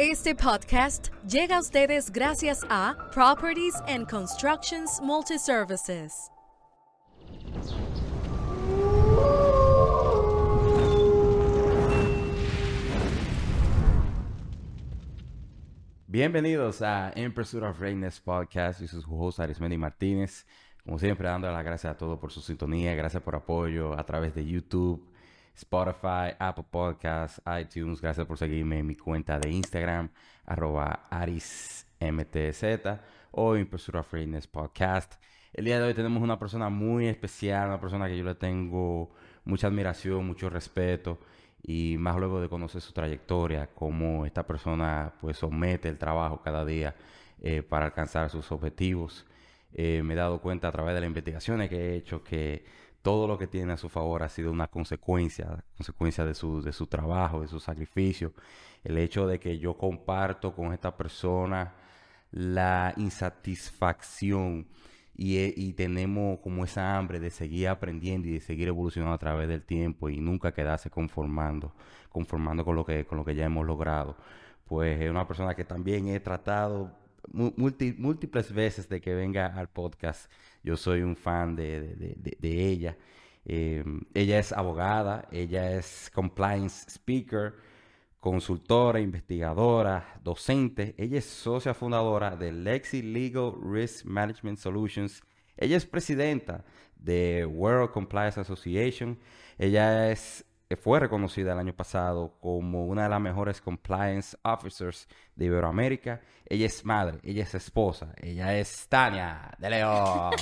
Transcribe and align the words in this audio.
Este 0.00 0.32
podcast 0.32 1.08
llega 1.26 1.56
a 1.56 1.58
ustedes 1.58 2.12
gracias 2.12 2.64
a 2.70 2.94
Properties 3.10 3.74
and 3.88 4.08
Constructions 4.08 5.00
Multiservices. 5.00 6.30
Bienvenidos 16.06 16.80
a 16.80 17.10
In 17.16 17.34
Pursuit 17.34 17.64
of 17.64 17.80
Greatness 17.80 18.20
Podcast. 18.20 18.80
Yo 18.80 18.86
soy 18.86 19.02
su 19.02 19.42
Arismendi 19.42 19.78
Martínez. 19.78 20.46
Como 20.84 21.00
siempre, 21.00 21.26
dando 21.26 21.50
las 21.50 21.64
gracias 21.64 21.92
a 21.92 21.96
todos 21.98 22.20
por 22.20 22.30
su 22.30 22.40
sintonía, 22.40 22.94
gracias 22.94 23.20
por 23.20 23.34
apoyo 23.34 23.98
a 23.98 24.06
través 24.06 24.32
de 24.32 24.46
YouTube, 24.46 25.04
Spotify, 25.58 26.34
Apple 26.38 26.66
Podcasts, 26.70 27.42
iTunes. 27.60 28.00
Gracias 28.00 28.26
por 28.26 28.38
seguirme 28.38 28.78
en 28.78 28.86
mi 28.86 28.94
cuenta 28.94 29.40
de 29.40 29.50
Instagram, 29.50 30.08
arroba 30.46 31.08
arismtz 31.10 32.62
o 33.32 33.54
of 33.54 34.12
Greatness 34.12 34.46
Podcast. 34.46 35.14
El 35.52 35.64
día 35.64 35.80
de 35.80 35.86
hoy 35.86 35.94
tenemos 35.94 36.22
una 36.22 36.38
persona 36.38 36.68
muy 36.68 37.08
especial, 37.08 37.68
una 37.68 37.80
persona 37.80 38.06
que 38.06 38.16
yo 38.16 38.24
le 38.24 38.36
tengo 38.36 39.10
mucha 39.44 39.66
admiración, 39.66 40.24
mucho 40.26 40.48
respeto 40.48 41.18
y 41.60 41.96
más 41.98 42.16
luego 42.16 42.40
de 42.40 42.48
conocer 42.48 42.80
su 42.80 42.92
trayectoria, 42.92 43.68
cómo 43.74 44.26
esta 44.26 44.46
persona 44.46 45.14
pues 45.20 45.38
somete 45.38 45.88
el 45.88 45.98
trabajo 45.98 46.40
cada 46.40 46.64
día 46.64 46.94
eh, 47.42 47.62
para 47.62 47.86
alcanzar 47.86 48.30
sus 48.30 48.52
objetivos. 48.52 49.26
Eh, 49.74 50.02
me 50.04 50.14
he 50.14 50.16
dado 50.16 50.40
cuenta 50.40 50.68
a 50.68 50.72
través 50.72 50.94
de 50.94 51.00
las 51.00 51.08
investigaciones 51.08 51.68
que 51.68 51.76
he 51.76 51.96
hecho 51.96 52.22
que 52.22 52.64
todo 53.08 53.26
lo 53.26 53.38
que 53.38 53.46
tiene 53.46 53.72
a 53.72 53.78
su 53.78 53.88
favor 53.88 54.22
ha 54.22 54.28
sido 54.28 54.52
una 54.52 54.66
consecuencia, 54.66 55.64
consecuencia 55.78 56.26
de 56.26 56.34
su, 56.34 56.60
de 56.60 56.74
su 56.74 56.86
trabajo, 56.86 57.40
de 57.40 57.48
su 57.48 57.58
sacrificio. 57.58 58.34
El 58.84 58.98
hecho 58.98 59.26
de 59.26 59.40
que 59.40 59.58
yo 59.58 59.78
comparto 59.78 60.54
con 60.54 60.74
esta 60.74 60.94
persona 60.94 61.72
la 62.30 62.92
insatisfacción 62.98 64.66
y, 65.14 65.38
y, 65.38 65.72
tenemos 65.72 66.40
como 66.40 66.64
esa 66.66 66.98
hambre 66.98 67.18
de 67.18 67.30
seguir 67.30 67.68
aprendiendo 67.68 68.28
y 68.28 68.32
de 68.32 68.40
seguir 68.40 68.68
evolucionando 68.68 69.14
a 69.14 69.18
través 69.18 69.48
del 69.48 69.62
tiempo 69.62 70.10
y 70.10 70.20
nunca 70.20 70.52
quedarse 70.52 70.90
conformando, 70.90 71.72
conformando 72.10 72.62
con 72.62 72.76
lo 72.76 72.84
que, 72.84 73.06
con 73.06 73.16
lo 73.16 73.24
que 73.24 73.34
ya 73.34 73.46
hemos 73.46 73.64
logrado. 73.66 74.18
Pues 74.66 75.00
es 75.00 75.10
una 75.10 75.26
persona 75.26 75.54
que 75.54 75.64
también 75.64 76.08
he 76.08 76.20
tratado 76.20 76.94
múltiples 77.32 78.52
veces 78.52 78.86
de 78.86 79.00
que 79.00 79.14
venga 79.14 79.46
al 79.46 79.68
podcast. 79.70 80.30
Yo 80.62 80.76
soy 80.76 81.02
un 81.02 81.16
fan 81.16 81.56
de, 81.56 82.16
de, 82.38 82.66
ella. 82.66 82.96
Eh, 83.44 83.84
ella 84.14 84.38
es 84.38 84.52
abogada, 84.52 85.28
ella 85.30 85.72
es 85.72 86.10
compliance 86.14 86.90
speaker, 86.90 87.54
consultora, 88.20 89.00
investigadora, 89.00 90.20
docente. 90.22 90.94
Ella 90.98 91.18
es 91.18 91.24
socia 91.24 91.74
fundadora 91.74 92.36
de 92.36 92.52
Lexi 92.52 93.02
Legal 93.02 93.52
Risk 93.62 94.04
Management 94.04 94.58
Solutions. 94.58 95.22
Ella 95.56 95.76
es 95.76 95.86
presidenta 95.86 96.64
de 96.96 97.46
World 97.46 97.90
Compliance 97.90 98.40
Association. 98.40 99.18
Ella 99.58 100.10
es 100.10 100.44
fue 100.76 101.00
reconocida 101.00 101.54
el 101.54 101.58
año 101.58 101.74
pasado 101.74 102.36
como 102.40 102.86
una 102.86 103.04
de 103.04 103.08
las 103.08 103.20
mejores 103.20 103.60
compliance 103.60 104.36
officers 104.42 105.08
de 105.34 105.46
Iberoamérica. 105.46 106.20
Ella 106.44 106.66
es 106.66 106.84
madre, 106.84 107.20
ella 107.22 107.44
es 107.44 107.54
esposa, 107.54 108.12
ella 108.16 108.58
es 108.58 108.86
Tania 108.86 109.56
de 109.58 109.70
León. 109.70 110.32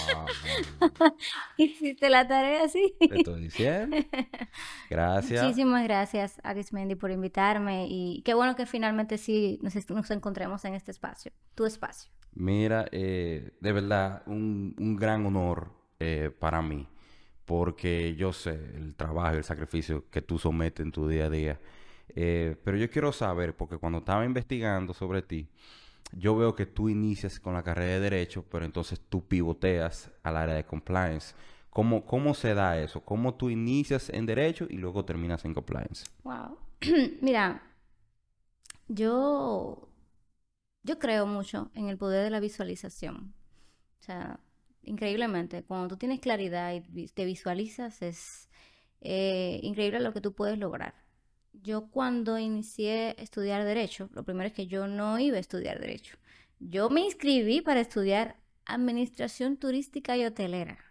Hiciste 1.57 2.11
la 2.11 2.27
tarea 2.27 2.65
así. 2.65 2.97
Te 2.99 3.19
estoy 3.19 3.43
diciendo. 3.43 3.97
Gracias. 4.91 5.43
Muchísimas 5.45 5.85
gracias, 5.85 6.41
Arismendi, 6.43 6.97
por 6.97 7.11
invitarme. 7.13 7.87
Y 7.89 8.23
qué 8.23 8.35
bueno 8.35 8.57
que 8.57 8.67
finalmente 8.67 9.19
sí 9.19 9.61
nos, 9.63 9.75
nos 9.91 10.11
encontremos 10.11 10.65
en 10.65 10.75
este 10.75 10.91
espacio, 10.91 11.33
tu 11.55 11.67
espacio. 11.67 12.11
Mira, 12.35 12.87
eh, 12.91 13.53
de 13.61 13.73
verdad, 13.73 14.23
un, 14.27 14.75
un 14.79 14.97
gran 14.97 15.25
honor 15.25 15.73
eh, 15.99 16.31
para 16.37 16.63
mí 16.63 16.87
porque 17.47 18.15
yo 18.17 18.33
sé 18.33 18.55
el 18.75 18.95
trabajo 18.95 19.35
y 19.35 19.39
el 19.39 19.45
sacrificio 19.45 20.05
que 20.11 20.21
tú 20.21 20.39
sometes 20.39 20.85
en 20.85 20.93
tu 20.93 21.09
día 21.09 21.27
a 21.27 21.31
día. 21.31 21.61
Eh, 22.09 22.57
pero 22.65 22.77
yo 22.77 22.91
quiero 22.91 23.13
saber, 23.13 23.57
porque 23.57 23.79
cuando 23.79 23.99
estaba 23.99 24.25
investigando 24.25 24.93
sobre 24.93 25.23
ti, 25.23 25.49
yo 26.13 26.37
veo 26.37 26.55
que 26.55 26.67
tú 26.67 26.89
inicias 26.89 27.41
con 27.41 27.55
la 27.55 27.63
carrera 27.63 27.95
de 27.95 28.01
Derecho, 28.01 28.45
pero 28.51 28.65
entonces 28.65 29.01
tú 29.09 29.27
pivoteas 29.27 30.11
al 30.23 30.37
área 30.37 30.55
de 30.55 30.65
compliance. 30.65 31.35
¿Cómo, 31.71 32.05
cómo 32.05 32.35
se 32.35 32.55
da 32.55 32.81
eso? 32.81 33.01
¿Cómo 33.01 33.35
tú 33.35 33.51
inicias 33.51 34.09
en 34.11 34.27
Derecho 34.27 34.67
y 34.69 34.77
luego 34.79 35.05
terminas 35.05 35.45
en 35.45 35.55
compliance? 35.55 36.05
Wow. 36.25 36.59
Mira, 37.21 37.63
yo, 38.89 39.89
yo 40.83 40.99
creo 40.99 41.27
mucho 41.27 41.71
en 41.75 41.89
el 41.89 41.99
poder 41.99 42.25
de 42.25 42.31
la 42.31 42.41
visualización. 42.41 43.35
O 44.01 44.03
sea, 44.03 44.41
increíblemente. 44.87 45.63
Cuando 45.65 45.89
tú 45.89 45.97
tienes 45.97 46.21
claridad 46.21 46.73
y 46.75 47.09
te 47.09 47.25
visualizas, 47.25 48.03
es 48.03 48.49
eh, 49.01 49.61
increíble 49.63 50.01
lo 50.01 50.13
que 50.13 50.21
tú 50.21 50.35
puedes 50.35 50.59
lograr. 50.59 50.95
Yo 51.53 51.91
cuando 51.91 52.39
inicié 52.39 53.15
a 53.19 53.23
estudiar 53.23 53.65
derecho, 53.65 54.09
lo 54.13 54.25
primero 54.25 54.49
es 54.49 54.55
que 54.55 54.67
yo 54.67 54.87
no 54.87 55.19
iba 55.19 55.37
a 55.37 55.41
estudiar 55.41 55.81
derecho. 55.81 56.17
Yo 56.59 56.91
me 56.91 57.03
inscribí 57.03 57.61
para 57.61 57.81
estudiar 57.81 58.37
administración 58.65 59.57
turística 59.57 60.17
y 60.17 60.25
hotelera 60.25 60.86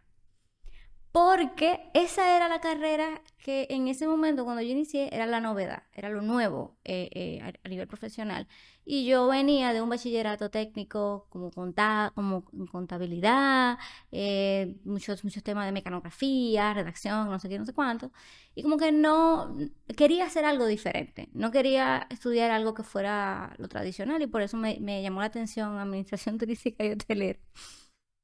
porque 1.16 1.80
esa 1.94 2.36
era 2.36 2.50
la 2.50 2.60
carrera 2.60 3.22
que 3.38 3.68
en 3.70 3.88
ese 3.88 4.06
momento 4.06 4.44
cuando 4.44 4.62
yo 4.62 4.72
inicié 4.72 5.08
era 5.16 5.26
la 5.26 5.40
novedad, 5.40 5.84
era 5.94 6.10
lo 6.10 6.22
nuevo 6.22 6.76
eh, 6.84 7.10
eh, 7.14 7.54
a, 7.64 7.70
nivel 7.70 7.88
profesional. 7.88 8.50
Y 8.84 9.06
yo 9.06 9.26
venía 9.28 9.72
de 9.72 9.82
un 9.82 9.88
bachillerato 9.88 10.52
técnico 10.52 11.28
como, 11.30 11.52
como 11.52 12.44
contabilidad, 12.70 13.78
eh, 14.12 14.76
muchos, 14.84 15.24
muchos 15.24 15.42
temas 15.42 15.66
de 15.68 15.72
mecanografía, 15.72 16.74
redacción, 16.74 17.30
no 17.30 17.40
sé 17.40 17.48
qué, 17.48 17.60
no 17.60 17.66
sé 17.66 17.72
cuánto. 17.72 18.12
Y 18.54 18.64
como 18.64 18.76
que 18.76 18.92
no, 18.92 19.56
quería 19.96 20.26
hacer 20.26 20.44
algo 20.44 20.66
diferente, 20.66 21.30
no 21.32 21.50
quería 21.50 22.08
estudiar 22.10 22.52
algo 22.52 22.74
que 22.74 22.84
fuera 22.84 23.56
lo 23.58 23.70
tradicional 23.70 24.22
y 24.22 24.28
por 24.28 24.42
eso 24.42 24.58
me, 24.58 24.80
me 24.82 25.02
llamó 25.02 25.22
la 25.22 25.28
atención 25.28 25.78
administración 25.78 26.38
turística 26.40 26.84
y 26.84 26.92
hotelera. 26.92 27.40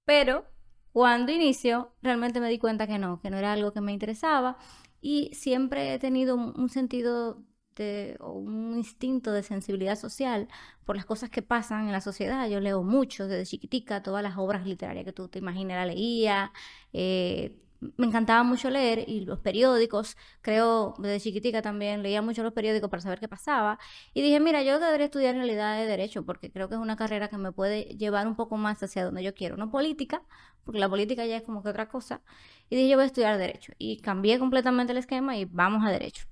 Pero 0.05 0.45
cuando 0.91 1.31
inicio, 1.31 1.93
realmente 2.01 2.39
me 2.39 2.49
di 2.49 2.59
cuenta 2.59 2.87
que 2.87 2.99
no, 2.99 3.19
que 3.21 3.29
no 3.29 3.37
era 3.37 3.53
algo 3.53 3.71
que 3.73 3.81
me 3.81 3.93
interesaba 3.93 4.57
y 5.01 5.31
siempre 5.33 5.93
he 5.93 5.99
tenido 5.99 6.35
un, 6.35 6.69
sentido 6.69 7.43
de, 7.75 8.17
o 8.19 8.33
un 8.33 8.77
instinto 8.77 9.31
de 9.31 9.43
sensibilidad 9.43 9.95
social 9.97 10.47
por 10.85 10.95
las 10.95 11.05
cosas 11.05 11.29
que 11.29 11.41
pasan 11.41 11.85
en 11.87 11.91
la 11.91 12.01
sociedad. 12.01 12.47
Yo 12.49 12.59
leo 12.59 12.83
mucho 12.83 13.27
desde 13.27 13.45
chiquitica, 13.49 14.03
todas 14.03 14.21
las 14.21 14.37
obras 14.37 14.65
literarias 14.65 15.05
que 15.05 15.13
tú 15.13 15.27
te 15.29 15.39
imagines 15.39 15.77
la 15.77 15.85
leía, 15.85 16.51
eh, 16.93 17.57
me 17.97 18.05
encantaba 18.05 18.43
mucho 18.43 18.69
leer 18.69 19.03
y 19.07 19.21
los 19.21 19.39
periódicos, 19.39 20.15
creo, 20.41 20.93
desde 20.99 21.19
chiquitica 21.19 21.61
también 21.61 22.03
leía 22.03 22.21
mucho 22.21 22.43
los 22.43 22.53
periódicos 22.53 22.89
para 22.89 23.01
saber 23.01 23.19
qué 23.19 23.27
pasaba. 23.27 23.79
Y 24.13 24.21
dije, 24.21 24.39
mira, 24.39 24.61
yo 24.61 24.79
debería 24.79 25.05
estudiar 25.05 25.33
en 25.35 25.41
realidad 25.41 25.77
de 25.77 25.87
Derecho 25.87 26.23
porque 26.23 26.51
creo 26.51 26.69
que 26.69 26.75
es 26.75 26.81
una 26.81 26.95
carrera 26.95 27.27
que 27.27 27.37
me 27.37 27.51
puede 27.51 27.83
llevar 27.97 28.27
un 28.27 28.35
poco 28.35 28.57
más 28.57 28.81
hacia 28.83 29.03
donde 29.03 29.23
yo 29.23 29.33
quiero. 29.33 29.57
No 29.57 29.71
política, 29.71 30.23
porque 30.63 30.79
la 30.79 30.89
política 30.89 31.25
ya 31.25 31.37
es 31.37 31.43
como 31.43 31.63
que 31.63 31.69
otra 31.69 31.89
cosa. 31.89 32.21
Y 32.69 32.75
dije, 32.75 32.89
yo 32.89 32.97
voy 32.97 33.03
a 33.03 33.07
estudiar 33.07 33.37
Derecho. 33.37 33.73
Y 33.79 33.99
cambié 34.01 34.37
completamente 34.37 34.91
el 34.91 34.99
esquema 34.99 35.35
y 35.37 35.45
vamos 35.45 35.83
a 35.85 35.91
Derecho. 35.91 36.25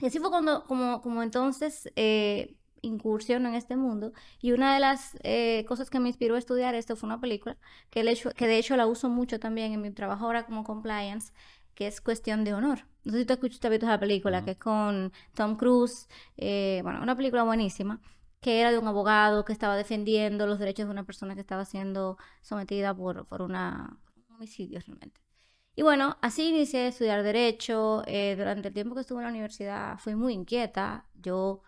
Y 0.00 0.06
así 0.06 0.18
fue 0.20 0.30
cuando, 0.30 0.64
como, 0.64 1.00
como 1.00 1.22
entonces... 1.22 1.90
Eh, 1.96 2.56
incursión 2.86 3.46
en 3.46 3.54
este 3.54 3.76
mundo. 3.76 4.12
Y 4.40 4.52
una 4.52 4.74
de 4.74 4.80
las 4.80 5.16
eh, 5.22 5.64
cosas 5.68 5.90
que 5.90 6.00
me 6.00 6.08
inspiró 6.08 6.34
a 6.36 6.38
estudiar 6.38 6.74
esto 6.74 6.96
fue 6.96 7.08
una 7.08 7.20
película, 7.20 7.56
que, 7.90 8.00
el 8.00 8.08
hecho, 8.08 8.30
que 8.30 8.46
de 8.46 8.58
hecho 8.58 8.76
la 8.76 8.86
uso 8.86 9.08
mucho 9.08 9.38
también 9.38 9.72
en 9.72 9.82
mi 9.82 9.90
trabajo 9.90 10.26
ahora 10.26 10.46
como 10.46 10.64
compliance, 10.64 11.32
que 11.74 11.86
es 11.86 12.00
Cuestión 12.00 12.44
de 12.44 12.54
Honor. 12.54 12.86
No 13.04 13.12
sé 13.12 13.20
si 13.20 13.26
tú 13.26 13.34
has 13.34 13.40
visto 13.40 13.68
esa 13.68 14.00
película, 14.00 14.44
que 14.44 14.52
es 14.52 14.58
con 14.58 15.12
Tom 15.34 15.56
Cruise, 15.56 16.08
eh, 16.36 16.80
bueno, 16.82 17.02
una 17.02 17.16
película 17.16 17.44
buenísima, 17.44 18.00
que 18.40 18.60
era 18.60 18.72
de 18.72 18.78
un 18.78 18.88
abogado 18.88 19.44
que 19.44 19.52
estaba 19.52 19.76
defendiendo 19.76 20.46
los 20.46 20.58
derechos 20.58 20.86
de 20.86 20.92
una 20.92 21.04
persona 21.04 21.34
que 21.34 21.40
estaba 21.40 21.64
siendo 21.64 22.16
sometida 22.42 22.94
por, 22.94 23.26
por, 23.26 23.42
una, 23.42 23.98
un 24.16 24.36
homicidio 24.36 24.80
realmente. 24.80 25.20
Y 25.78 25.82
bueno, 25.82 26.16
así 26.22 26.48
inicié 26.48 26.86
a 26.86 26.88
estudiar 26.88 27.22
Derecho. 27.22 28.02
Eh, 28.06 28.34
durante 28.36 28.68
el 28.68 28.74
tiempo 28.74 28.94
que 28.94 29.02
estuve 29.02 29.18
en 29.18 29.24
la 29.24 29.30
universidad 29.30 29.98
fui 29.98 30.14
muy 30.14 30.32
inquieta. 30.32 31.06
Yo 31.14 31.62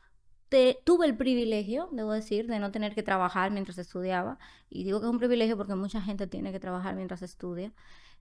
tuve 0.84 1.06
el 1.06 1.16
privilegio, 1.16 1.88
debo 1.92 2.12
decir, 2.12 2.46
de 2.46 2.58
no 2.58 2.70
tener 2.70 2.94
que 2.94 3.02
trabajar 3.02 3.50
mientras 3.50 3.78
estudiaba. 3.78 4.38
Y 4.70 4.84
digo 4.84 5.00
que 5.00 5.06
es 5.06 5.12
un 5.12 5.18
privilegio 5.18 5.56
porque 5.56 5.74
mucha 5.74 6.00
gente 6.02 6.26
tiene 6.26 6.52
que 6.52 6.60
trabajar 6.60 6.96
mientras 6.96 7.22
estudia. 7.22 7.72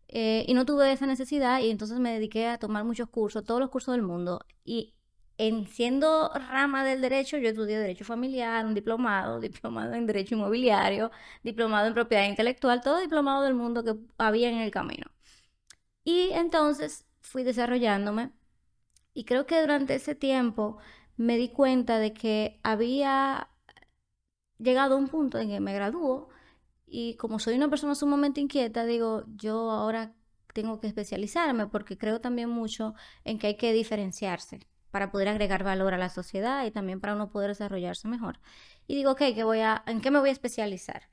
Eh, 0.09 0.45
y 0.47 0.53
no 0.53 0.65
tuve 0.65 0.91
esa 0.91 1.05
necesidad 1.05 1.59
y 1.61 1.69
entonces 1.69 1.99
me 1.99 2.13
dediqué 2.13 2.47
a 2.47 2.57
tomar 2.59 2.85
muchos 2.85 3.09
cursos, 3.09 3.43
todos 3.43 3.59
los 3.59 3.69
cursos 3.69 3.93
del 3.93 4.03
mundo. 4.03 4.45
Y 4.63 4.93
en 5.37 5.67
siendo 5.67 6.29
rama 6.33 6.83
del 6.85 7.01
derecho, 7.01 7.37
yo 7.37 7.49
estudié 7.49 7.77
derecho 7.79 8.05
familiar, 8.05 8.65
un 8.65 8.73
diplomado, 8.73 9.39
diplomado 9.41 9.93
en 9.93 10.07
derecho 10.07 10.35
inmobiliario, 10.35 11.11
diplomado 11.43 11.87
en 11.87 11.93
propiedad 11.93 12.25
intelectual, 12.25 12.81
todo 12.81 12.99
diplomado 12.99 13.43
del 13.43 13.53
mundo 13.55 13.83
que 13.83 13.95
había 14.17 14.49
en 14.49 14.57
el 14.57 14.71
camino. 14.71 15.07
Y 16.03 16.29
entonces 16.31 17.05
fui 17.21 17.43
desarrollándome 17.43 18.31
y 19.13 19.25
creo 19.25 19.45
que 19.45 19.59
durante 19.61 19.95
ese 19.95 20.15
tiempo 20.15 20.77
me 21.17 21.37
di 21.37 21.49
cuenta 21.49 21.99
de 21.99 22.13
que 22.13 22.59
había 22.63 23.49
llegado 24.59 24.95
a 24.95 24.97
un 24.97 25.07
punto 25.07 25.39
en 25.39 25.49
que 25.49 25.59
me 25.59 25.73
graduó 25.73 26.29
y 26.85 27.15
como 27.15 27.39
soy 27.39 27.55
una 27.55 27.69
persona 27.69 27.95
sumamente 27.95 28.41
inquieta, 28.41 28.85
digo, 28.85 29.25
yo 29.35 29.71
ahora 29.71 30.13
tengo 30.53 30.79
que 30.79 30.87
especializarme 30.87 31.67
porque 31.67 31.97
creo 31.97 32.21
también 32.21 32.49
mucho 32.49 32.95
en 33.25 33.39
que 33.39 33.47
hay 33.47 33.57
que 33.57 33.73
diferenciarse 33.73 34.67
para 34.91 35.11
poder 35.11 35.27
agregar 35.27 35.63
valor 35.63 35.93
a 35.93 35.97
la 35.97 36.09
sociedad 36.09 36.65
y 36.65 36.71
también 36.71 37.01
para 37.01 37.13
uno 37.13 37.29
poder 37.29 37.49
desarrollarse 37.49 38.07
mejor. 38.07 38.39
Y 38.87 38.95
digo, 38.95 39.11
ok, 39.11 39.19
¿qué 39.35 39.43
voy 39.43 39.59
a, 39.59 39.83
¿en 39.85 40.01
qué 40.01 40.11
me 40.11 40.19
voy 40.19 40.29
a 40.29 40.31
especializar? 40.31 41.09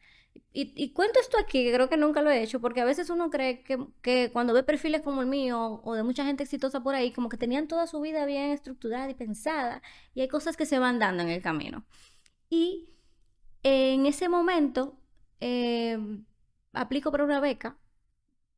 Y, 0.56 0.90
cuento 0.90 1.19
esto 1.19 1.36
aquí, 1.36 1.64
que 1.64 1.72
creo 1.72 1.88
que 1.88 1.96
nunca 1.96 2.22
lo 2.22 2.31
he 2.31 2.40
hecho, 2.40 2.60
porque 2.60 2.81
a 2.81 2.84
veces 2.84 3.10
uno 3.10 3.28
cree 3.28 3.64
que, 3.64 3.76
que, 4.02 4.31
cuando 4.32 4.54
ve 4.54 4.62
perfiles 4.62 5.02
como 5.02 5.20
el 5.20 5.26
mío 5.26 5.81
o 5.82 5.94
de 5.94 6.04
mucha 6.04 6.25
gente 6.25 6.44
exitosa 6.44 6.81
por 6.81 6.94
ahí, 6.94 7.12
como 7.12 7.28
que 7.28 7.36
tenían 7.36 7.66
toda 7.66 7.88
su 7.88 8.00
vida 8.00 8.25
bien 8.25 8.50
estructurada 8.52 9.10
y 9.10 9.14
pensada, 9.14 9.82
y 10.14 10.20
hay 10.20 10.28
cosas 10.28 10.56
que 10.56 10.64
se 10.64 10.78
van 10.78 11.00
dando 11.00 11.25
en 11.25 11.31
el 11.31 11.42
camino. 11.42 11.84
Y 12.50 12.94
en 13.64 14.06
ese 14.06 14.28
momento 14.28 14.96
eh, 15.40 15.98
aplico 16.72 17.10
para 17.10 17.25
una 17.25 17.40
beca 17.40 17.76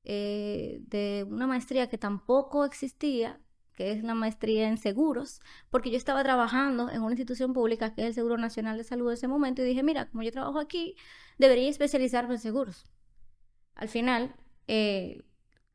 eh, 0.05 0.81
de 0.87 1.27
una 1.29 1.47
maestría 1.47 1.89
que 1.89 1.99
tampoco 1.99 2.65
existía, 2.65 3.41
que 3.77 3.93
es 3.93 4.03
la 4.03 4.15
maestría 4.15 4.69
en 4.69 4.79
seguros, 4.79 5.41
porque 5.71 5.91
yo 5.91 5.97
estaba 5.97 6.23
trabajando 6.25 6.91
en 6.91 7.03
una 7.03 7.13
institución 7.13 7.53
pública 7.53 7.95
que 7.95 8.03
es 8.03 8.09
el 8.09 8.15
Seguro 8.15 8.39
Nacional 8.39 8.77
de 8.79 8.85
Salud 8.85 9.09
en 9.09 9.15
ese 9.15 9.29
momento 9.29 9.63
y 9.63 9.67
dije, 9.67 9.83
mira, 9.83 10.09
como 10.09 10.23
yo 10.23 10.33
trabajo 10.33 10.59
aquí, 10.59 10.97
debería 11.39 11.69
especializarme 11.69 12.35
en 12.35 12.41
seguros. 12.41 12.87
Al 13.75 13.89
final, 13.89 14.35
eh, 14.67 15.23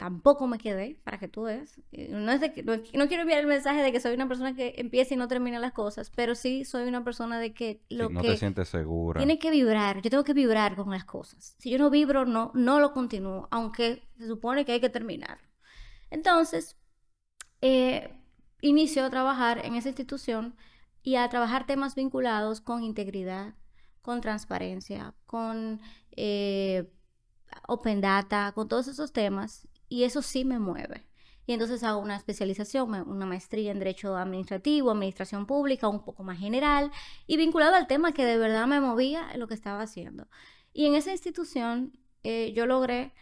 tampoco 0.02 0.48
me 0.48 0.58
quedé, 0.58 1.00
para 1.04 1.20
que 1.20 1.28
tú 1.28 1.44
veas. 1.44 1.80
Eh, 1.92 2.08
no, 2.10 2.32
es 2.32 2.42
de 2.42 2.52
que, 2.54 2.64
no, 2.64 3.08
quiero 3.08 3.22
enviar 3.22 3.40
el 3.40 3.46
mensaje 3.46 3.84
de 3.84 3.92
que 3.92 4.00
soy 4.00 4.16
una 4.16 4.28
persona 4.28 4.56
que 4.56 4.74
empieza 4.78 5.14
y 5.14 5.18
no 5.18 5.28
termina 5.28 5.60
las 5.60 5.74
cosas, 5.74 6.10
pero 6.10 6.34
sí 6.34 6.66
soy 6.66 6.88
una 6.88 7.04
persona 7.04 7.40
de 7.40 7.54
que 7.54 7.84
lo 7.90 8.10
no 8.10 8.22
que... 8.22 8.30
te 8.30 8.38
sientes 8.38 8.68
segura. 8.68 9.20
Tiene 9.20 9.38
que 9.38 9.52
vibrar, 9.52 10.02
yo 10.02 10.10
tengo 10.10 10.24
que 10.24 10.34
vibrar 10.34 10.76
con 10.76 10.90
las 10.90 11.06
cosas. 11.06 11.56
Si 11.60 11.70
yo 11.70 11.78
no 11.78 11.92
vibro, 11.92 12.26
no, 12.26 12.52
no 12.56 12.80
lo 12.80 12.94
continúo, 12.94 13.48
aunque 13.52 14.02
se 14.18 14.26
supone 14.26 14.66
que 14.66 14.72
hay 14.72 14.82
que 14.82 14.90
terminar. 14.90 15.38
Entonces, 16.10 16.76
eh, 17.62 18.14
inicio 18.62 19.06
a 19.06 19.10
trabajar 19.10 19.66
en 19.66 19.76
esa 19.76 19.90
institución 19.90 20.56
y 21.04 21.16
a 21.16 21.30
trabajar 21.30 21.66
temas 21.66 21.96
vinculados 21.96 22.62
con 22.62 22.84
integridad, 22.84 23.56
con 24.02 24.22
transparencia, 24.22 25.16
con 25.26 25.82
eh, 26.12 26.92
open 27.68 28.02
data, 28.02 28.52
con 28.54 28.68
todos 28.68 28.88
esos 28.88 29.14
temas 29.14 29.68
y 29.90 30.04
eso 30.04 30.22
sí 30.22 30.46
me 30.46 30.60
mueve. 30.60 31.08
Y 31.48 31.54
entonces 31.54 31.84
hago 31.84 32.00
una 32.00 32.16
especialización, 32.16 32.94
una 33.10 33.26
maestría 33.26 33.72
en 33.72 33.80
Derecho 33.80 34.16
Administrativo, 34.16 34.92
Administración 34.92 35.46
Pública, 35.48 35.88
un 35.88 36.04
poco 36.04 36.24
más 36.24 36.40
general 36.40 36.92
y 37.28 37.38
vinculado 37.38 37.76
al 37.76 37.88
tema 37.88 38.14
que 38.14 38.26
de 38.26 38.38
verdad 38.38 38.68
me 38.68 38.80
movía 38.80 39.30
en 39.34 39.40
lo 39.40 39.48
que 39.48 39.56
estaba 39.56 39.82
haciendo. 39.82 40.28
Y 40.72 40.86
en 40.86 40.96
esa 40.96 41.12
institución 41.12 41.98
eh, 42.24 42.54
yo 42.54 42.68
logré 42.68 43.14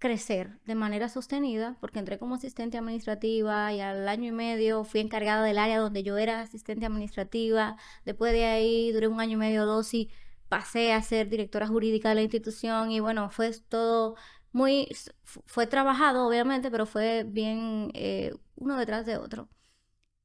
crecer 0.00 0.58
de 0.66 0.74
manera 0.74 1.08
sostenida, 1.08 1.76
porque 1.80 2.00
entré 2.00 2.18
como 2.18 2.34
asistente 2.34 2.78
administrativa 2.78 3.72
y 3.72 3.80
al 3.80 4.08
año 4.08 4.28
y 4.28 4.32
medio 4.32 4.84
fui 4.84 5.00
encargada 5.00 5.44
del 5.44 5.58
área 5.58 5.78
donde 5.78 6.02
yo 6.02 6.18
era 6.18 6.40
asistente 6.40 6.86
administrativa. 6.86 7.76
Después 8.04 8.32
de 8.32 8.46
ahí 8.46 8.92
duré 8.92 9.08
un 9.08 9.20
año 9.20 9.34
y 9.34 9.36
medio 9.36 9.66
dos 9.66 9.94
y 9.94 10.10
pasé 10.48 10.92
a 10.92 11.02
ser 11.02 11.28
directora 11.28 11.68
jurídica 11.68 12.08
de 12.10 12.16
la 12.16 12.22
institución 12.22 12.90
y 12.90 13.00
bueno, 13.00 13.30
fue 13.30 13.52
todo 13.68 14.16
muy, 14.52 14.88
fue 15.24 15.66
trabajado 15.66 16.26
obviamente, 16.26 16.70
pero 16.70 16.86
fue 16.86 17.24
bien 17.24 17.90
eh, 17.94 18.34
uno 18.56 18.76
detrás 18.76 19.06
de 19.06 19.18
otro. 19.18 19.48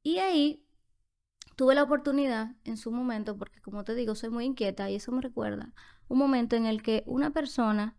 Y 0.02 0.18
ahí 0.18 0.64
tuve 1.56 1.74
la 1.74 1.82
oportunidad 1.84 2.56
en 2.64 2.76
su 2.76 2.92
momento, 2.92 3.36
porque 3.38 3.60
como 3.60 3.84
te 3.84 3.94
digo, 3.94 4.14
soy 4.14 4.30
muy 4.30 4.44
inquieta 4.46 4.90
y 4.90 4.96
eso 4.96 5.12
me 5.12 5.22
recuerda 5.22 5.72
un 6.08 6.18
momento 6.18 6.56
en 6.56 6.66
el 6.66 6.82
que 6.82 7.02
una 7.06 7.32
persona 7.32 7.96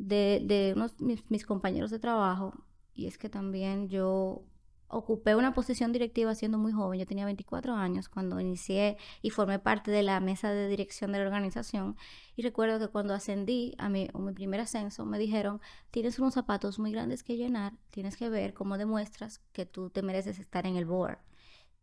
de, 0.00 0.40
de 0.44 0.72
unos 0.74 0.98
mis, 1.00 1.30
mis 1.30 1.44
compañeros 1.44 1.90
de 1.90 1.98
trabajo, 1.98 2.54
y 2.94 3.06
es 3.06 3.18
que 3.18 3.28
también 3.28 3.88
yo 3.88 4.44
ocupé 4.88 5.36
una 5.36 5.54
posición 5.54 5.92
directiva 5.92 6.34
siendo 6.34 6.58
muy 6.58 6.72
joven, 6.72 6.98
yo 6.98 7.06
tenía 7.06 7.24
24 7.24 7.74
años 7.74 8.08
cuando 8.08 8.40
inicié 8.40 8.96
y 9.22 9.30
formé 9.30 9.60
parte 9.60 9.90
de 9.90 10.02
la 10.02 10.18
mesa 10.18 10.50
de 10.50 10.68
dirección 10.68 11.12
de 11.12 11.18
la 11.18 11.24
organización. 11.26 11.96
Y 12.34 12.42
recuerdo 12.42 12.80
que 12.80 12.88
cuando 12.88 13.14
ascendí 13.14 13.74
a 13.78 13.88
mi, 13.88 14.08
mi 14.14 14.32
primer 14.32 14.60
ascenso 14.60 15.04
me 15.06 15.18
dijeron, 15.18 15.60
tienes 15.90 16.18
unos 16.18 16.34
zapatos 16.34 16.78
muy 16.78 16.90
grandes 16.90 17.22
que 17.22 17.36
llenar, 17.36 17.74
tienes 17.90 18.16
que 18.16 18.28
ver 18.28 18.52
cómo 18.52 18.78
demuestras 18.78 19.40
que 19.52 19.64
tú 19.64 19.90
te 19.90 20.02
mereces 20.02 20.38
estar 20.40 20.66
en 20.66 20.76
el 20.76 20.86
board. 20.86 21.18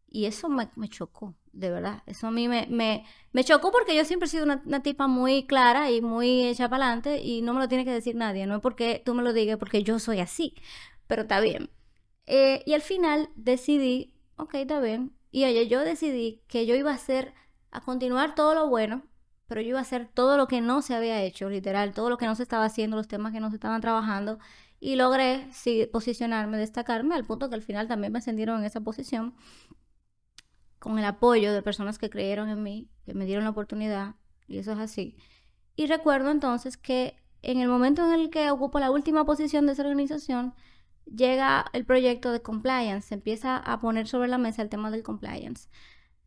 Y 0.09 0.25
eso 0.25 0.50
me, 0.50 0.69
me 0.75 0.89
chocó, 0.89 1.36
de 1.51 1.69
verdad. 1.69 2.04
Eso 2.06 2.27
a 2.27 2.31
mí 2.31 2.48
me, 2.48 2.68
me, 2.69 3.06
me 3.33 3.44
chocó 3.44 3.71
porque 3.71 3.95
yo 3.95 4.06
siempre 4.06 4.27
he 4.27 4.30
sido 4.30 4.45
una, 4.45 4.62
una, 4.65 4.81
tipa 4.81 5.07
muy 5.07 5.45
clara 5.45 5.92
y 5.92 6.01
muy 6.01 6.45
hecha 6.45 6.69
para 6.69 6.86
adelante 6.86 7.21
y 7.21 7.42
no 7.42 7.54
me 7.54 7.59
lo 7.59 7.68
tiene 7.68 7.86
que 7.86 7.92
decir 7.92 8.15
nadie. 8.15 8.48
No 8.48 8.56
es 8.56 8.62
porque 8.62 9.01
tú 9.06 9.13
me 9.13 9.24
lo 9.24 9.33
digas, 9.33 9.57
porque 9.57 9.83
yo 9.83 10.00
soy 10.00 10.19
así. 10.19 10.56
Pero 11.07 11.24
está 11.24 11.39
bien. 11.39 11.69
Eh, 12.27 12.62
y 12.65 12.74
al 12.74 12.81
final 12.81 13.30
decidí, 13.36 14.13
ok, 14.36 14.56
está 14.56 14.80
bien. 14.81 15.13
Y 15.31 15.45
oye, 15.45 15.68
yo 15.68 15.81
decidí 15.81 16.44
que 16.48 16.65
yo 16.65 16.75
iba 16.75 16.92
a 16.92 16.95
hacer, 16.95 17.33
a 17.71 17.81
continuar 17.81 18.36
todo 18.36 18.54
lo 18.54 18.68
bueno, 18.68 19.04
pero 19.48 19.62
yo 19.62 19.69
iba 19.69 19.80
a 19.80 19.83
hacer 19.83 20.09
todo 20.13 20.38
lo 20.38 20.48
que 20.48 20.62
no 20.62 20.81
se 20.81 20.94
había 20.94 21.21
hecho, 21.24 21.50
literal, 21.50 21.94
todo 21.94 22.09
lo 22.09 22.18
que 22.18 22.25
no 22.25 22.36
se 22.36 22.44
estaba 22.44 22.65
haciendo, 22.65 22.98
los 22.98 23.07
temas 23.07 23.31
que 23.33 23.39
no 23.39 23.50
se 23.50 23.56
estaban 23.56 23.81
trabajando. 23.81 24.39
Y 24.80 24.95
logré 24.95 25.48
posicionarme, 25.92 26.57
destacarme, 26.57 27.15
al 27.15 27.25
punto 27.25 27.50
que 27.50 27.56
al 27.56 27.63
final 27.63 27.88
también 27.88 28.13
me 28.13 28.19
ascendieron 28.19 28.59
en 28.59 28.65
esa 28.65 28.81
posición, 28.81 29.33
con 30.79 31.00
el 31.00 31.06
apoyo 31.06 31.53
de 31.53 31.62
personas 31.62 31.97
que 31.97 32.09
creyeron 32.09 32.50
en 32.50 32.63
mí, 32.63 32.89
que 33.06 33.13
me 33.13 33.25
dieron 33.25 33.44
la 33.44 33.51
oportunidad, 33.51 34.15
y 34.47 34.59
eso 34.59 34.74
es 34.74 34.79
así. 34.79 35.18
Y 35.75 35.88
recuerdo 35.88 36.31
entonces 36.31 36.77
que 36.77 37.15
en 37.41 37.59
el 37.59 37.68
momento 37.68 38.06
en 38.06 38.19
el 38.19 38.29
que 38.29 38.50
ocupo 38.51 38.79
la 38.79 38.91
última 38.91 39.25
posición 39.25 39.65
de 39.65 39.74
esa 39.74 39.83
organización, 39.83 40.53
llega 41.06 41.65
el 41.74 41.85
proyecto 41.85 42.31
de 42.31 42.41
compliance, 42.41 43.09
se 43.09 43.15
empieza 43.15 43.57
a 43.57 43.79
poner 43.79 44.07
sobre 44.07 44.27
la 44.27 44.38
mesa 44.38 44.62
el 44.62 44.69
tema 44.69 44.91
del 44.91 45.03
compliance. 45.03 45.69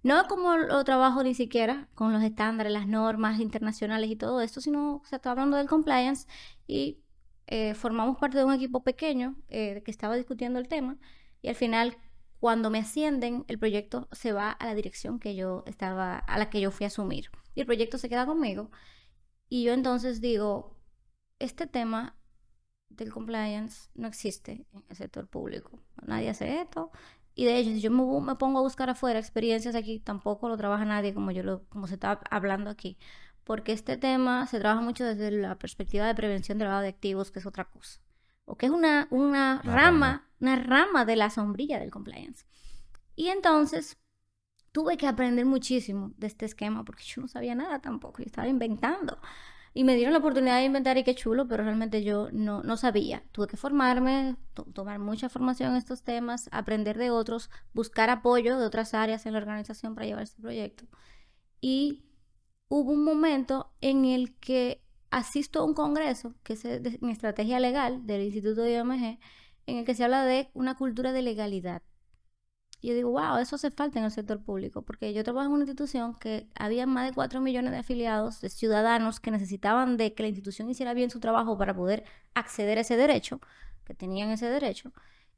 No 0.03 0.27
como 0.29 0.57
lo 0.57 0.83
trabajo 0.85 1.23
ni 1.23 1.35
siquiera 1.35 1.89
con 1.95 2.13
los 2.13 2.23
estándares, 2.23 2.73
las 2.73 2.87
normas 2.87 3.39
internacionales 3.41 4.11
y 4.11 4.17
todo 4.17 4.41
esto, 4.41 4.61
sino 4.61 5.03
se 5.05 5.17
está 5.17 5.31
hablando 5.31 5.59
del 5.59 5.69
compliance 5.69 6.27
y 6.67 6.99
eh, 7.47 7.75
formamos 7.75 8.17
parte 8.17 8.39
de 8.39 8.45
un 8.45 8.55
equipo 8.55 8.83
pequeño 8.83 9.37
eh, 9.49 9.83
que 9.85 9.91
estaba 9.91 10.17
discutiendo 10.17 10.59
el 10.59 10.69
tema 10.69 10.97
y 11.43 11.49
al 11.49 11.55
final 11.55 11.99
cuando 12.41 12.71
me 12.71 12.81
ascienden 12.81 13.45
el 13.49 13.59
proyecto 13.59 14.09
se 14.11 14.33
va 14.33 14.51
a 14.51 14.67
la 14.67 14.75
dirección 14.75 15.21
que 15.21 15.37
yo 15.37 15.63
estaba 15.67 16.19
a 16.19 16.39
la 16.39 16.51
que 16.51 16.61
yo 16.61 16.71
fui 16.71 16.85
a 16.85 16.89
asumir 16.89 17.31
y 17.55 17.61
el 17.61 17.67
proyecto 17.67 17.99
se 17.99 18.09
queda 18.09 18.27
conmigo 18.27 18.71
y 19.49 19.65
yo 19.65 19.73
entonces 19.73 20.21
digo 20.21 20.77
este 21.39 21.67
tema 21.67 22.17
del 22.91 23.13
compliance 23.13 23.89
no 23.95 24.07
existe 24.09 24.67
en 24.73 24.85
el 24.89 24.97
sector 24.97 25.27
público. 25.27 25.81
Nadie 26.07 26.29
hace 26.29 26.61
esto. 26.61 26.91
Y 27.35 27.45
de 27.45 27.59
hecho, 27.59 27.71
si 27.71 27.81
yo 27.81 27.91
me, 27.91 28.35
pongo 28.35 28.59
a 28.59 28.63
buscar 28.63 28.91
afuera 28.91 29.19
experiencias 29.19 29.75
aquí, 29.75 30.01
tampoco 30.01 30.49
lo 30.49 30.57
trabaja 30.57 30.85
nadie 30.85 31.15
como 31.15 31.31
yo 31.31 31.43
lo, 31.43 31.65
como 31.69 31.87
se 31.87 31.95
está 31.95 32.21
hablando 32.31 32.69
aquí. 32.69 32.99
Porque 33.45 33.73
este 33.73 33.97
tema 33.97 34.47
se 34.47 34.61
trabaja 34.61 34.83
mucho 34.83 35.05
desde 35.05 35.31
la 35.31 35.59
perspectiva 35.59 36.07
de 36.07 36.15
prevención 36.15 36.59
de 36.59 36.65
lavado 36.65 36.83
de 36.83 36.89
activos, 36.89 37.31
que 37.31 37.39
es 37.39 37.47
otra 37.47 37.65
cosa. 37.65 38.01
O 38.45 38.57
que 38.57 38.67
es 38.67 38.73
una, 38.73 39.07
una 39.11 39.63
rama, 39.63 40.29
una 40.41 40.57
rama 40.57 41.05
de 41.05 41.17
la 41.17 41.31
sombrilla 41.31 41.79
del 41.79 41.91
compliance. 41.91 42.47
Y 43.15 43.29
entonces 43.29 43.99
tuve 44.73 44.97
que 44.97 45.07
aprender 45.07 45.47
muchísimo 45.47 46.13
de 46.17 46.27
este 46.27 46.47
esquema, 46.47 46.85
porque 46.85 47.05
yo 47.05 47.23
no 47.23 47.29
sabía 47.29 47.55
nada 47.55 47.81
tampoco, 47.81 48.19
yo 48.19 48.27
estaba 48.27 48.49
inventando. 48.49 49.19
Y 49.73 49.85
me 49.85 49.95
dieron 49.95 50.13
la 50.13 50.19
oportunidad 50.19 50.57
de 50.57 50.65
inventar 50.65 50.99
y 50.99 51.05
qué 51.05 51.15
chulo, 51.15 51.47
pero 51.47 51.63
realmente 51.63 52.03
yo 52.03 52.29
no, 52.33 52.63
no 52.65 52.77
sabía. 52.77 53.23
Tuve 53.31 53.47
que 53.47 53.57
formarme, 53.57 54.37
tomar 54.75 54.99
mucha 54.99 55.29
formación 55.29 55.71
en 55.71 55.77
estos 55.77 56.03
temas, 56.03 56.49
aprender 56.51 56.99
de 56.99 57.11
otros, 57.11 57.51
buscar 57.73 58.11
apoyo 58.11 58.59
de 58.59 58.67
otras 58.67 58.95
áreas 58.95 59.27
en 59.27 59.35
la 59.35 59.39
organización 59.39 59.95
para 59.95 60.07
llevar 60.07 60.25
este 60.25 60.43
proyecto. 60.43 60.87
Y 61.61 62.05
hubo 62.69 62.91
un 62.91 63.05
momento 63.05 63.73
en 63.81 64.07
el 64.07 64.37
que 64.39 64.83
asisto 65.11 65.61
a 65.61 65.65
un 65.65 65.75
congreso, 65.75 66.35
que 66.43 66.55
es 66.55 66.65
en 66.65 67.09
estrategia 67.09 67.61
legal 67.61 68.07
del 68.07 68.23
Instituto 68.23 68.63
de 68.63 68.75
IOMG, 68.75 69.19
en 69.71 69.79
el 69.79 69.85
que 69.85 69.95
se 69.95 70.05
habla 70.05 70.25
de 70.25 70.51
una 70.55 70.77
cultura 70.77 71.13
de 71.13 71.23
legalidad. 71.23 71.83
Y 72.83 72.89
yo 72.89 72.95
digo, 72.95 73.11
wow, 73.11 73.37
eso 73.37 73.57
hace 73.57 73.71
falta 73.71 73.99
en 73.99 74.07
el 74.07 74.11
sector 74.11 74.43
público, 74.43 74.83
porque 74.83 75.13
yo 75.13 75.23
trabajo 75.23 75.49
en 75.49 75.53
una 75.53 75.65
institución 75.65 76.15
que 76.15 76.49
había 76.55 76.87
más 76.87 77.09
de 77.09 77.15
4 77.15 77.41
millones 77.41 77.73
de 77.73 77.79
afiliados, 77.79 78.41
de 78.41 78.49
ciudadanos 78.49 79.21
que 79.21 79.31
necesitaban 79.31 79.99
de 79.99 80.15
que 80.15 80.23
la 80.23 80.29
institución 80.29 80.71
hiciera 80.71 80.95
bien 80.95 81.11
su 81.11 81.21
trabajo 81.21 81.59
para 81.59 81.75
poder 81.75 82.05
acceder 82.35 82.79
a 82.79 82.81
ese 82.81 82.97
derecho, 82.97 83.41
que 83.85 83.95
tenían 83.95 84.31
ese 84.31 84.47
derecho. 84.47 84.93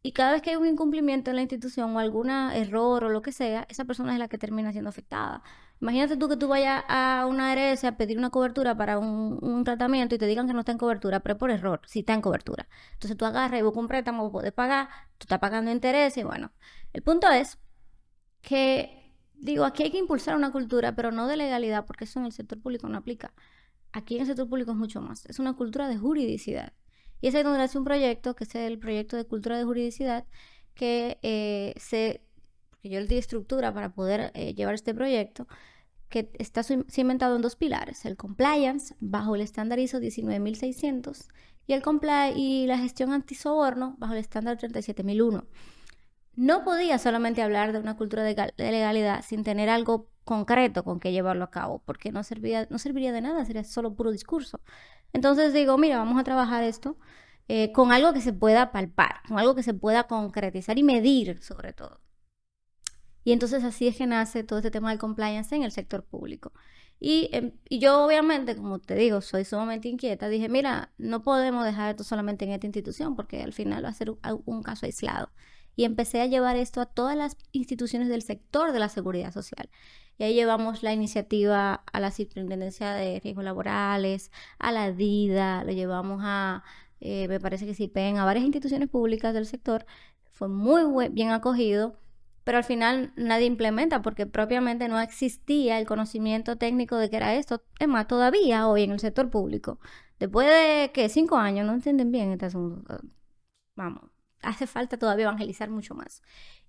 Y 0.05 0.13
cada 0.13 0.33
vez 0.33 0.43
que 0.43 0.51
hay 0.51 0.57
un 0.57 0.67
incumplimiento 0.67 1.31
en 1.31 1.37
la 1.37 1.43
institución 1.43 1.95
o 1.95 2.01
algún 2.01 2.29
error 2.29 3.05
o 3.05 3.09
lo 3.09 3.23
que 3.23 3.31
sea, 3.31 3.67
esa 3.69 3.85
persona 3.85 4.13
es 4.13 4.19
la 4.19 4.27
que 4.27 4.37
termina 4.37 4.73
siendo 4.73 4.91
afectada. 4.91 5.45
Imagínate 5.81 6.17
tú 6.17 6.29
que 6.29 6.37
tú 6.37 6.49
vayas 6.49 6.85
a 6.89 7.27
una 7.29 7.53
ARS 7.53 7.85
a 7.85 7.97
pedir 7.97 8.19
una 8.19 8.31
cobertura 8.31 8.77
para 8.77 8.99
un, 8.99 9.63
tratamiento 9.65 10.17
y 10.17 10.19
te 10.19 10.27
digan 10.27 10.49
que 10.49 10.55
no 10.55 10.61
está 10.61 10.73
en 10.73 10.79
cobertura, 10.79 11.21
pero 11.21 11.39
por 11.39 11.51
error, 11.53 11.81
si 11.87 12.01
está 12.01 12.15
en 12.15 12.21
cobertura. 12.21 12.69
Entonces 12.95 13.17
tú 13.17 13.25
agarras 13.25 13.61
y 13.61 13.63
buscas 13.63 13.81
un 13.81 13.89
préstamo, 13.89 14.33
puedes 14.33 14.53
pagar, 14.53 14.89
tú 15.19 15.25
estás 15.25 15.39
pagando 15.39 15.71
interés 15.71 16.17
y 16.17 16.25
bueno. 16.25 16.53
El 16.93 17.03
punto 17.03 17.29
es 17.31 17.59
que 18.43 19.03
digo, 19.35 19.65
aquí 19.65 19.85
hay 19.85 19.91
que 19.91 19.99
impulsar 19.99 20.37
una 20.37 20.53
cultura, 20.53 20.95
pero 20.97 21.13
no 21.13 21.27
de 21.29 21.37
legalidad, 21.37 21.85
porque 21.87 22.05
eso 22.05 22.19
en 22.21 22.27
el 22.27 22.33
sector 22.33 22.61
público 22.61 22.89
no 22.89 22.99
aplica. 22.99 23.33
Aquí 23.93 24.17
en 24.17 24.23
el 24.23 24.27
sector 24.27 24.49
público 24.49 24.73
es 24.73 24.77
mucho 24.77 25.01
más. 25.01 25.27
Es 25.27 25.39
una 25.39 25.55
cultura 25.55 25.89
de 25.89 25.99
juridicidad. 25.99 26.73
Y 27.23 27.29
es 27.29 27.35
ahí 27.35 27.43
donde 27.43 27.63
hace 27.63 27.79
un 27.79 27.85
proyecto, 27.85 28.35
que 28.35 28.45
es 28.45 28.55
el 28.55 28.79
proyecto 28.79 29.17
de 29.17 29.25
cultura 29.25 29.57
de 29.57 29.65
juridicidad, 29.65 30.27
que 30.75 31.19
eh, 31.23 31.73
se, 31.79 32.21
yo 32.83 33.01
le 33.01 33.07
di 33.07 33.17
estructura 33.17 33.73
para 33.73 33.95
poder 33.95 34.33
eh, 34.35 34.55
llevar 34.55 34.75
este 34.75 34.93
proyecto, 34.93 35.47
que 36.11 36.31
está 36.39 36.63
cimentado 36.63 37.37
en 37.37 37.43
dos 37.43 37.57
pilares, 37.57 38.05
el 38.05 38.19
compliance 38.19 38.95
bajo 39.01 39.35
el 39.35 39.41
estándar 39.41 39.79
ISO 39.79 39.99
19600 39.99 41.29
y, 41.67 41.73
el 41.73 41.83
y 42.37 42.67
la 42.67 42.77
gestión 42.77 43.13
antisoborno 43.13 43.95
bajo 43.99 44.13
el 44.13 44.19
estándar 44.19 44.59
37001. 44.59 45.47
No 46.35 46.65
podía 46.65 46.99
solamente 46.99 47.41
hablar 47.41 47.73
de 47.73 47.79
una 47.79 47.97
cultura 47.97 48.25
de, 48.25 48.53
legalidad 48.59 49.25
sin 49.25 49.45
tener 49.45 49.69
algo 49.69 50.11
concreto 50.25 50.85
con 50.85 51.01
que 51.01 51.13
llevarlo 51.13 51.45
a 51.45 51.51
cabo, 51.51 51.83
porque 51.85 52.13
no, 52.13 52.23
servía, 52.23 52.67
no 52.71 52.79
serviría 52.79 53.13
de 53.13 53.21
nada, 53.21 53.45
sería 53.45 53.65
solo 53.65 53.95
puro 53.95 54.13
discurso. 54.13 54.61
Entonces 55.13 55.53
digo, 55.53 55.79
mira, 55.79 55.99
vamos 55.99 56.19
a 56.21 56.25
trabajar 56.25 56.65
esto 56.65 56.97
eh, 57.49 57.73
con 57.73 57.93
algo 57.93 58.13
que 58.13 58.21
se 58.21 58.33
pueda 58.33 58.73
palpar, 58.73 59.23
con 59.29 59.39
algo 59.39 59.55
que 59.55 59.63
se 59.63 59.75
pueda 59.75 60.05
concretizar 60.05 60.79
y 60.79 60.83
medir 60.83 61.43
sobre 61.43 61.73
todo. 61.73 62.01
Y 63.25 63.33
entonces 63.33 63.65
así 63.65 63.87
es 63.89 63.97
que 63.97 64.07
nace 64.07 64.45
todo 64.45 64.59
este 64.59 64.71
tema 64.71 64.91
del 64.91 64.99
compliance 64.99 65.55
en 65.55 65.63
el 65.63 65.73
sector 65.73 66.05
público. 66.05 66.53
Y, 67.05 67.29
em, 67.33 67.53
yo 67.69 68.05
obviamente, 68.05 68.57
como 68.57 68.79
te 68.79 68.95
digo, 68.95 69.21
soy 69.21 69.45
sumamente 69.45 69.89
inquieta. 69.89 70.29
Dije, 70.29 70.49
mira, 70.49 70.93
no 70.99 71.23
podemos 71.23 71.65
dejar 71.65 71.91
esto 71.91 72.05
solamente 72.05 72.45
en 72.45 72.53
esta 72.53 72.67
institución 72.67 73.17
porque 73.17 73.43
al 73.43 73.53
final 73.53 73.85
va 73.85 73.89
a 73.89 73.93
ser 73.93 74.11
un, 74.47 74.63
caso 74.63 74.87
aislado. 74.87 75.31
Y 75.77 75.85
empecé 75.85 76.21
a 76.21 76.27
llevar 76.27 76.57
esto 76.57 76.81
a 76.81 76.87
todas 76.87 77.17
las 77.17 77.37
instituciones 77.53 78.09
del 78.09 78.23
sector 78.23 78.73
de 78.73 78.79
la 78.79 78.89
seguridad 78.89 79.33
social. 79.33 79.71
Y 80.19 80.25
ahí 80.25 80.35
llevamos 80.35 80.83
la 80.83 80.93
iniciativa 80.93 81.83
a 81.93 82.01
la 82.01 82.11
Superintendencia 82.11 82.93
de 82.95 83.21
Riesgos 83.21 83.45
Laborales, 83.45 84.31
a 84.59 84.73
la 84.73 84.93
DIDA, 84.93 85.65
lo 85.65 85.73
llevamos 85.73 86.21
a, 86.25 86.63
eh, 87.01 87.29
me 87.29 87.41
parece 87.41 87.67
que 87.67 87.75
CIPEN, 87.75 88.19
a 88.19 88.25
varias 88.25 88.45
instituciones 88.45 88.89
públicas 88.89 89.35
del 89.35 89.47
sector. 89.47 89.87
Fue 90.31 90.49
muy 90.49 91.09
bien 91.11 91.31
acogido 91.31 91.99
pero 92.45 92.59
al 92.59 92.65
final 92.65 93.13
nadie 93.17 93.47
implementa 93.47 94.03
porque 94.03 94.27
propiamente 94.27 94.89
no 94.89 95.01
existía 95.01 95.79
el 95.79 95.87
conocimiento 95.87 96.57
técnico 96.57 96.97
de 96.97 97.11
que 97.11 97.17
era 97.17 97.35
esto. 97.35 97.63
Es 97.79 97.89
más, 97.89 98.09
todavía 98.09 98.67
hoy 98.69 98.83
en 98.85 98.93
el 98.93 99.01
sector 99.01 99.31
público, 99.31 99.79
después 100.19 100.49
de 100.49 100.91
que 100.93 101.09
cinco 101.09 101.37
años 101.37 101.67
no 101.67 101.75
entienden 101.75 102.11
bien 102.11 102.33
este 102.33 102.47
asunto. 102.47 102.99
Vamos, 103.77 104.11
hace 104.43 104.67
falta 104.67 104.99
todavía 104.99 105.25
evangelizar 105.25 105.71
mucho 105.71 105.95
más. 105.95 106.23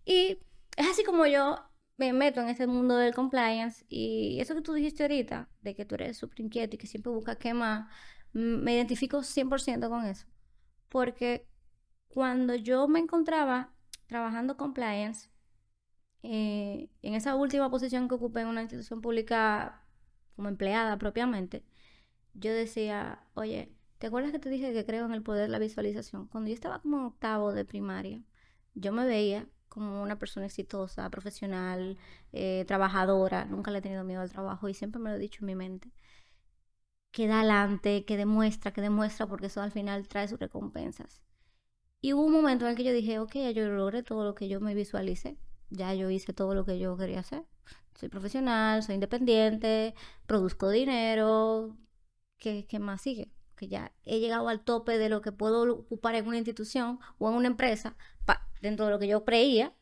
Y 0.05 0.39
es 0.77 0.87
así 0.87 1.03
como 1.03 1.25
yo 1.25 1.59
me 1.97 2.13
meto 2.13 2.41
en 2.41 2.49
este 2.49 2.67
mundo 2.67 2.97
del 2.97 3.13
compliance 3.13 3.85
y 3.89 4.39
eso 4.39 4.55
que 4.55 4.61
tú 4.61 4.73
dijiste 4.73 5.03
ahorita, 5.03 5.49
de 5.61 5.75
que 5.75 5.85
tú 5.85 5.95
eres 5.95 6.17
súper 6.17 6.41
inquieto 6.41 6.75
y 6.75 6.79
que 6.79 6.87
siempre 6.87 7.11
buscas 7.11 7.37
qué 7.37 7.53
más, 7.53 7.87
me 8.33 8.73
identifico 8.73 9.23
100% 9.23 9.89
con 9.89 10.05
eso. 10.05 10.25
Porque 10.89 11.47
cuando 12.07 12.55
yo 12.55 12.87
me 12.87 12.99
encontraba 12.99 13.73
trabajando 14.07 14.57
compliance, 14.57 15.29
eh, 16.23 16.89
en 17.01 17.13
esa 17.15 17.35
última 17.35 17.69
posición 17.69 18.07
que 18.07 18.15
ocupé 18.15 18.41
en 18.41 18.47
una 18.47 18.61
institución 18.61 19.01
pública 19.01 19.85
como 20.35 20.49
empleada 20.49 20.97
propiamente, 20.97 21.65
yo 22.33 22.51
decía, 22.53 23.27
oye, 23.35 23.75
¿te 23.99 24.07
acuerdas 24.07 24.31
que 24.31 24.39
te 24.39 24.49
dije 24.49 24.73
que 24.73 24.85
creo 24.85 25.05
en 25.05 25.13
el 25.13 25.23
poder 25.23 25.43
de 25.43 25.49
la 25.49 25.59
visualización? 25.59 26.27
Cuando 26.27 26.49
yo 26.49 26.53
estaba 26.55 26.79
como 26.79 27.07
octavo 27.07 27.53
de 27.53 27.65
primaria, 27.65 28.21
yo 28.75 28.91
me 28.91 29.05
veía 29.05 29.47
como 29.69 30.03
una 30.03 30.19
persona 30.19 30.45
exitosa, 30.45 31.09
profesional, 31.09 31.97
eh, 32.31 32.65
trabajadora, 32.67 33.45
nunca 33.45 33.71
le 33.71 33.79
he 33.79 33.81
tenido 33.81 34.03
miedo 34.03 34.21
al 34.21 34.31
trabajo 34.31 34.69
y 34.69 34.73
siempre 34.73 35.01
me 35.01 35.09
lo 35.09 35.15
he 35.15 35.19
dicho 35.19 35.39
en 35.41 35.47
mi 35.47 35.55
mente. 35.55 35.91
Que 37.11 37.27
da 37.27 37.39
adelante, 37.39 38.05
que 38.05 38.17
demuestra, 38.17 38.73
que 38.73 38.81
demuestra, 38.81 39.27
porque 39.27 39.47
eso 39.47 39.61
al 39.61 39.71
final 39.71 40.07
trae 40.07 40.27
sus 40.27 40.39
recompensas. 40.39 41.21
Y 42.01 42.13
hubo 42.13 42.23
un 42.25 42.33
momento 42.33 42.65
en 42.65 42.71
el 42.71 42.77
que 42.77 42.83
yo 42.83 42.93
dije, 42.93 43.19
ok, 43.19 43.35
yo 43.55 43.69
logré 43.69 44.03
todo 44.03 44.23
lo 44.25 44.35
que 44.35 44.47
yo 44.49 44.59
me 44.61 44.75
visualicé 44.75 45.37
ya 45.73 45.93
yo 45.93 46.09
hice 46.09 46.33
todo 46.33 46.55
lo 46.55 46.65
que 46.65 46.79
yo 46.79 46.95
quería 46.97 47.19
hacer. 47.19 47.43
Soy 47.95 48.09
profesional, 48.09 48.83
soy 48.83 48.95
independiente, 48.95 49.95
produzco 50.25 50.69
dinero. 50.69 51.75
¿Qué, 52.37 52.65
qué 52.67 52.79
más 52.79 53.01
sigue? 53.01 53.31
Ya 53.67 53.91
he 54.03 54.19
llegado 54.19 54.49
al 54.49 54.63
tope 54.63 54.97
de 54.97 55.09
lo 55.09 55.21
que 55.21 55.31
puedo 55.31 55.63
ocupar 55.73 56.15
en 56.15 56.27
una 56.27 56.37
institución 56.37 56.99
o 57.17 57.29
en 57.29 57.35
una 57.35 57.47
empresa 57.47 57.95
dentro 58.61 58.85
de 58.85 58.91
lo 58.91 58.99
que 58.99 59.07
yo 59.07 59.25
creía. 59.25 59.73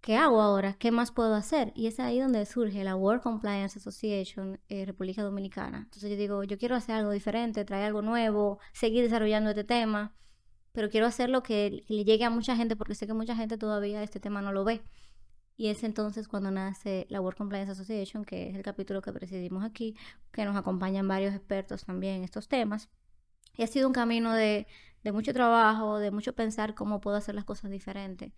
¿Qué 0.00 0.16
hago 0.16 0.42
ahora? 0.42 0.74
¿Qué 0.74 0.90
más 0.90 1.12
puedo 1.12 1.34
hacer? 1.34 1.72
Y 1.76 1.86
es 1.86 2.00
ahí 2.00 2.18
donde 2.18 2.44
surge 2.44 2.82
la 2.82 2.96
World 2.96 3.22
Compliance 3.22 3.78
Association 3.78 4.58
eh, 4.68 4.84
República 4.84 5.22
Dominicana. 5.22 5.82
Entonces 5.84 6.10
yo 6.10 6.16
digo, 6.16 6.42
yo 6.42 6.58
quiero 6.58 6.74
hacer 6.74 6.96
algo 6.96 7.12
diferente, 7.12 7.64
traer 7.64 7.84
algo 7.84 8.02
nuevo, 8.02 8.58
seguir 8.72 9.04
desarrollando 9.04 9.50
este 9.50 9.62
tema 9.62 10.12
pero 10.72 10.88
quiero 10.90 11.06
hacerlo 11.06 11.42
que, 11.42 11.84
que 11.86 11.94
le 11.94 12.04
llegue 12.04 12.24
a 12.24 12.30
mucha 12.30 12.56
gente 12.56 12.76
porque 12.76 12.94
sé 12.94 13.06
que 13.06 13.14
mucha 13.14 13.36
gente 13.36 13.58
todavía 13.58 14.02
este 14.02 14.20
tema 14.20 14.42
no 14.42 14.52
lo 14.52 14.64
ve. 14.64 14.82
Y 15.56 15.68
es 15.68 15.84
entonces 15.84 16.28
cuando 16.28 16.50
nace 16.50 17.06
la 17.10 17.20
World 17.20 17.38
Compliance 17.38 17.72
Association, 17.72 18.24
que 18.24 18.48
es 18.48 18.56
el 18.56 18.62
capítulo 18.62 19.02
que 19.02 19.12
presidimos 19.12 19.64
aquí, 19.64 19.96
que 20.32 20.44
nos 20.44 20.56
acompañan 20.56 21.06
varios 21.06 21.34
expertos 21.34 21.84
también 21.84 22.16
en 22.16 22.24
estos 22.24 22.48
temas. 22.48 22.88
Y 23.56 23.62
ha 23.62 23.66
sido 23.66 23.86
un 23.86 23.92
camino 23.92 24.32
de, 24.32 24.66
de 25.02 25.12
mucho 25.12 25.32
trabajo, 25.32 25.98
de 25.98 26.10
mucho 26.10 26.34
pensar 26.34 26.74
cómo 26.74 27.00
puedo 27.00 27.16
hacer 27.16 27.34
las 27.34 27.44
cosas 27.44 27.70
diferentes. 27.70 28.32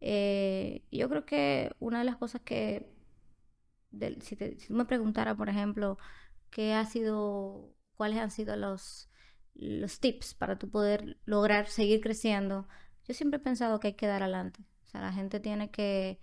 Eh, 0.00 0.84
yo 0.90 1.08
creo 1.08 1.24
que 1.24 1.72
una 1.78 1.98
de 1.98 2.04
las 2.04 2.16
cosas 2.16 2.40
que, 2.42 2.90
si, 4.20 4.36
te, 4.36 4.58
si 4.58 4.68
tú 4.68 4.74
me 4.74 4.84
preguntara, 4.84 5.34
por 5.36 5.48
ejemplo, 5.48 5.98
qué 6.50 6.74
ha 6.74 6.84
sido, 6.84 7.74
cuáles 7.94 8.18
han 8.18 8.30
sido 8.30 8.56
los, 8.56 9.10
los 9.54 10.00
tips 10.00 10.34
para 10.34 10.58
tu 10.58 10.70
poder 10.70 11.18
lograr 11.24 11.68
seguir 11.68 12.00
creciendo, 12.00 12.68
yo 13.06 13.14
siempre 13.14 13.38
he 13.38 13.42
pensado 13.42 13.80
que 13.80 13.88
hay 13.88 13.94
que 13.94 14.06
dar 14.06 14.22
adelante. 14.22 14.64
O 14.84 14.86
sea, 14.86 15.00
la 15.00 15.12
gente 15.12 15.40
tiene 15.40 15.70
que, 15.70 16.20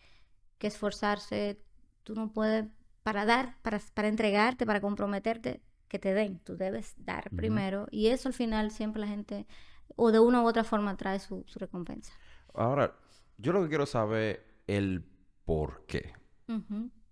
que 0.61 0.67
esforzarse. 0.67 1.59
Tú 2.03 2.13
no 2.13 2.31
puedes, 2.31 2.67
para 3.03 3.25
dar, 3.25 3.57
para, 3.63 3.81
para 3.93 4.07
entregarte, 4.07 4.65
para 4.65 4.79
comprometerte, 4.79 5.61
que 5.87 5.97
te 5.97 6.13
den. 6.13 6.39
Tú 6.39 6.55
debes 6.55 6.93
dar 6.97 7.29
primero. 7.31 7.87
Y 7.89 8.07
eso 8.07 8.29
al 8.29 8.33
final 8.33 8.69
siempre 8.69 9.01
la 9.01 9.07
gente, 9.07 9.47
o 9.95 10.11
de 10.11 10.19
una 10.19 10.43
u 10.43 10.47
otra 10.47 10.63
forma, 10.63 10.95
trae 10.95 11.19
su, 11.19 11.43
su 11.47 11.57
recompensa. 11.57 12.13
Ahora, 12.53 12.95
yo 13.37 13.51
lo 13.51 13.63
que 13.63 13.69
quiero 13.69 13.85
saber 13.85 14.45
el 14.67 15.03
por 15.43 15.85
qué. 15.87 16.13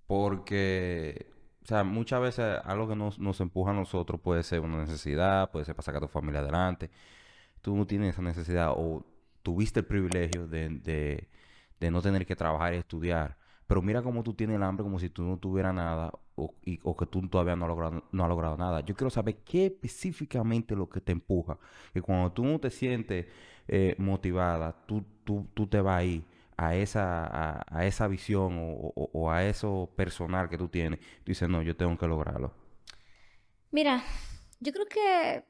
Porque 0.06 1.32
o 1.64 1.66
sea, 1.66 1.84
muchas 1.84 2.22
veces 2.22 2.60
algo 2.64 2.88
que 2.88 2.96
nos, 2.96 3.20
nos 3.20 3.40
empuja 3.42 3.72
a 3.72 3.74
nosotros 3.74 4.20
puede 4.22 4.44
ser 4.44 4.60
una 4.62 4.80
necesidad, 4.80 5.52
puede 5.52 5.66
ser 5.66 5.76
para 5.76 5.86
sacar 5.86 6.04
a 6.04 6.08
tu 6.08 6.12
familia 6.12 6.42
adelante. 6.42 6.90
Tú 7.62 7.76
no 7.76 7.86
tienes 7.86 8.14
esa 8.14 8.22
necesidad 8.22 8.74
o 8.76 9.06
tuviste 9.44 9.82
el 9.82 9.86
privilegio 9.86 10.48
de, 10.48 11.28
no 11.80 12.02
tener 12.02 12.26
que 12.26 12.36
trabajar 12.36 12.74
y 12.74 12.78
estudiar. 12.78 13.38
Pero 13.70 13.84
mira 13.84 14.02
cómo 14.02 14.24
tú 14.24 14.34
tienes 14.34 14.56
el 14.56 14.64
hambre 14.64 14.84
como 14.84 14.98
si 14.98 15.12
tú 15.12 15.22
no 15.22 15.38
tuvieras 15.38 15.76
nada 15.76 16.12
o, 16.36 16.98
que 16.98 17.06
tú 17.06 17.28
todavía 17.30 17.56
no 17.56 17.66
has, 17.66 17.70
logrado, 17.70 18.04
no 18.12 18.28
logrado 18.28 18.58
nada. 18.58 18.80
Yo 18.82 18.96
quiero 18.96 19.12
saber 19.12 19.44
qué 19.46 19.68
específicamente 19.68 20.76
lo 20.76 20.90
que 20.90 21.00
te 21.02 21.12
empuja. 21.12 21.60
Que 21.94 22.02
cuando 22.02 22.32
tú 22.32 22.44
no 22.44 22.58
te 22.58 22.72
sientes 22.72 23.28
eh, 23.68 23.94
motivada, 24.00 24.76
tú, 24.88 25.06
tú, 25.24 25.48
tú 25.54 25.68
te 25.68 25.82
vas 25.82 26.00
ahí 26.00 26.26
a 26.58 26.76
esa, 26.76 27.64
a, 27.72 27.86
esa 27.86 28.08
visión 28.08 28.58
o, 28.58 29.30
a 29.30 29.46
eso 29.46 29.88
personal 29.96 30.50
que 30.50 30.58
tú 30.58 30.68
tienes, 30.68 31.00
tú 31.00 31.26
dices, 31.28 31.48
no, 31.48 31.62
yo 31.62 31.76
tengo 31.76 31.96
que 31.96 32.08
lograrlo? 32.08 32.52
Mira, 33.70 34.04
yo 34.60 34.74
creo 34.74 34.88
que 34.88 35.44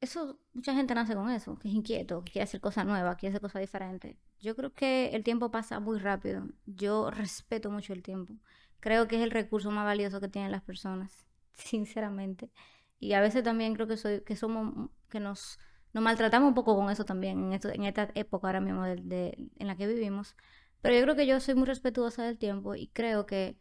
eso, 0.00 0.38
mucha 0.54 0.74
gente 0.74 0.94
nace 0.94 1.14
con 1.14 1.30
eso, 1.30 1.58
que 1.58 1.68
es 1.68 1.74
inquieto, 1.74 2.24
que 2.24 2.32
quiere 2.32 2.44
hacer 2.44 2.60
cosas 2.60 2.86
nuevas, 2.86 3.16
quiere 3.16 3.32
hacer 3.32 3.42
cosas 3.42 3.60
diferentes. 3.60 4.16
Yo 4.40 4.56
creo 4.56 4.72
que 4.74 5.10
el 5.10 5.24
tiempo 5.24 5.50
pasa 5.50 5.80
muy 5.80 5.98
rápido. 5.98 6.46
Yo 6.66 7.10
respeto 7.10 7.70
mucho 7.70 7.92
el 7.92 8.02
tiempo. 8.02 8.34
Creo 8.80 9.08
que 9.08 9.16
es 9.16 9.22
el 9.22 9.30
recurso 9.30 9.70
más 9.70 9.84
valioso 9.84 10.20
que 10.20 10.28
tienen 10.28 10.52
las 10.52 10.62
personas, 10.62 11.26
sinceramente. 11.54 12.50
Y 12.98 13.12
a 13.14 13.20
veces 13.20 13.42
también 13.42 13.74
creo 13.74 13.86
que 13.86 13.96
soy, 13.96 14.22
que 14.22 14.36
somos, 14.36 14.90
que 15.08 15.20
nos 15.20 15.58
nos 15.92 16.04
maltratamos 16.04 16.48
un 16.48 16.54
poco 16.54 16.76
con 16.76 16.90
eso 16.90 17.04
también 17.04 17.44
en, 17.44 17.52
esto, 17.52 17.68
en 17.68 17.84
esta 17.84 18.10
época 18.14 18.48
ahora 18.48 18.60
mismo 18.60 18.84
de, 18.84 19.48
en 19.58 19.66
la 19.66 19.76
que 19.76 19.86
vivimos. 19.86 20.36
Pero 20.80 20.94
yo 20.94 21.02
creo 21.02 21.16
que 21.16 21.26
yo 21.26 21.40
soy 21.40 21.54
muy 21.54 21.66
respetuosa 21.66 22.24
del 22.24 22.38
tiempo 22.38 22.74
y 22.74 22.88
creo 22.88 23.26
que, 23.26 23.56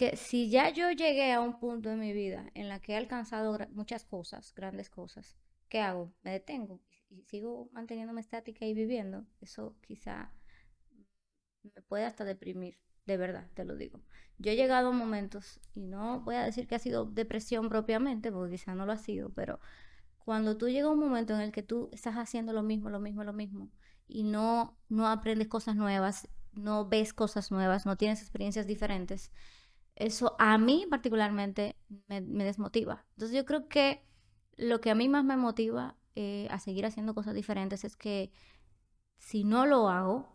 que 0.00 0.16
si 0.16 0.48
ya 0.48 0.70
yo 0.70 0.90
llegué 0.92 1.30
a 1.30 1.42
un 1.42 1.58
punto 1.60 1.90
en 1.90 2.00
mi 2.00 2.14
vida 2.14 2.50
en 2.54 2.70
la 2.70 2.80
que 2.80 2.94
he 2.94 2.96
alcanzado 2.96 3.58
muchas 3.72 4.06
cosas, 4.06 4.54
grandes 4.54 4.88
cosas, 4.88 5.36
¿qué 5.68 5.82
hago? 5.82 6.10
Me 6.22 6.30
detengo 6.30 6.80
y 7.10 7.20
sigo 7.24 7.68
manteniéndome 7.72 8.22
estática 8.22 8.64
y 8.64 8.72
viviendo. 8.72 9.26
Eso 9.42 9.76
quizá 9.86 10.32
me 11.62 11.82
puede 11.82 12.06
hasta 12.06 12.24
deprimir, 12.24 12.78
de 13.04 13.18
verdad, 13.18 13.46
te 13.52 13.66
lo 13.66 13.76
digo. 13.76 14.00
Yo 14.38 14.50
he 14.50 14.56
llegado 14.56 14.88
a 14.88 14.92
momentos, 14.92 15.60
y 15.74 15.82
no 15.82 16.20
voy 16.20 16.36
a 16.36 16.44
decir 16.44 16.66
que 16.66 16.76
ha 16.76 16.78
sido 16.78 17.04
depresión 17.04 17.68
propiamente, 17.68 18.32
porque 18.32 18.52
quizá 18.52 18.74
no 18.74 18.86
lo 18.86 18.92
ha 18.92 18.96
sido, 18.96 19.28
pero 19.34 19.60
cuando 20.24 20.56
tú 20.56 20.70
llegas 20.70 20.88
a 20.88 20.94
un 20.94 21.00
momento 21.00 21.34
en 21.34 21.42
el 21.42 21.52
que 21.52 21.62
tú 21.62 21.90
estás 21.92 22.14
haciendo 22.14 22.54
lo 22.54 22.62
mismo, 22.62 22.88
lo 22.88 23.00
mismo, 23.00 23.22
lo 23.22 23.34
mismo, 23.34 23.68
y 24.08 24.22
no, 24.22 24.78
no 24.88 25.08
aprendes 25.08 25.48
cosas 25.48 25.76
nuevas, 25.76 26.26
no 26.54 26.88
ves 26.88 27.12
cosas 27.12 27.50
nuevas, 27.50 27.84
no 27.84 27.98
tienes 27.98 28.22
experiencias 28.22 28.66
diferentes, 28.66 29.30
eso 30.00 30.34
a 30.38 30.56
mí 30.58 30.86
particularmente 30.88 31.76
me, 32.08 32.44
desmotiva. 32.44 33.04
Entonces 33.10 33.36
yo 33.36 33.44
creo 33.44 33.68
que 33.68 34.02
lo 34.56 34.80
que 34.80 34.90
a 34.90 34.94
mí 34.94 35.08
más 35.08 35.24
me 35.24 35.36
motiva 35.36 35.96
eh, 36.14 36.48
a 36.50 36.58
seguir 36.58 36.86
haciendo 36.86 37.14
cosas 37.14 37.34
diferentes 37.34 37.84
es 37.84 37.96
que 37.96 38.32
si 39.18 39.44
no 39.44 39.66
lo 39.66 39.88
hago, 39.88 40.34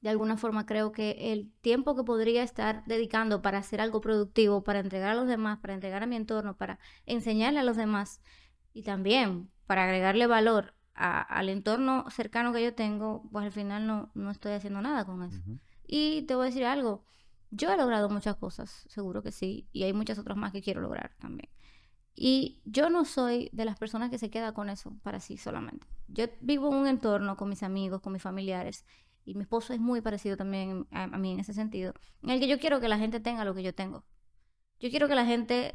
de 0.00 0.10
alguna 0.10 0.36
forma 0.36 0.66
creo 0.66 0.92
que 0.92 1.32
el 1.32 1.52
tiempo 1.60 1.96
que 1.96 2.04
podría 2.04 2.42
estar 2.42 2.84
dedicando 2.86 3.40
para 3.40 3.58
hacer 3.58 3.80
algo 3.80 4.00
productivo, 4.00 4.62
para 4.62 4.80
entregar 4.80 5.10
a 5.10 5.14
los 5.14 5.28
demás, 5.28 5.58
para 5.58 5.74
entregar 5.74 6.02
a 6.02 6.06
mi 6.06 6.16
entorno, 6.16 6.56
para 6.56 6.78
enseñarle 7.06 7.60
a 7.60 7.64
los 7.64 7.76
demás 7.76 8.20
y 8.72 8.82
también 8.82 9.50
para 9.66 9.84
agregarle 9.84 10.26
valor 10.26 10.74
al 10.94 11.48
entorno 11.48 12.06
cercano 12.10 12.52
que 12.52 12.62
yo 12.62 12.74
tengo, 12.74 13.22
pues 13.30 13.44
al 13.44 13.52
final 13.52 13.86
no, 13.86 14.10
no 14.14 14.32
estoy 14.32 14.52
haciendo 14.52 14.82
nada 14.82 15.04
con 15.04 15.22
eso. 15.22 15.40
Y 15.86 16.22
te 16.22 16.34
voy 16.34 16.44
a 16.44 16.46
decir 16.46 16.64
algo, 16.64 17.04
yo 17.50 17.72
he 17.72 17.76
logrado 17.76 18.08
muchas 18.08 18.36
cosas, 18.36 18.84
seguro 18.88 19.22
que 19.22 19.32
sí, 19.32 19.68
y 19.72 19.84
hay 19.84 19.92
muchas 19.92 20.18
otras 20.18 20.36
más 20.36 20.52
que 20.52 20.62
quiero 20.62 20.80
lograr 20.80 21.14
también. 21.18 21.48
Y 22.14 22.60
yo 22.64 22.90
no 22.90 23.04
soy 23.04 23.48
de 23.52 23.64
las 23.64 23.78
personas 23.78 24.10
que 24.10 24.18
se 24.18 24.28
queda 24.28 24.52
con 24.52 24.68
eso 24.68 24.96
para 25.02 25.20
sí 25.20 25.36
solamente. 25.36 25.86
Yo 26.08 26.26
vivo 26.40 26.68
en 26.68 26.74
un 26.74 26.86
entorno 26.88 27.36
con 27.36 27.48
mis 27.48 27.62
amigos, 27.62 28.00
con 28.00 28.12
mis 28.12 28.22
familiares, 28.22 28.84
y 29.24 29.34
mi 29.34 29.42
esposo 29.42 29.72
es 29.72 29.78
muy 29.78 30.00
parecido 30.00 30.36
también 30.36 30.86
a, 30.90 31.06
mí 31.06 31.32
en 31.32 31.40
ese 31.40 31.52
sentido, 31.52 31.94
en 32.22 32.30
el 32.30 32.40
que 32.40 32.48
yo 32.48 32.58
quiero 32.58 32.80
que 32.80 32.88
la 32.88 32.98
gente 32.98 33.20
tenga 33.20 33.44
lo 33.44 33.54
que 33.54 33.62
yo 33.62 33.74
tengo. 33.74 34.04
Yo 34.80 34.90
quiero 34.90 35.08
que 35.08 35.16
la 35.16 35.24
gente... 35.24 35.74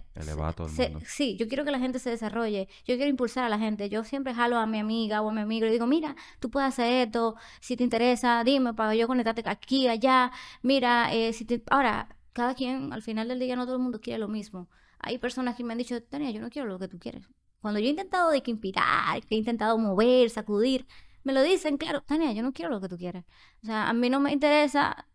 Se, 0.69 0.93
sí, 1.05 1.35
yo 1.37 1.49
quiero 1.49 1.65
que 1.65 1.71
la 1.71 1.79
gente 1.79 1.99
se 1.99 2.09
desarrolle. 2.09 2.69
Yo 2.85 2.95
quiero 2.95 3.09
impulsar 3.09 3.43
a 3.43 3.49
la 3.49 3.59
gente. 3.59 3.89
Yo 3.89 4.05
siempre 4.05 4.33
jalo 4.33 4.57
a 4.57 4.65
mi 4.65 4.79
amiga 4.79 5.21
o 5.21 5.29
a 5.29 5.33
mi 5.33 5.41
amigo 5.41 5.65
y 5.67 5.71
digo, 5.71 5.87
mira, 5.87 6.15
tú 6.39 6.49
puedes 6.49 6.69
hacer 6.69 7.07
esto. 7.07 7.35
Si 7.59 7.75
te 7.75 7.83
interesa, 7.83 8.43
dime 8.45 8.73
para 8.73 8.95
yo 8.95 9.07
conectarte 9.07 9.43
aquí, 9.45 9.89
allá. 9.89 10.31
Mira, 10.61 11.13
eh, 11.13 11.33
si 11.33 11.43
te... 11.43 11.61
Ahora, 11.69 12.15
cada 12.31 12.55
quien, 12.55 12.93
al 12.93 13.01
final 13.01 13.27
del 13.27 13.39
día, 13.39 13.57
no 13.57 13.65
todo 13.65 13.75
el 13.75 13.81
mundo 13.81 13.99
quiere 13.99 14.19
lo 14.19 14.29
mismo. 14.29 14.69
Hay 14.99 15.17
personas 15.17 15.55
que 15.57 15.65
me 15.65 15.73
han 15.73 15.79
dicho, 15.79 16.01
Tania, 16.01 16.31
yo 16.31 16.39
no 16.39 16.49
quiero 16.49 16.67
lo 16.69 16.79
que 16.79 16.87
tú 16.87 16.97
quieres. 16.97 17.27
Cuando 17.61 17.79
yo 17.81 17.87
he 17.87 17.89
intentado 17.89 18.31
de 18.31 18.41
que 18.41 18.51
inspirar, 18.51 19.21
que 19.25 19.35
he 19.35 19.37
intentado 19.37 19.77
mover, 19.77 20.29
sacudir, 20.29 20.87
me 21.23 21.33
lo 21.33 21.41
dicen, 21.41 21.77
claro, 21.77 22.01
Tania, 22.01 22.31
yo 22.31 22.41
no 22.41 22.53
quiero 22.53 22.71
lo 22.71 22.79
que 22.79 22.89
tú 22.89 22.97
quieres. 22.97 23.25
O 23.63 23.65
sea, 23.65 23.89
a 23.89 23.93
mí 23.93 24.09
no 24.09 24.19
me 24.19 24.31
interesa 24.31 25.07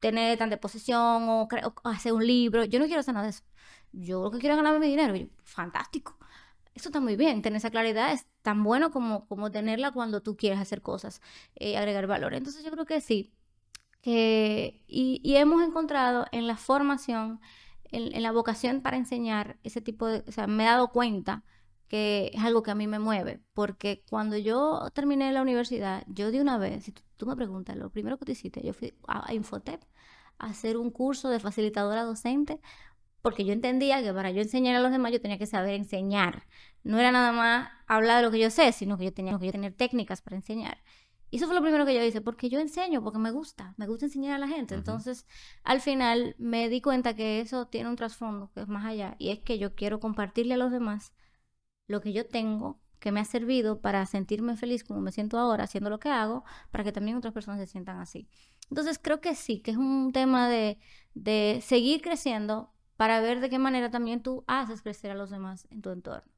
tener 0.00 0.38
tanta 0.38 0.58
posesión 0.60 1.28
o, 1.28 1.48
hacer 1.84 2.12
un 2.12 2.26
libro. 2.26 2.64
Yo 2.64 2.78
no 2.78 2.86
quiero 2.86 3.00
hacer 3.00 3.14
nada 3.14 3.26
de 3.26 3.30
eso. 3.30 3.44
Yo 3.92 4.22
lo 4.22 4.30
que 4.30 4.38
quiero 4.38 4.54
es 4.54 4.58
ganarme 4.58 4.80
mi 4.80 4.88
dinero. 4.88 5.14
fantástico. 5.44 6.18
Eso 6.74 6.88
está 6.88 7.00
muy 7.00 7.16
bien. 7.16 7.42
Tener 7.42 7.58
esa 7.58 7.70
claridad 7.70 8.12
es 8.12 8.26
tan 8.42 8.62
bueno 8.64 8.90
como, 8.90 9.26
como 9.28 9.50
tenerla 9.50 9.92
cuando 9.92 10.22
tú 10.22 10.36
quieres 10.36 10.58
hacer 10.60 10.82
cosas, 10.82 11.20
eh, 11.56 11.76
agregar 11.76 12.06
valor. 12.06 12.34
Entonces 12.34 12.64
yo 12.64 12.70
creo 12.70 12.86
que 12.86 13.00
sí. 13.00 13.32
Que, 14.02 14.82
y, 14.86 15.20
y 15.22 15.36
hemos 15.36 15.62
encontrado 15.62 16.26
en 16.32 16.46
la 16.46 16.56
formación, 16.56 17.40
en, 17.84 18.14
en, 18.14 18.22
la 18.22 18.32
vocación 18.32 18.80
para 18.80 18.96
enseñar 18.96 19.58
ese 19.62 19.82
tipo 19.82 20.06
de... 20.06 20.24
O 20.26 20.32
sea, 20.32 20.46
me 20.46 20.64
he 20.64 20.66
dado 20.66 20.88
cuenta 20.88 21.44
que 21.90 22.30
es 22.32 22.44
algo 22.44 22.62
que 22.62 22.70
a 22.70 22.76
mí 22.76 22.86
me 22.86 23.00
mueve, 23.00 23.40
porque 23.52 24.04
cuando 24.08 24.36
yo 24.36 24.88
terminé 24.94 25.32
la 25.32 25.42
universidad, 25.42 26.04
yo 26.06 26.30
de 26.30 26.40
una 26.40 26.56
vez, 26.56 26.84
si 26.84 26.94
tú, 27.16 27.26
me 27.26 27.34
preguntas, 27.34 27.76
lo 27.76 27.90
primero 27.90 28.16
que 28.16 28.24
tú 28.26 28.30
hiciste, 28.30 28.62
yo 28.62 28.72
fui 28.72 28.94
a, 29.08 29.34
Infotep 29.34 29.82
a 30.38 30.46
hacer 30.46 30.76
un 30.76 30.90
curso 30.90 31.30
de 31.30 31.40
facilitadora 31.40 32.04
docente, 32.04 32.60
porque 33.22 33.44
yo 33.44 33.52
entendía 33.52 34.04
que 34.04 34.12
para 34.14 34.30
yo 34.30 34.40
enseñar 34.40 34.76
a 34.76 34.80
los 34.80 34.92
demás 34.92 35.10
yo 35.10 35.20
tenía 35.20 35.36
que 35.36 35.46
saber 35.46 35.74
enseñar. 35.74 36.46
No 36.84 37.00
era 37.00 37.10
nada 37.10 37.32
más 37.32 37.70
hablar 37.88 38.18
de 38.18 38.22
lo 38.22 38.30
que 38.30 38.38
yo 38.38 38.50
sé, 38.50 38.70
sino 38.70 38.96
que 38.96 39.06
yo 39.06 39.12
tenía 39.12 39.36
que 39.36 39.50
tener 39.50 39.74
técnicas 39.74 40.22
para 40.22 40.36
enseñar. 40.36 40.78
Y 41.28 41.38
eso 41.38 41.46
fue 41.46 41.56
lo 41.56 41.62
primero 41.62 41.84
que 41.86 41.94
yo 41.94 42.04
hice, 42.04 42.20
porque 42.20 42.48
yo 42.48 42.60
enseño, 42.60 43.02
porque 43.02 43.18
me 43.18 43.32
gusta, 43.32 43.74
me 43.78 43.88
gusta 43.88 44.06
enseñar 44.06 44.34
a 44.34 44.38
la 44.38 44.46
gente. 44.46 44.76
Entonces, 44.76 45.26
al 45.64 45.80
final 45.80 46.36
me 46.38 46.68
di 46.68 46.80
cuenta 46.80 47.16
que 47.16 47.40
eso 47.40 47.66
tiene 47.66 47.88
un 47.90 47.96
trasfondo 47.96 48.52
que 48.54 48.60
es 48.60 48.68
más 48.68 48.86
allá, 48.86 49.16
y 49.18 49.30
es 49.30 49.40
que 49.40 49.58
yo 49.58 49.74
quiero 49.74 49.98
compartirle 49.98 50.54
a 50.54 50.56
los 50.56 50.70
demás 50.70 51.12
lo 51.90 52.00
que 52.00 52.12
yo 52.12 52.24
tengo 52.24 52.80
que 53.00 53.12
me 53.12 53.20
ha 53.20 53.24
servido 53.24 53.80
para 53.80 54.06
sentirme 54.06 54.56
feliz 54.56 54.84
como 54.84 55.00
me 55.00 55.10
siento 55.10 55.38
ahora 55.38 55.64
haciendo 55.64 55.90
lo 55.90 55.98
que 55.98 56.10
hago, 56.10 56.44
para 56.70 56.84
que 56.84 56.92
también 56.92 57.16
otras 57.16 57.32
personas 57.32 57.58
se 57.58 57.66
sientan 57.66 57.98
así. 57.98 58.28
Entonces 58.68 59.00
creo 59.02 59.20
que 59.20 59.34
sí, 59.34 59.60
que 59.60 59.72
es 59.72 59.76
un 59.76 60.12
tema 60.12 60.48
de, 60.48 60.78
de 61.14 61.60
seguir 61.62 62.02
creciendo 62.02 62.70
para 62.96 63.20
ver 63.20 63.40
de 63.40 63.50
qué 63.50 63.58
manera 63.58 63.90
también 63.90 64.22
tú 64.22 64.44
haces 64.46 64.82
crecer 64.82 65.10
a 65.10 65.14
los 65.14 65.30
demás 65.30 65.66
en 65.70 65.80
tu 65.80 65.90
entorno. 65.90 66.30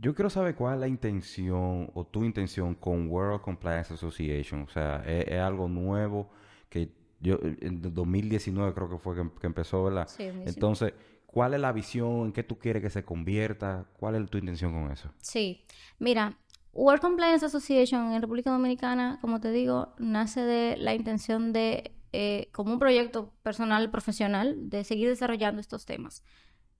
Yo 0.00 0.14
quiero 0.14 0.30
saber 0.30 0.54
cuál 0.54 0.74
es 0.74 0.80
la 0.80 0.88
intención 0.88 1.90
o 1.94 2.06
tu 2.06 2.24
intención 2.24 2.74
con 2.74 3.08
World 3.08 3.42
Compliance 3.42 3.92
Association. 3.92 4.62
O 4.62 4.68
sea, 4.68 5.04
es, 5.06 5.38
algo 5.38 5.68
nuevo 5.68 6.30
que 6.70 6.90
yo 7.20 7.38
en 7.42 7.82
2019 7.82 8.72
creo 8.72 8.88
que 8.88 8.98
fue 8.98 9.14
que, 9.14 9.46
empezó, 9.46 9.84
¿verdad? 9.84 10.08
Sí, 10.08 10.24
Entonces, 10.46 10.94
¿Cuál 11.32 11.54
es 11.54 11.60
la 11.60 11.70
visión? 11.70 12.26
¿En 12.26 12.32
qué 12.32 12.42
tú 12.42 12.58
quieres 12.58 12.82
que 12.82 12.90
se 12.90 13.04
convierta? 13.04 13.86
¿Cuál 13.96 14.16
es 14.16 14.28
tu 14.28 14.38
intención 14.38 14.72
con 14.72 14.90
eso? 14.90 15.12
Sí, 15.20 15.64
mira, 16.00 16.36
World 16.72 17.00
Compliance 17.00 17.46
Association 17.46 18.12
en 18.12 18.20
República 18.20 18.50
Dominicana, 18.50 19.18
como 19.20 19.40
te 19.40 19.52
digo, 19.52 19.94
nace 19.98 20.40
de 20.40 20.76
la 20.76 20.92
intención 20.92 21.52
de, 21.52 21.94
eh, 22.12 22.48
como 22.50 22.72
un 22.72 22.80
proyecto 22.80 23.32
personal, 23.44 23.92
profesional, 23.92 24.68
de 24.70 24.82
seguir 24.82 25.08
desarrollando 25.08 25.60
estos 25.60 25.86
temas. 25.86 26.24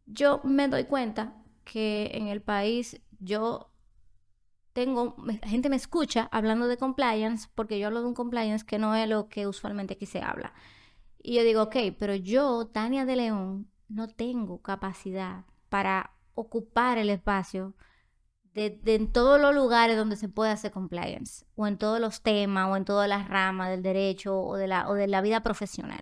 Yo 0.06 0.40
me 0.42 0.66
doy 0.66 0.82
cuenta 0.82 1.32
que 1.64 2.10
en 2.14 2.26
el 2.26 2.42
país 2.42 3.00
yo 3.20 3.70
tengo, 4.72 5.14
la 5.24 5.48
gente 5.48 5.68
me 5.68 5.76
escucha 5.76 6.28
hablando 6.32 6.66
de 6.66 6.76
compliance 6.76 7.48
porque 7.54 7.78
yo 7.78 7.86
hablo 7.86 8.00
de 8.00 8.08
un 8.08 8.14
compliance 8.14 8.66
que 8.66 8.80
no 8.80 8.96
es 8.96 9.08
lo 9.08 9.28
que 9.28 9.46
usualmente 9.46 9.94
aquí 9.94 10.06
se 10.06 10.20
habla. 10.22 10.54
Y 11.22 11.34
yo 11.34 11.44
digo, 11.44 11.62
ok, 11.62 11.76
pero 12.00 12.16
yo, 12.16 12.66
Tania 12.66 13.04
de 13.04 13.14
León, 13.14 13.69
no 13.90 14.08
tengo 14.08 14.62
capacidad 14.62 15.44
para 15.68 16.12
ocupar 16.34 16.98
el 16.98 17.10
espacio 17.10 17.74
de, 18.54 18.80
en 18.86 19.12
todos 19.12 19.40
los 19.40 19.54
lugares 19.54 19.96
donde 19.96 20.16
se 20.16 20.28
puede 20.28 20.50
hacer 20.50 20.72
compliance, 20.72 21.44
o 21.54 21.66
en 21.66 21.76
todos 21.78 22.00
los 22.00 22.22
temas, 22.22 22.68
o 22.70 22.76
en 22.76 22.84
todas 22.84 23.08
las 23.08 23.28
ramas 23.28 23.70
del 23.70 23.82
derecho 23.82 24.40
o 24.40 24.56
de 24.56 24.66
la, 24.66 24.88
o 24.88 24.94
de 24.94 25.06
la 25.06 25.20
vida 25.20 25.42
profesional. 25.42 26.00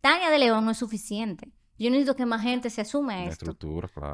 Tania 0.00 0.30
de 0.30 0.38
León 0.38 0.64
no 0.64 0.70
es 0.72 0.78
suficiente. 0.78 1.52
Yo 1.78 1.90
necesito 1.90 2.16
que 2.16 2.26
más 2.26 2.42
gente 2.42 2.70
se 2.70 2.80
asume 2.80 3.14
a 3.14 3.24
esto. 3.26 3.56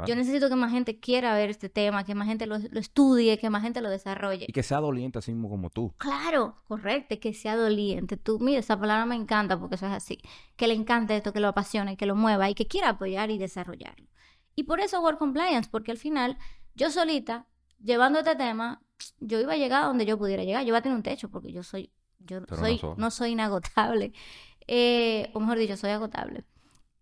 Yo 0.06 0.14
necesito 0.14 0.50
que 0.50 0.56
más 0.56 0.70
gente 0.70 1.00
quiera 1.00 1.34
ver 1.34 1.48
este 1.48 1.70
tema, 1.70 2.04
que 2.04 2.14
más 2.14 2.28
gente 2.28 2.46
lo, 2.46 2.56
estudie, 2.56 3.38
que 3.38 3.48
más 3.48 3.62
gente 3.62 3.80
lo 3.80 3.88
desarrolle. 3.88 4.44
Y 4.46 4.52
que 4.52 4.62
sea 4.62 4.80
doliente 4.80 5.18
así 5.18 5.32
mismo 5.32 5.48
como 5.48 5.70
tú. 5.70 5.94
Claro, 5.96 6.56
correcto, 6.68 7.18
que 7.18 7.32
sea 7.32 7.56
doliente. 7.56 8.18
Tú, 8.18 8.38
mira, 8.38 8.60
esa 8.60 8.78
palabra 8.78 9.06
me 9.06 9.14
encanta 9.14 9.58
porque 9.58 9.76
eso 9.76 9.86
es 9.86 9.92
así. 9.92 10.18
Que 10.56 10.68
le 10.68 10.74
encante 10.74 11.16
esto, 11.16 11.32
que 11.32 11.40
lo 11.40 11.48
apasione, 11.48 11.96
que 11.96 12.04
lo 12.04 12.14
mueva 12.14 12.50
y 12.50 12.54
que 12.54 12.66
quiera 12.66 12.90
apoyar 12.90 13.30
y 13.30 13.38
desarrollarlo. 13.38 14.08
Y 14.54 14.64
por 14.64 14.80
eso 14.80 15.00
Work 15.00 15.18
Compliance, 15.18 15.68
porque 15.70 15.90
al 15.90 15.98
final, 15.98 16.36
yo 16.74 16.90
solita, 16.90 17.46
llevando 17.82 18.18
este 18.18 18.36
tema, 18.36 18.82
yo 19.20 19.40
iba 19.40 19.54
a 19.54 19.56
llegar 19.56 19.84
a 19.84 19.86
donde 19.86 20.04
yo 20.04 20.18
pudiera 20.18 20.44
llegar. 20.44 20.62
Yo 20.64 20.68
iba 20.68 20.78
a 20.78 20.82
tener 20.82 20.96
un 20.96 21.02
techo 21.02 21.30
porque 21.30 21.50
yo 21.50 21.62
soy, 21.62 21.90
yo 22.18 22.40
soy, 22.46 22.78
no, 22.98 23.10
soy 23.10 23.30
inagotable. 23.30 24.12
Eh, 24.66 25.28
o 25.34 25.40
mejor 25.40 25.58
dicho, 25.58 25.76
soy 25.76 25.90
agotable. 25.90 26.42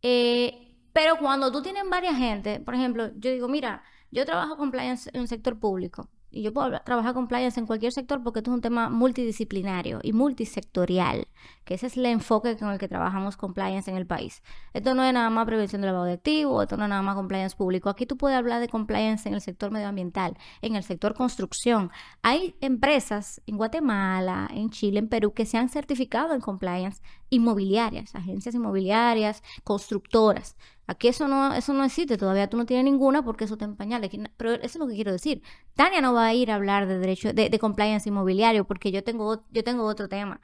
Eh, 0.03 0.77
pero 0.93 1.17
cuando 1.19 1.51
tú 1.53 1.63
tienes 1.63 1.85
varias 1.89 2.17
gente, 2.17 2.61
por 2.61 2.75
ejemplo, 2.75 3.11
yo 3.17 3.31
digo, 3.31 3.49
mira, 3.49 3.83
yo 4.11 4.25
trabajo 4.27 4.57
compliance 4.57 5.11
en 5.15 5.23
el 5.23 5.29
sector 5.29 5.59
público 5.59 6.11
y 6.33 6.43
yo 6.43 6.53
puedo 6.53 6.81
trabajar 6.81 7.15
compliance 7.15 7.61
en 7.61 7.67
cualquier 7.67 7.93
sector 7.93 8.23
porque 8.23 8.41
esto 8.41 8.51
es 8.51 8.55
un 8.55 8.61
tema 8.63 8.89
multidisciplinario 8.89 10.01
y 10.03 10.13
multisectorial, 10.13 11.29
que 11.65 11.75
ese 11.75 11.87
es 11.87 11.97
el 11.97 12.07
enfoque 12.07 12.57
con 12.57 12.71
el 12.71 12.79
que 12.79 12.89
trabajamos 12.89 13.37
compliance 13.37 13.91
en 13.91 13.97
el 13.97 14.07
país. 14.07 14.43
Esto 14.73 14.95
no 14.95 15.05
es 15.05 15.13
nada 15.13 15.29
más 15.31 15.45
prevención 15.45 15.83
del 15.83 15.89
lavado 15.89 16.07
de 16.07 16.15
activos, 16.15 16.63
esto 16.63 16.77
no 16.77 16.85
es 16.85 16.89
nada 16.89 17.03
más 17.03 17.15
compliance 17.15 17.55
público. 17.55 17.91
Aquí 17.91 18.07
tú 18.07 18.17
puedes 18.17 18.37
hablar 18.37 18.61
de 18.61 18.69
compliance 18.69 19.29
en 19.29 19.35
el 19.35 19.43
sector 19.43 19.71
medioambiental, 19.71 20.37
en 20.63 20.75
el 20.75 20.83
sector 20.83 21.15
construcción. 21.15 21.91
Hay 22.23 22.57
empresas 22.61 23.43
en 23.47 23.59
Guatemala, 23.59 24.49
en 24.53 24.71
Chile, 24.71 25.01
en 25.01 25.09
Perú 25.09 25.35
que 25.35 25.45
se 25.45 25.59
han 25.59 25.69
certificado 25.69 26.35
en 26.35 26.41
compliance 26.41 27.03
inmobiliarias, 27.29 28.15
agencias 28.15 28.55
inmobiliarias, 28.55 29.43
constructoras. 29.65 30.57
Aquí 30.93 31.09
eso 31.09 31.27
no, 31.27 31.55
eso 31.55 31.73
no 31.73 31.85
existe, 31.85 32.19
todavía 32.19 32.51
tú 32.51 32.59
no 32.59 32.67
tienes 32.67 32.85
ninguna 32.85 33.25
porque 33.25 33.45
eso 33.45 33.57
te 33.57 33.65
en 33.65 34.31
Pero 34.37 34.53
eso 34.53 34.65
es 34.65 34.77
lo 34.77 34.87
que 34.87 34.95
quiero 34.95 35.11
decir. 35.11 35.43
Tania 35.75 36.03
no 36.03 36.13
va 36.13 36.27
a 36.27 36.35
ir 36.35 36.51
a 36.51 36.57
hablar 36.57 36.87
de 36.87 36.99
derecho, 36.99 37.33
de, 37.33 37.59
compliance 37.59 38.09
inmobiliario 38.09 38.65
porque 38.67 38.93
yo 38.93 39.03
tengo, 39.03 39.45
yo 39.51 39.65
tengo 39.65 39.85
otro 39.85 40.09
tema. 40.09 40.41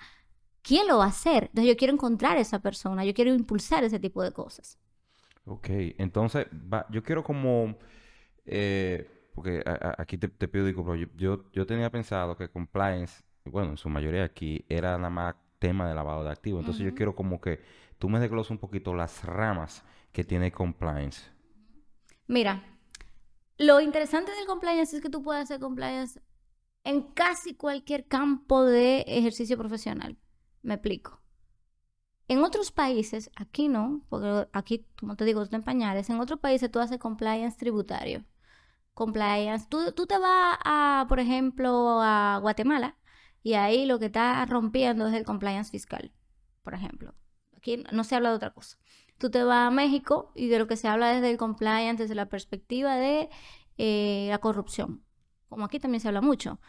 ¿Quién 0.63 0.89
lo 0.89 0.99
va 0.99 1.05
a 1.05 1.09
hacer? 1.09 1.45
Entonces 1.45 1.69
yo 1.69 1.77
quiero 1.77 1.93
encontrar 1.93 2.39
a 2.39 2.41
esa 2.41 2.61
persona, 2.61 3.05
yo 3.05 3.13
quiero 3.13 3.35
impulsar 3.35 3.85
ese 3.85 4.01
tipo 4.01 4.23
de 4.23 4.33
cosas. 4.33 4.79
Ok, 5.45 5.69
entonces 5.99 6.47
yo 6.91 7.03
quiero 7.03 7.23
como, 7.23 7.77
eh, 8.47 9.31
porque 9.35 9.63
aquí 9.99 10.19
te, 10.19 10.29
pido 10.29 10.65
disculpas, 10.65 10.99
yo, 11.17 11.45
yo, 11.53 11.67
tenía 11.67 11.91
pensado 11.91 12.37
que 12.37 12.49
compliance, 12.49 13.23
bueno, 13.45 13.71
en 13.71 13.77
su 13.77 13.89
mayoría 13.89 14.25
aquí, 14.25 14.65
era 14.69 14.97
nada 14.97 15.11
más 15.11 15.35
tema 15.59 15.89
de 15.89 15.95
lavado 15.95 16.25
de 16.25 16.31
activos. 16.31 16.61
Entonces 16.61 16.85
yo 16.85 16.95
quiero 16.95 17.15
como 17.15 17.41
que 17.41 17.61
tú 17.99 18.09
me 18.09 18.21
desgloses 18.21 18.51
un 18.51 18.59
poquito 18.59 18.95
las 18.95 19.25
ramas 19.25 19.85
que 20.13 20.25
tiene 20.25 20.53
compliance? 20.53 21.31
Mira, 22.27 22.65
lo 23.57 23.81
interesante 23.81 24.33
del 24.33 24.47
compliance 24.47 24.97
es 24.97 25.03
que 25.03 25.11
tú 25.11 25.23
puedes 25.23 25.45
hacer 25.45 25.61
compliance 25.61 26.21
en 26.85 27.03
casi 27.03 27.55
cualquier 27.55 28.07
campo 28.07 28.65
de 28.65 29.05
ejercicio 29.07 29.57
profesional. 29.57 30.17
Me 30.63 30.75
explico. 30.75 31.21
En 32.29 32.43
otros 32.43 32.73
países, 32.73 33.31
aquí 33.37 33.69
no, 33.69 34.03
porque 34.09 34.49
aquí, 34.53 34.87
como 34.99 35.17
te 35.17 35.25
digo, 35.25 35.43
está 35.43 35.57
en 35.57 35.63
pañales. 35.63 36.11
En 36.11 36.21
otros 36.21 36.41
países 36.41 36.71
tú 36.71 36.79
haces 36.79 36.99
compliance 36.99 37.57
tributario. 37.57 38.25
Compliance. 38.93 39.67
Tú, 39.69 39.93
tú 39.93 40.07
te 40.07 40.19
vas 40.19 40.59
a, 40.65 41.07
por 41.09 41.21
ejemplo, 41.21 42.01
a 42.03 42.39
Guatemala 42.43 42.97
y 43.43 43.55
ahí 43.55 43.87
lo 43.87 43.99
que 43.99 44.07
está 44.07 44.45
rompiendo 44.47 45.07
es 45.07 45.15
el 45.15 45.25
compliance 45.25 45.71
fiscal, 45.71 46.13
por 46.63 46.75
ejemplo. 46.75 47.15
Aquí 47.57 47.85
no 47.93 48.05
se 48.05 48.15
habla 48.15 48.31
de 48.31 48.37
otra 48.37 48.53
cosa. 48.53 48.79
Tú 49.19 49.31
te 49.31 49.43
vas 49.43 49.69
a 49.69 49.71
México 49.71 50.33
y 50.35 50.49
de 50.49 50.59
lo 50.59 50.67
que 50.67 50.77
se 50.77 50.89
habla 50.89 51.15
es 51.15 51.23
del 51.23 51.37
compliance 51.37 52.03
desde 52.03 52.15
la 52.15 52.29
perspectiva 52.29 52.97
de 52.97 53.29
eh, 53.77 54.27
la 54.31 54.39
corrupción, 54.39 55.03
como 55.49 55.65
aquí 55.65 55.81
también 55.81 56.01
se 56.01 56.09
habla 56.09 56.21
mucho. 56.21 56.61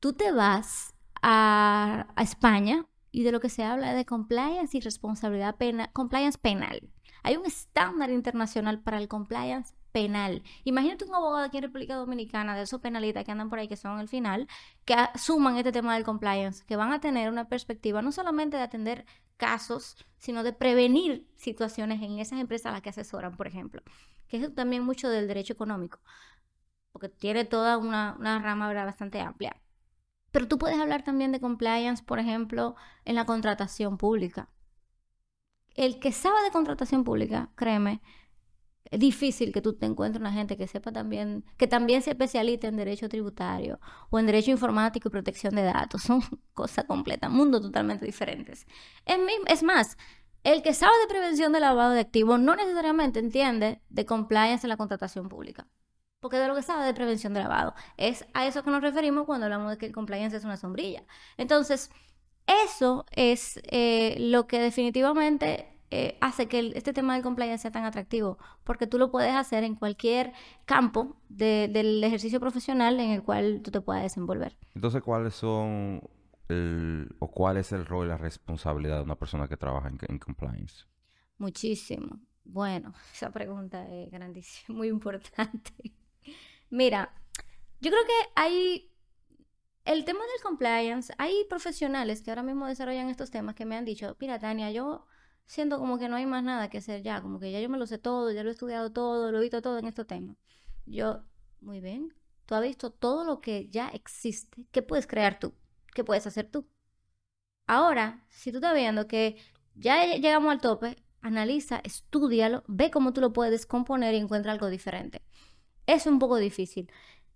Tú 0.00 0.12
te 0.12 0.32
vas 0.32 0.94
a, 1.22 2.08
a 2.14 2.22
España 2.22 2.86
y 3.10 3.22
de 3.22 3.32
lo 3.32 3.40
que 3.40 3.48
se 3.48 3.62
habla 3.62 3.90
es 3.90 3.96
de 3.96 4.04
compliance 4.04 4.76
y 4.76 4.80
responsabilidad 4.80 5.56
penal, 5.56 5.90
compliance 5.92 6.38
penal. 6.38 6.90
Hay 7.22 7.36
un 7.36 7.46
estándar 7.46 8.10
internacional 8.10 8.82
para 8.82 8.98
el 8.98 9.08
compliance 9.08 9.74
penal. 9.94 10.42
Imagínate 10.64 11.04
un 11.04 11.14
abogado 11.14 11.44
aquí 11.44 11.58
en 11.58 11.62
República 11.62 11.94
Dominicana, 11.94 12.56
de 12.56 12.62
esos 12.62 12.80
penalistas 12.80 13.24
que 13.24 13.30
andan 13.30 13.48
por 13.48 13.60
ahí, 13.60 13.68
que 13.68 13.76
son 13.76 14.00
al 14.00 14.08
final, 14.08 14.48
que 14.84 14.94
asuman 14.94 15.56
este 15.56 15.70
tema 15.70 15.94
del 15.94 16.02
compliance, 16.02 16.64
que 16.66 16.74
van 16.74 16.92
a 16.92 17.00
tener 17.00 17.30
una 17.30 17.48
perspectiva 17.48 18.02
no 18.02 18.10
solamente 18.10 18.56
de 18.56 18.64
atender 18.64 19.06
casos, 19.36 19.96
sino 20.18 20.42
de 20.42 20.52
prevenir 20.52 21.28
situaciones 21.36 22.02
en 22.02 22.18
esas 22.18 22.40
empresas 22.40 22.66
a 22.66 22.72
las 22.72 22.82
que 22.82 22.90
asesoran, 22.90 23.36
por 23.36 23.46
ejemplo. 23.46 23.82
Que 24.26 24.38
es 24.38 24.54
también 24.56 24.82
mucho 24.82 25.08
del 25.08 25.28
derecho 25.28 25.52
económico, 25.52 26.00
porque 26.90 27.08
tiene 27.08 27.44
toda 27.44 27.78
una, 27.78 28.16
una 28.18 28.40
rama 28.40 28.72
bastante 28.72 29.20
amplia. 29.20 29.62
Pero 30.32 30.48
tú 30.48 30.58
puedes 30.58 30.80
hablar 30.80 31.04
también 31.04 31.30
de 31.30 31.38
compliance, 31.40 32.02
por 32.02 32.18
ejemplo, 32.18 32.74
en 33.04 33.14
la 33.14 33.26
contratación 33.26 33.96
pública. 33.96 34.48
El 35.76 36.00
que 36.00 36.10
sabe 36.10 36.42
de 36.42 36.50
contratación 36.50 37.04
pública, 37.04 37.50
créeme, 37.54 38.00
es 38.94 39.00
difícil 39.00 39.52
que 39.52 39.60
tú 39.60 39.72
te 39.72 39.86
encuentres 39.86 40.20
una 40.20 40.32
gente 40.32 40.56
que 40.56 40.68
sepa 40.68 40.92
también, 40.92 41.44
que 41.56 41.66
también 41.66 42.00
se 42.00 42.10
especialice 42.10 42.68
en 42.68 42.76
derecho 42.76 43.08
tributario 43.08 43.80
o 44.08 44.20
en 44.20 44.26
derecho 44.26 44.52
informático 44.52 45.08
y 45.08 45.10
protección 45.10 45.56
de 45.56 45.62
datos. 45.62 46.02
Son 46.02 46.20
cosas 46.54 46.84
completas, 46.84 47.28
mundos 47.28 47.60
totalmente 47.62 48.06
diferentes. 48.06 48.68
Es 49.04 49.64
más, 49.64 49.98
el 50.44 50.62
que 50.62 50.74
sabe 50.74 50.92
de 51.00 51.08
prevención 51.08 51.52
de 51.52 51.58
lavado 51.58 51.90
de 51.90 52.00
activos 52.00 52.38
no 52.38 52.54
necesariamente 52.54 53.18
entiende 53.18 53.80
de 53.88 54.06
compliance 54.06 54.64
en 54.64 54.68
la 54.68 54.76
contratación 54.76 55.28
pública 55.28 55.66
porque 56.20 56.38
de 56.38 56.48
lo 56.48 56.54
que 56.54 56.62
sabe 56.62 56.86
de 56.86 56.94
prevención 56.94 57.34
de 57.34 57.40
lavado. 57.40 57.74
Es 57.98 58.24
a 58.32 58.46
eso 58.46 58.62
que 58.62 58.70
nos 58.70 58.80
referimos 58.80 59.26
cuando 59.26 59.44
hablamos 59.44 59.70
de 59.70 59.76
que 59.76 59.84
el 59.84 59.92
compliance 59.92 60.34
es 60.34 60.44
una 60.44 60.56
sombrilla. 60.56 61.04
Entonces, 61.36 61.90
eso 62.46 63.04
es 63.10 63.60
eh, 63.64 64.16
lo 64.18 64.46
que 64.46 64.58
definitivamente 64.58 65.73
eh, 65.96 66.18
hace 66.20 66.48
que 66.48 66.72
este 66.74 66.92
tema 66.92 67.14
del 67.14 67.22
compliance 67.22 67.62
sea 67.62 67.70
tan 67.70 67.84
atractivo, 67.84 68.36
porque 68.64 68.88
tú 68.88 68.98
lo 68.98 69.12
puedes 69.12 69.32
hacer 69.32 69.62
en 69.62 69.76
cualquier 69.76 70.32
campo 70.64 71.20
del 71.28 72.02
ejercicio 72.02 72.40
profesional 72.40 72.98
en 72.98 73.10
el 73.10 73.22
cual 73.22 73.60
tú 73.62 73.70
te 73.70 73.80
puedas 73.80 74.02
desenvolver. 74.02 74.56
Entonces, 74.74 75.02
¿cuáles 75.02 75.34
son 75.34 76.02
o 77.20 77.30
cuál 77.30 77.58
es 77.58 77.70
el 77.70 77.86
rol 77.86 78.06
y 78.06 78.08
la 78.08 78.18
responsabilidad 78.18 78.96
de 78.96 79.04
una 79.04 79.14
persona 79.14 79.46
que 79.46 79.56
trabaja 79.56 79.88
en 79.88 80.18
compliance? 80.18 80.84
Muchísimo. 81.38 82.20
Bueno, 82.42 82.92
esa 83.12 83.30
pregunta 83.30 83.88
es 83.88 84.10
grandísima, 84.10 84.76
muy 84.76 84.88
importante. 84.88 85.94
Mira, 86.70 87.14
yo 87.80 87.90
creo 87.92 88.04
que 88.04 88.30
hay 88.34 88.90
el 89.84 90.04
tema 90.04 90.20
del 90.20 90.42
compliance, 90.42 91.14
hay 91.18 91.44
profesionales 91.48 92.22
que 92.22 92.32
ahora 92.32 92.42
mismo 92.42 92.66
desarrollan 92.66 93.10
estos 93.10 93.30
temas 93.30 93.54
que 93.54 93.64
me 93.64 93.76
han 93.76 93.84
dicho, 93.84 94.16
mira, 94.18 94.38
Tania, 94.38 94.70
yo 94.70 95.06
siento 95.46 95.78
como 95.78 95.98
que 95.98 96.08
no 96.08 96.16
hay 96.16 96.26
más 96.26 96.42
nada 96.44 96.70
que 96.70 96.78
hacer 96.78 97.02
ya, 97.02 97.20
como 97.22 97.38
que 97.40 97.52
ya 97.52 97.60
yo 97.60 97.68
me 97.68 97.78
lo 97.78 97.86
sé 97.86 97.98
todo, 97.98 98.32
ya 98.32 98.42
lo 98.42 98.50
he 98.50 98.52
estudiado 98.52 98.92
todo, 98.92 99.32
lo 99.32 99.38
he 99.38 99.42
visto 99.42 99.62
todo 99.62 99.78
en 99.78 99.86
estos 99.86 100.06
temas. 100.06 100.36
Yo, 100.86 101.24
muy 101.60 101.80
bien, 101.80 102.14
tú 102.46 102.54
has 102.54 102.62
visto 102.62 102.90
todo 102.90 103.24
lo 103.24 103.40
que 103.40 103.68
ya 103.68 103.88
existe, 103.88 104.66
¿qué 104.72 104.82
puedes 104.82 105.06
crear 105.06 105.38
tú? 105.38 105.54
¿Qué 105.94 106.04
puedes 106.04 106.26
hacer 106.26 106.50
tú? 106.50 106.66
Ahora, 107.66 108.24
si 108.28 108.50
tú 108.52 108.58
estás 108.58 108.74
viendo 108.74 109.06
que 109.06 109.36
ya 109.74 110.04
llegamos 110.16 110.52
al 110.52 110.60
tope, 110.60 110.96
analiza, 111.22 111.80
estudialo, 111.84 112.64
ve 112.68 112.90
cómo 112.90 113.12
tú 113.12 113.20
lo 113.20 113.32
puedes 113.32 113.52
descomponer 113.52 114.14
y 114.14 114.18
encuentra 114.18 114.52
algo 114.52 114.68
diferente 114.68 115.22
es 115.86 116.06
un 116.06 116.18
poco 116.18 116.36
difícil. 116.36 116.90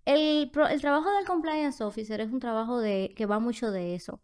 El, 0.05 0.51
trabajo 0.51 1.11
del 1.11 1.25
compliance 1.25 1.83
officer 1.83 2.21
es 2.21 2.31
un 2.31 2.39
trabajo 2.39 2.79
de, 2.79 3.13
que 3.15 3.25
va 3.25 3.39
mucho 3.39 3.71
de 3.71 3.95
eso, 3.95 4.21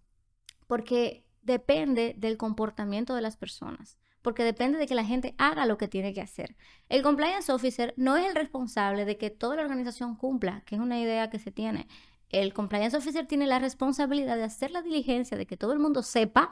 porque 0.68 1.25
depende 1.46 2.16
del 2.18 2.38
comportamiento 2.38 3.16
de 3.16 3.22
las 3.22 3.38
personas, 3.38 3.98
porque 4.22 4.44
depende 4.44 4.78
de 4.78 4.88
que 4.88 4.96
la 4.96 5.06
gente 5.06 5.36
haga 5.38 5.66
lo 5.66 5.78
que 5.78 5.88
tiene 5.88 6.14
que 6.14 6.22
hacer. 6.22 6.58
El 6.90 7.04
compliance 7.04 7.52
officer 7.52 7.94
no 7.96 8.18
es 8.18 8.28
el 8.28 8.36
responsable 8.36 9.06
de 9.06 9.18
que 9.18 9.30
toda 9.30 9.56
la 9.56 9.62
organización 9.62 10.16
cumpla, 10.16 10.62
que 10.66 10.76
es 10.76 10.82
una 10.82 11.00
idea 11.00 11.30
que 11.30 11.40
se 11.40 11.52
tiene. 11.52 11.88
El 12.30 12.54
compliance 12.54 12.98
officer 12.98 13.28
tiene 13.28 13.48
la 13.48 13.60
responsabilidad 13.60 14.36
de 14.36 14.44
hacer 14.44 14.72
la 14.72 14.82
diligencia 14.82 15.38
de 15.38 15.46
que 15.46 15.58
todo 15.58 15.74
el 15.74 15.80
mundo 15.80 16.02
sepa 16.02 16.50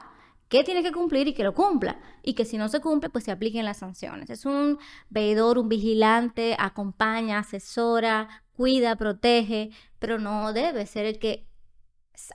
qué 0.48 0.62
tiene 0.62 0.82
que 0.82 0.92
cumplir 0.92 1.26
y 1.26 1.34
que 1.34 1.42
lo 1.42 1.52
cumpla. 1.52 2.00
Y 2.22 2.34
que 2.34 2.44
si 2.44 2.56
no 2.56 2.68
se 2.68 2.80
cumple, 2.80 3.10
pues 3.10 3.24
se 3.24 3.32
apliquen 3.32 3.64
las 3.64 3.78
sanciones. 3.78 4.30
Es 4.30 4.46
un 4.46 4.78
veedor, 5.10 5.58
un 5.58 5.68
vigilante, 5.68 6.56
acompaña, 6.58 7.40
asesora, 7.40 8.28
cuida, 8.52 8.96
protege, 8.96 9.70
pero 9.98 10.18
no 10.18 10.52
debe 10.52 10.86
ser 10.86 11.06
el 11.06 11.18
que 11.18 11.48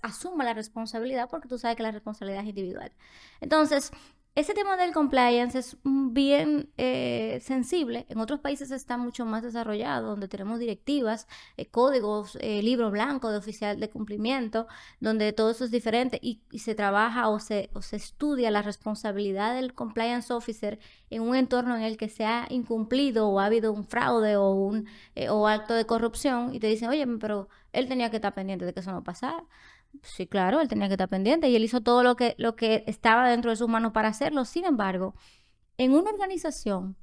asuma 0.02 0.44
la 0.44 0.54
responsabilidad 0.54 1.30
porque 1.30 1.48
tú 1.48 1.58
sabes 1.58 1.78
que 1.78 1.84
la 1.84 1.92
responsabilidad 1.92 2.44
es 2.44 2.50
individual. 2.50 2.92
Entonces, 3.42 3.92
ese 4.40 4.54
tema 4.54 4.78
del 4.78 4.94
compliance 4.94 5.60
es 5.60 5.78
bien 5.84 6.70
eh, 6.78 7.40
sensible. 7.44 8.06
En 8.08 8.20
otros 8.20 8.40
países 8.40 8.72
está 8.72 8.98
mucho 8.98 9.26
más 9.26 9.44
desarrollado, 9.44 10.12
donde 10.12 10.30
tenemos 10.30 10.60
directivas, 10.60 11.28
eh, 11.58 11.66
códigos, 11.66 12.38
eh, 12.40 12.64
libro 12.64 12.90
blanco 12.90 13.32
de 13.32 13.38
oficial 13.38 13.82
de 13.82 13.90
cumplimiento, 13.90 14.68
donde 15.02 15.34
todo 15.34 15.52
eso 15.52 15.66
es 15.66 15.72
diferente 15.72 16.20
y, 16.22 16.42
se 16.58 16.74
trabaja 16.74 17.28
o 17.28 17.40
se, 17.40 17.70
o 17.74 17.82
se, 17.82 17.98
estudia 17.98 18.50
la 18.50 18.62
responsabilidad 18.62 19.56
del 19.56 19.74
compliance 19.74 20.32
officer 20.32 20.80
en 21.10 21.22
un 21.22 21.36
entorno 21.36 21.76
en 21.76 21.84
el 21.84 21.98
que 21.98 22.08
se 22.08 22.24
ha 22.26 22.48
incumplido 22.50 23.28
o 23.28 23.40
ha 23.40 23.46
habido 23.46 23.74
un 23.74 23.84
fraude 23.84 24.38
o 24.38 24.52
un 24.52 24.88
o 25.30 25.48
acto 25.48 25.74
de 25.74 25.86
corrupción 25.86 26.54
y 26.56 26.60
te 26.60 26.68
dicen, 26.68 26.90
oye, 26.90 27.06
pero 27.20 27.50
él 27.74 27.88
tenía 27.88 28.10
que 28.10 28.18
estar 28.18 28.34
pendiente 28.34 28.66
de 28.66 28.74
que 28.74 28.80
eso 28.80 28.92
no 28.92 29.04
pasara. 29.04 29.44
Sí, 30.02 30.28
claro, 30.28 30.62
él 30.62 30.68
tenía 30.68 30.88
que 30.88 30.94
estar 30.94 31.10
pendiente 31.10 31.50
y 31.50 31.56
él 31.56 31.64
hizo 31.64 31.82
todo 31.82 32.04
lo 32.04 32.16
que, 32.16 32.36
lo 32.38 32.56
que 32.56 32.84
estaba 32.88 33.30
dentro 33.30 33.52
de 33.52 33.58
sus 33.58 33.68
manos 33.68 33.92
para 33.92 34.10
hacerlo. 34.10 34.46
Sin 34.46 34.66
embargo, 34.66 35.16
en 35.78 35.94
una 35.94 36.12
organización 36.12 36.96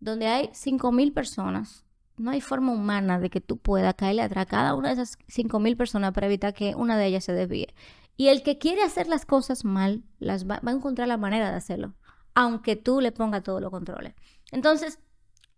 donde 0.00 0.26
hay 0.26 0.48
5.000 0.48 1.12
personas, 1.12 1.84
no 2.16 2.30
hay 2.30 2.40
forma 2.40 2.72
humana 2.72 3.18
de 3.18 3.30
que 3.30 3.40
tú 3.40 3.58
puedas 3.58 3.94
caerle 3.94 4.22
atrás 4.22 4.42
a 4.42 4.48
cada 4.48 4.74
una 4.74 4.88
de 4.88 4.94
esas 4.94 5.18
5.000 5.28 5.76
personas 5.76 6.12
para 6.12 6.26
evitar 6.26 6.54
que 6.54 6.74
una 6.74 6.96
de 6.96 7.06
ellas 7.06 7.24
se 7.24 7.32
desvíe. 7.32 7.74
Y 8.16 8.28
el 8.28 8.42
que 8.42 8.58
quiere 8.58 8.82
hacer 8.82 9.08
las 9.08 9.24
cosas 9.24 9.64
mal, 9.64 10.02
las 10.18 10.48
va, 10.48 10.60
va 10.66 10.72
a 10.72 10.74
encontrar 10.74 11.08
la 11.08 11.16
manera 11.16 11.50
de 11.50 11.56
hacerlo, 11.56 11.94
aunque 12.34 12.76
tú 12.76 13.00
le 13.00 13.12
pongas 13.12 13.42
todos 13.42 13.60
los 13.60 13.70
controles. 13.70 14.14
Entonces, 14.50 14.98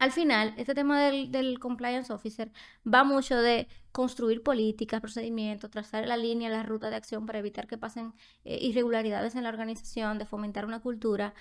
al 0.04 0.12
final, 0.12 0.52
este 0.58 0.74
tema 0.74 1.00
del, 1.00 1.58
compliance 1.58 2.12
officer 2.12 2.52
va 2.86 3.04
mucho 3.04 3.36
de 3.40 3.68
construir 3.90 4.42
políticas, 4.42 5.00
procedimientos, 5.00 5.70
trazar 5.70 6.06
la 6.06 6.18
línea, 6.18 6.50
la 6.50 6.62
ruta 6.62 6.90
de 6.90 6.96
acción 6.96 7.24
para 7.24 7.38
evitar 7.38 7.66
que 7.66 7.78
pasen 7.78 8.12
eh, 8.44 8.58
irregularidades 8.60 9.34
en 9.34 9.44
la 9.44 9.48
organización, 9.48 10.18
de 10.18 10.26
fomentar 10.26 10.66
una 10.66 10.80
cultura. 10.82 11.32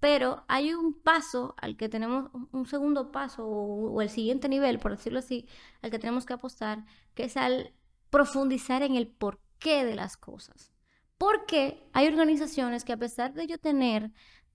Pero 0.00 0.44
hay 0.48 0.74
un 0.74 0.92
paso 0.92 1.54
al 1.56 1.78
que 1.78 1.88
tenemos, 1.88 2.30
un 2.52 2.66
segundo 2.66 3.10
paso 3.10 3.46
o, 3.46 3.90
o 3.90 4.02
el 4.02 4.10
siguiente 4.10 4.50
nivel, 4.50 4.78
por 4.80 4.90
decirlo 4.90 5.20
así, 5.20 5.48
al 5.80 5.90
que 5.90 5.98
tenemos 5.98 6.26
que 6.26 6.34
apostar, 6.34 6.84
que 7.14 7.24
es 7.24 7.38
al 7.38 7.72
profundizar 8.10 8.82
en 8.82 8.96
el 8.96 9.08
porqué 9.08 9.86
de 9.86 9.94
las 9.94 10.18
cosas. 10.18 10.72
Porque 11.16 11.82
hay 11.94 12.06
organizaciones 12.06 12.84
que 12.84 12.92
a 12.92 12.98
pesar 12.98 13.32
de 13.32 13.46
yo 13.46 13.56
tener 13.56 14.10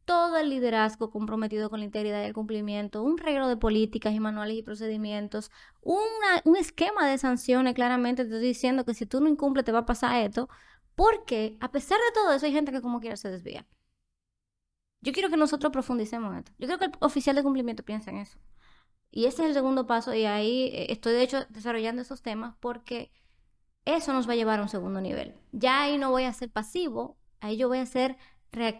todo 0.05 0.37
el 0.37 0.49
liderazgo 0.49 1.09
comprometido 1.09 1.69
con 1.69 1.79
la 1.79 1.85
integridad 1.85 2.21
y 2.21 2.25
el 2.25 2.33
cumplimiento, 2.33 3.03
un 3.03 3.17
regalo 3.17 3.47
de 3.47 3.57
políticas 3.57 4.13
y 4.13 4.19
manuales 4.19 4.57
y 4.57 4.63
procedimientos, 4.63 5.51
un 5.81 6.55
esquema 6.55 7.07
de 7.07 7.17
sanciones, 7.17 7.73
claramente 7.73 8.23
te 8.23 8.29
estoy 8.29 8.47
diciendo 8.47 8.85
que 8.85 8.93
si 8.93 9.05
tú 9.05 9.19
no 9.19 9.29
incumples 9.29 9.65
te 9.65 9.71
va 9.71 9.79
a 9.79 9.85
pasar 9.85 10.23
esto, 10.23 10.49
porque 10.95 11.57
a 11.59 11.71
pesar 11.71 11.97
de 11.97 12.13
todo 12.13 12.33
eso 12.33 12.45
hay 12.45 12.53
gente 12.53 12.71
que 12.71 12.81
como 12.81 12.99
quiera 12.99 13.17
se 13.17 13.29
desvía. 13.29 13.67
Yo 15.01 15.11
quiero 15.13 15.29
que 15.29 15.37
nosotros 15.37 15.71
profundicemos 15.71 16.31
en 16.31 16.39
esto. 16.39 16.51
Yo 16.57 16.67
creo 16.67 16.79
que 16.79 16.85
el 16.85 16.91
oficial 16.99 17.35
de 17.35 17.43
cumplimiento 17.43 17.83
piensa 17.83 18.09
en 18.11 18.17
eso. 18.17 18.39
Y 19.11 19.25
ese 19.25 19.43
es 19.43 19.49
el 19.49 19.53
segundo 19.53 19.85
paso 19.87 20.13
y 20.13 20.25
ahí 20.25 20.71
eh, 20.73 20.91
estoy 20.91 21.13
de 21.13 21.21
hecho 21.23 21.45
desarrollando 21.49 22.01
esos 22.01 22.21
temas 22.21 22.55
porque 22.59 23.11
eso 23.85 24.13
nos 24.13 24.27
va 24.27 24.33
a 24.33 24.35
llevar 24.35 24.59
a 24.59 24.63
un 24.63 24.69
segundo 24.69 24.99
nivel. 25.01 25.35
Ya 25.51 25.83
ahí 25.83 25.97
no 25.97 26.09
voy 26.09 26.23
a 26.23 26.33
ser 26.33 26.51
pasivo, 26.51 27.17
ahí 27.39 27.55
yo 27.55 27.67
voy 27.67 27.77
a 27.77 27.85
ser 27.85 28.17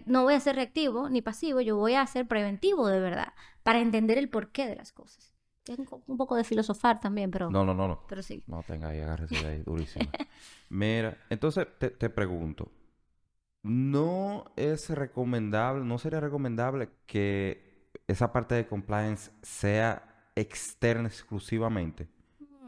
no 0.06 0.24
voy 0.24 0.34
a 0.34 0.40
ser 0.40 0.56
reactivo 0.56 1.10
ni 1.10 1.22
pasivo, 1.22 1.62
yo 1.62 1.78
voy 1.78 1.96
a 1.96 2.06
ser 2.08 2.28
preventivo 2.28 2.88
de 2.88 3.00
verdad, 3.00 3.34
para 3.64 3.80
entender 3.80 4.18
el 4.18 4.30
porqué 4.30 4.68
de 4.68 4.76
las 4.76 4.92
cosas. 4.92 5.34
Tengo 5.64 6.04
un 6.08 6.18
poco 6.18 6.36
de 6.36 6.44
filosofar 6.44 7.00
también, 7.00 7.32
pero... 7.32 7.50
No, 7.50 7.66
no, 7.66 7.74
no, 7.74 7.88
no. 7.88 8.02
Pero 8.08 8.22
sí. 8.22 8.44
No, 8.48 8.62
tenga 8.64 8.90
ahí, 8.90 9.00
agárrese 9.02 9.36
de 9.42 9.48
ahí, 9.48 9.64
durísimo. 9.64 10.12
Mira, 10.70 11.18
entonces 11.30 11.68
te, 11.80 11.90
te 11.90 12.10
pregunto, 12.10 12.72
no 13.64 14.46
es 14.56 14.90
recomendable, 14.90 15.84
no 15.84 15.98
sería 15.98 16.20
recomendable 16.20 16.90
que 17.08 17.90
esa 18.08 18.32
parte 18.32 18.56
de 18.56 18.68
compliance 18.68 19.32
sea 19.42 20.30
externa 20.36 21.08
exclusivamente 21.08 22.08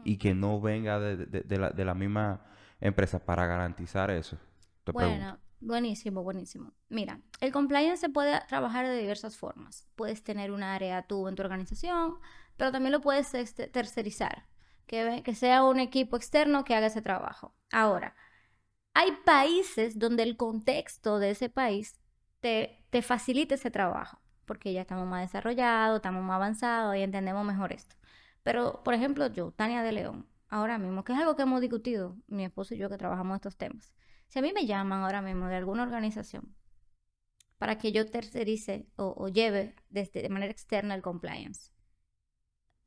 y 0.04 0.16
que 0.18 0.34
no 0.34 0.60
venga 0.60 0.98
de, 0.98 1.16
de- 1.26 1.42
de 1.42 1.58
la, 1.58 1.70
de 1.70 1.84
la 1.84 1.94
misma 1.94 2.46
empresa 2.80 3.18
para 3.24 3.46
garantizar 3.46 4.10
eso. 4.10 4.38
Te 4.84 4.92
pregunto. 4.92 5.36
Buenísimo, 5.60 6.22
buenísimo. 6.22 6.72
Mira, 6.88 7.20
el 7.40 7.52
compliance 7.52 7.98
se 7.98 8.08
puede 8.08 8.40
trabajar 8.48 8.86
de 8.86 8.96
diversas 8.96 9.36
formas. 9.36 9.88
Puedes 9.96 10.22
tener 10.22 10.52
un 10.52 10.62
área 10.62 11.02
tú 11.02 11.26
en 11.28 11.34
tu 11.34 11.42
organización, 11.42 12.14
pero 12.56 12.70
también 12.70 12.92
lo 12.92 13.00
puedes 13.00 13.34
este, 13.34 13.66
tercerizar, 13.66 14.46
que 14.86 15.34
sea 15.34 15.64
un 15.64 15.80
equipo 15.80 16.16
externo 16.16 16.64
que 16.64 16.74
haga 16.74 16.86
ese 16.86 17.02
trabajo. 17.02 17.54
Ahora, 17.72 18.14
hay 18.94 19.12
países 19.24 19.98
donde 19.98 20.22
el 20.22 20.36
contexto 20.36 21.18
de 21.18 21.30
ese 21.30 21.48
país 21.48 22.00
te, 22.40 22.84
te 22.90 23.02
facilita 23.02 23.54
ese 23.54 23.70
trabajo, 23.70 24.20
porque 24.44 24.72
ya 24.72 24.82
estamos 24.82 25.06
más 25.06 25.22
desarrollados, 25.22 25.96
estamos 25.96 26.24
más 26.24 26.36
avanzados 26.36 26.96
y 26.96 27.02
entendemos 27.02 27.44
mejor 27.44 27.72
esto. 27.72 27.96
Pero, 28.42 28.82
por 28.84 28.94
ejemplo, 28.94 29.26
yo, 29.28 29.52
Tania 29.52 29.82
de 29.82 29.92
León, 29.92 30.26
ahora 30.48 30.78
mismo, 30.78 31.04
que 31.04 31.12
es 31.12 31.18
algo 31.18 31.36
que 31.36 31.42
hemos 31.42 31.60
discutido, 31.60 32.16
mi 32.26 32.44
esposo 32.44 32.74
y 32.74 32.78
yo 32.78 32.88
que 32.88 32.96
trabajamos 32.98 33.36
estos 33.36 33.56
temas. 33.56 33.92
Si 34.28 34.38
a 34.38 34.42
mí 34.42 34.52
me 34.52 34.66
llaman 34.66 35.02
ahora 35.02 35.22
mismo 35.22 35.48
de 35.48 35.56
alguna 35.56 35.82
organización 35.82 36.54
para 37.58 37.78
que 37.78 37.92
yo 37.92 38.06
tercerice 38.06 38.86
o, 38.96 39.14
o 39.16 39.28
lleve 39.28 39.74
desde, 39.88 40.22
de 40.22 40.28
manera 40.28 40.52
externa 40.52 40.94
el 40.94 41.02
compliance, 41.02 41.72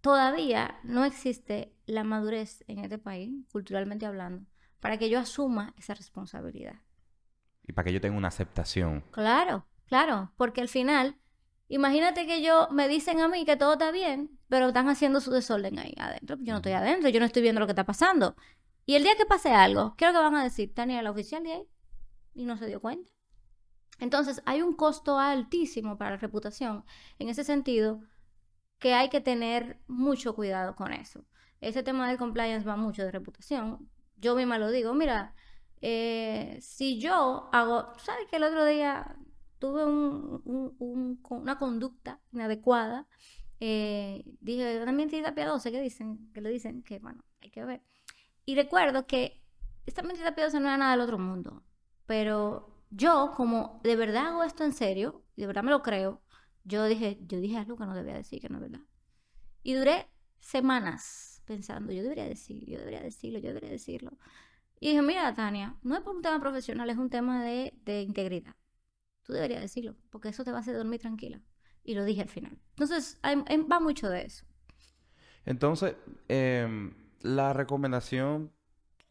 todavía 0.02 0.80
no 0.84 1.04
existe 1.04 1.76
la 1.86 2.04
madurez 2.04 2.64
en 2.68 2.80
este 2.80 2.98
país, 2.98 3.46
culturalmente 3.52 4.06
hablando, 4.06 4.46
para 4.80 4.98
que 4.98 5.10
yo 5.10 5.20
asuma 5.20 5.74
esa 5.78 5.94
responsabilidad. 5.94 6.82
Y 7.64 7.74
para 7.74 7.86
que 7.86 7.94
yo 7.94 8.02
tenga 8.02 8.18
una 8.18 8.30
aceptación. 8.30 9.04
Claro, 9.12 9.66
claro, 9.86 10.32
porque 10.38 10.62
al 10.62 10.70
final, 10.70 11.18
imagínate 11.68 12.26
que 12.26 12.42
yo 12.42 12.68
me 12.72 12.88
dicen 12.88 13.20
a 13.22 13.28
mí 13.28 13.46
que 13.46 13.56
todo 13.56 13.74
está 13.74 13.92
bien, 13.92 14.40
pero 14.48 14.70
están 14.70 14.90
haciendo 14.90 15.22
su 15.22 15.32
desorden 15.32 15.80
ahí 15.80 15.94
adentro. 15.98 16.38
Yo 16.40 16.54
no 16.54 16.58
estoy 16.58 16.74
adentro, 16.74 17.10
yo 17.10 17.20
no 17.20 17.26
estoy 17.26 17.42
viendo 17.42 17.60
lo 17.62 17.68
que 17.68 17.74
está 17.74 17.86
pasando. 17.86 18.36
Y 18.86 18.96
el 18.96 19.04
día 19.04 19.16
que 19.16 19.26
pase 19.26 19.52
algo, 19.54 19.96
¿qué 19.96 20.06
es 20.06 20.14
lo 20.14 20.20
que 20.20 20.24
van 20.24 20.36
a 20.36 20.44
decir? 20.44 20.74
Tania, 20.74 21.02
la 21.02 21.12
oficial 21.12 21.44
de 21.44 21.54
ahí, 21.54 21.68
y 22.34 22.46
no 22.46 22.58
se 22.58 22.68
dio 22.68 22.82
cuenta. 22.82 23.12
Entonces, 24.00 24.42
hay 24.46 24.62
un 24.62 24.74
costo 24.74 25.20
altísimo 25.20 25.98
para 25.98 26.12
la 26.12 26.18
reputación 26.18 26.84
en 27.20 27.30
ese 27.30 27.44
sentido 27.44 28.02
que 28.80 28.96
hay 28.96 29.10
que 29.10 29.22
tener 29.22 29.80
mucho 29.88 30.34
cuidado 30.36 30.76
con 30.76 30.92
eso. 30.92 31.24
Ese 31.62 31.84
tema 31.84 32.08
del 32.08 32.18
compliance 32.18 32.68
va 32.68 32.76
mucho 32.76 33.04
de 33.04 33.12
reputación. 33.12 33.88
Yo 34.18 34.36
misma 34.36 34.58
lo 34.58 34.72
digo, 34.72 34.96
mira, 34.96 35.36
eh, 35.82 36.58
si 36.62 37.00
yo 37.00 37.50
hago, 37.54 37.94
¿sabes 38.00 38.26
que 38.28 38.38
el 38.38 38.44
otro 38.44 38.66
día 38.66 39.16
tuve 39.60 39.86
una 39.86 41.60
conducta 41.60 42.20
inadecuada? 42.32 43.08
Eh, 43.60 44.24
dije, 44.40 44.82
una 44.82 44.92
mentira 44.92 45.36
piadosa 45.36 45.70
que 45.70 45.80
dicen, 45.80 46.32
que 46.34 46.42
le 46.42 46.50
dicen 46.50 46.82
que, 46.82 46.98
bueno, 46.98 47.24
hay 47.42 47.52
que 47.52 47.64
ver. 47.64 47.84
Y 48.46 48.56
recuerdo 48.56 49.06
que 49.08 49.42
esta 49.86 50.02
mentira 50.04 50.36
piadosa 50.36 50.60
no 50.60 50.68
era 50.68 50.78
nada 50.78 50.92
del 50.92 51.02
otro 51.02 51.18
mundo, 51.20 51.64
pero 52.06 52.84
yo, 52.90 53.34
como 53.36 53.80
de 53.84 53.96
verdad 53.96 54.28
hago 54.28 54.44
esto 54.44 54.64
en 54.64 54.74
serio, 54.74 55.24
y 55.36 55.42
de 55.42 55.48
verdad 55.48 55.64
me 55.64 55.72
lo 55.72 55.82
creo, 55.82 56.22
yo 56.64 56.86
dije, 56.86 57.20
yo 57.28 57.40
dije 57.40 57.58
algo 57.58 57.78
que 57.78 57.86
no 57.86 57.96
debía 57.96 58.14
decir, 58.16 58.42
que 58.42 58.50
no 58.50 58.58
es 58.58 58.62
verdad. 58.64 58.82
Y 59.64 59.74
duré 59.74 60.08
semanas 60.40 61.42
pensando, 61.46 61.92
yo 61.94 62.04
debería 62.04 62.26
decir, 62.26 62.66
yo 62.68 62.80
debería 62.80 63.02
decirlo, 63.02 63.40
yo 63.40 63.48
debería 63.50 63.70
decirlo. 63.70 64.18
Y 64.80 64.90
dije, 64.90 65.02
mira, 65.02 65.34
Tania, 65.34 65.76
no 65.84 65.96
es 65.96 66.02
por 66.02 66.16
un 66.16 66.22
tema 66.22 66.40
profesional, 66.40 66.90
es 66.90 66.98
un 66.98 67.10
tema 67.10 67.44
de, 67.44 67.74
de 67.86 68.02
integridad. 68.02 68.56
Tú 69.24 69.34
deberías 69.34 69.62
decirlo, 69.62 69.96
porque 70.10 70.30
eso 70.30 70.44
te 70.44 70.52
va 70.52 70.58
a 70.58 70.62
hacer 70.62 70.76
dormir 70.76 71.00
tranquila. 71.00 71.42
Y 71.84 71.94
lo 71.96 72.04
dije 72.04 72.22
al 72.22 72.30
final. 72.30 72.58
Entonces, 72.72 73.20
hay- 73.22 73.44
hay- 73.48 73.62
va 73.64 73.80
mucho 73.80 74.10
de 74.10 74.24
eso. 74.26 74.46
Entonces, 75.46 75.96
em, 76.28 76.94
la 77.24 77.54
recomendación 77.54 78.52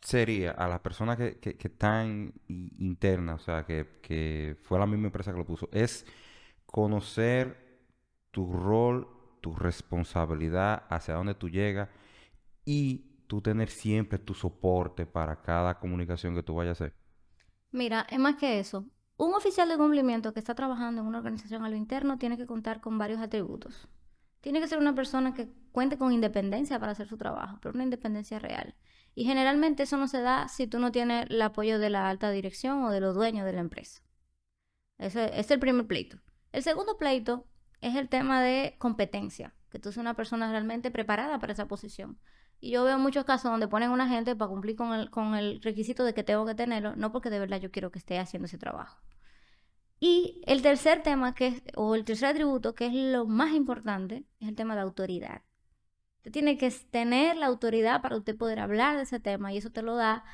sería 0.01 0.53
a 0.53 0.69
las 0.69 0.81
personas 0.81 1.19
que, 1.19 1.39
que- 1.41 1.57
están 1.69 2.33
internas, 2.49 3.43
o 3.43 3.45
sea, 3.45 3.67
que, 3.67 4.01
que 4.03 4.57
fue 4.63 4.79
la 4.79 4.87
misma 4.87 5.07
empresa 5.09 5.33
que 5.33 5.39
lo 5.39 5.47
puso, 5.47 5.69
es 5.73 6.07
conocer 6.67 7.81
tu 8.33 8.53
rol, 8.53 9.09
tu 9.43 9.55
responsabilidad, 9.57 10.85
hacia 10.91 11.15
dónde 11.15 11.35
tú 11.35 11.49
llegas 11.51 11.89
y 12.65 13.25
tú 13.29 13.41
tener 13.43 13.71
siempre 13.71 14.19
tu 14.19 14.35
soporte 14.35 15.07
para 15.07 15.43
cada 15.43 15.79
comunicación 15.81 16.35
que 16.35 16.43
tú 16.43 16.57
vayas 16.57 16.81
a 16.83 16.85
hacer. 16.87 16.95
Mira, 17.73 18.07
es 18.11 18.19
más 18.21 18.37
que 18.37 18.61
eso. 18.61 18.87
Un 19.17 19.35
oficial 19.35 19.69
de 19.69 19.77
cumplimiento 19.77 20.33
que 20.33 20.39
está 20.39 20.55
trabajando 20.55 21.01
en 21.01 21.09
una 21.09 21.19
organización 21.19 21.65
a 21.65 21.69
lo 21.69 21.75
interno 21.77 22.17
tiene 22.19 22.37
que 22.39 22.47
contar 22.47 22.81
con 22.81 22.97
varios 22.99 23.21
atributos. 23.21 23.89
Tiene 24.41 24.61
que 24.61 24.69
ser 24.69 24.79
una 24.79 24.95
persona 24.95 25.35
que 25.35 25.49
cuente 25.73 25.99
con 25.99 26.13
independencia 26.13 26.79
para 26.79 26.93
hacer 26.93 27.09
su 27.09 27.17
trabajo, 27.17 27.59
pero 27.61 27.75
una 27.75 27.85
independencia 27.85 28.39
real. 28.39 28.75
Y 29.15 29.25
generalmente 29.25 29.83
eso 29.83 29.97
no 29.97 30.09
se 30.09 30.21
da 30.21 30.49
si 30.49 30.67
tú 30.67 30.79
no 30.79 30.93
tienes 30.93 31.29
el 31.29 31.43
apoyo 31.43 31.79
de 31.79 31.91
la 31.91 32.09
alta 32.09 32.31
dirección 32.31 32.85
o 32.85 32.91
de 32.91 33.01
los 33.01 33.15
dueños 33.15 33.45
de 33.45 33.53
la 33.53 33.61
empresa. 33.61 34.03
Ese, 34.99 35.39
es 35.39 35.51
el 35.51 35.59
primer 35.59 35.87
pleito. 35.87 36.19
El 36.53 36.63
segundo 36.63 36.97
pleito 36.97 37.47
es 37.81 37.97
el 37.97 38.09
tema 38.09 38.43
de 38.43 38.77
competencia, 38.79 39.55
que 39.71 39.79
tú 39.79 39.93
seas 39.93 40.03
una 40.03 40.15
persona 40.15 40.51
realmente 40.51 40.91
preparada 40.91 41.39
para 41.39 41.53
esa 41.53 41.67
posición. 41.67 42.19
Y 42.61 42.71
yo 42.71 42.85
veo 42.85 42.99
muchos 42.99 43.25
casos 43.25 43.51
donde 43.51 43.69
ponen 43.69 43.91
a 43.91 43.95
una 43.95 44.09
gente 44.09 44.37
para 44.37 44.51
cumplir 44.51 44.77
con 44.77 44.93
el, 44.93 45.11
con 45.11 45.35
el 45.35 45.63
requisito 45.63 46.05
de 46.05 46.13
que 46.13 46.23
tengo 46.23 46.45
que 46.45 46.55
tenerlo, 46.55 46.95
no 46.97 47.11
porque 47.13 47.31
de 47.31 47.39
verdad 47.39 47.61
yo 47.61 47.71
quiero 47.71 47.91
que 47.91 47.99
esté 47.99 48.19
haciendo 48.19 48.47
ese 48.47 48.59
trabajo. 48.59 49.01
Y 50.01 50.43
el 50.47 50.63
tercer 50.63 51.03
tema, 51.03 51.35
que 51.35 51.49
es, 51.49 51.63
o 51.77 51.95
el 51.95 52.05
tercer 52.05 52.31
atributo, 52.31 52.75
que 52.75 52.87
es 52.87 52.95
lo 52.95 53.27
más 53.27 53.53
importante, 53.53 54.25
es 54.41 54.49
el 54.49 54.57
tema 54.57 54.75
de 54.75 54.81
autoridad. 54.81 55.43
Usted 56.19 56.33
tiene 56.33 56.59
que 56.59 56.71
tener 56.71 57.37
la 57.37 57.47
autoridad 57.47 58.03
para 58.03 58.17
usted 58.17 58.37
poder 58.37 58.61
hablar 58.61 58.97
de 58.97 59.05
ese 59.05 59.21
tema 59.21 59.53
y 59.53 59.59
eso 59.59 59.71
te 59.71 59.83
lo 59.83 59.97
da 59.97 60.25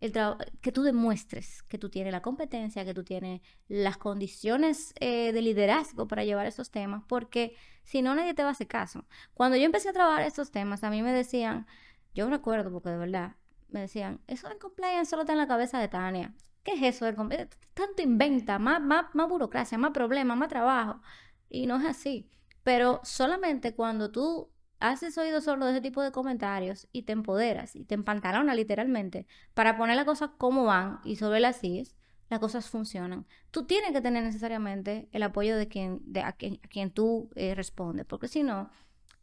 el 0.00 0.12
que 0.60 0.72
tú 0.72 0.82
demuestres 0.82 1.62
que 1.64 1.78
tú 1.78 1.88
tienes 1.88 2.12
la 2.12 2.20
competencia, 2.20 2.84
que 2.84 2.94
tú 2.94 3.02
tienes 3.02 3.40
las 3.68 3.96
condiciones 3.96 4.92
eh, 5.00 5.32
de 5.32 5.42
liderazgo 5.42 6.06
para 6.06 6.24
llevar 6.24 6.46
esos 6.46 6.70
temas, 6.70 7.02
porque 7.08 7.56
si 7.82 8.02
no, 8.02 8.14
nadie 8.14 8.34
te 8.34 8.42
va 8.42 8.50
a 8.50 8.52
hacer 8.52 8.66
caso. 8.66 9.06
Cuando 9.34 9.56
yo 9.56 9.64
empecé 9.64 9.88
a 9.88 9.92
trabajar 9.92 10.22
estos 10.22 10.50
temas, 10.50 10.84
a 10.84 10.90
mí 10.90 11.02
me 11.02 11.12
decían, 11.12 11.66
yo 12.14 12.28
recuerdo, 12.28 12.70
porque 12.70 12.90
de 12.90 12.98
verdad, 12.98 13.36
me 13.68 13.80
decían, 13.80 14.20
eso 14.26 14.48
del 14.48 14.58
compliance 14.58 15.10
solo 15.10 15.22
está 15.22 15.32
en 15.32 15.38
la 15.38 15.48
cabeza 15.48 15.80
de 15.80 15.88
Tania. 15.88 16.34
¿Qué 16.66 16.72
es 16.72 16.82
eso 16.96 17.14
compliance? 17.14 17.56
Tanto 17.74 18.02
inventa, 18.02 18.58
más, 18.58 18.82
más, 18.82 19.06
más 19.14 19.28
burocracia, 19.28 19.78
más 19.78 19.92
problemas, 19.92 20.36
más 20.36 20.48
trabajo. 20.48 21.00
Y 21.48 21.68
no 21.68 21.76
es 21.76 21.84
así. 21.86 22.28
Pero 22.64 23.00
solamente 23.04 23.72
cuando 23.72 24.10
tú 24.10 24.50
haces 24.80 25.16
oído 25.16 25.40
solo 25.40 25.66
de 25.66 25.72
ese 25.72 25.80
tipo 25.80 26.02
de 26.02 26.10
comentarios 26.10 26.88
y 26.90 27.02
te 27.02 27.12
empoderas 27.12 27.76
y 27.76 27.84
te 27.84 27.94
empantalonas 27.94 28.56
literalmente 28.56 29.28
para 29.54 29.78
poner 29.78 29.94
las 29.94 30.06
cosas 30.06 30.30
como 30.38 30.64
van 30.64 30.98
y 31.04 31.14
sobre 31.14 31.38
las 31.38 31.58
sillas, 31.58 31.94
las 32.30 32.40
cosas 32.40 32.68
funcionan. 32.68 33.26
Tú 33.52 33.64
tienes 33.66 33.92
que 33.92 34.00
tener 34.00 34.24
necesariamente 34.24 35.08
el 35.12 35.22
apoyo 35.22 35.56
de 35.56 35.68
quien, 35.68 36.00
de 36.04 36.22
a 36.22 36.32
quien, 36.32 36.58
a 36.64 36.66
quien 36.66 36.90
tú 36.90 37.30
eh, 37.36 37.54
respondes, 37.54 38.06
porque 38.06 38.26
si 38.26 38.42
no, 38.42 38.70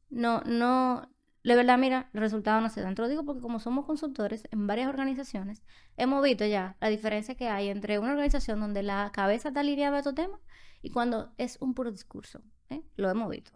no, 0.10 0.40
no, 0.46 1.10
de 1.44 1.56
verdad, 1.56 1.78
mira, 1.78 2.10
el 2.14 2.22
resultado 2.22 2.62
no 2.62 2.70
se 2.70 2.82
da. 2.82 2.94
Te 2.94 3.02
lo 3.02 3.10
digo 3.10 3.26
porque 3.26 3.42
como 3.42 3.60
somos 3.60 3.86
consultores 3.86 4.48
en 4.52 4.66
varias 4.66 4.88
organizaciones, 4.88 5.62
hemos 5.98 6.24
visto 6.24 6.46
ya 6.46 6.78
la 6.80 6.88
diferencia 6.88 7.36
que 7.36 7.50
hay 7.50 7.70
entre 7.70 8.00
una 8.00 8.12
organización 8.12 8.62
donde 8.62 8.82
la 8.82 9.12
cabeza 9.14 9.50
está 9.50 9.60
alineada 9.60 9.98
a 9.98 10.00
estos 10.00 10.16
temas 10.16 10.40
y 10.82 10.90
cuando 10.92 11.34
es 11.38 11.58
un 11.60 11.74
puro 11.74 11.92
discurso. 11.92 12.42
¿eh? 12.70 12.82
Lo 12.96 13.10
hemos 13.10 13.30
visto. 13.30 13.52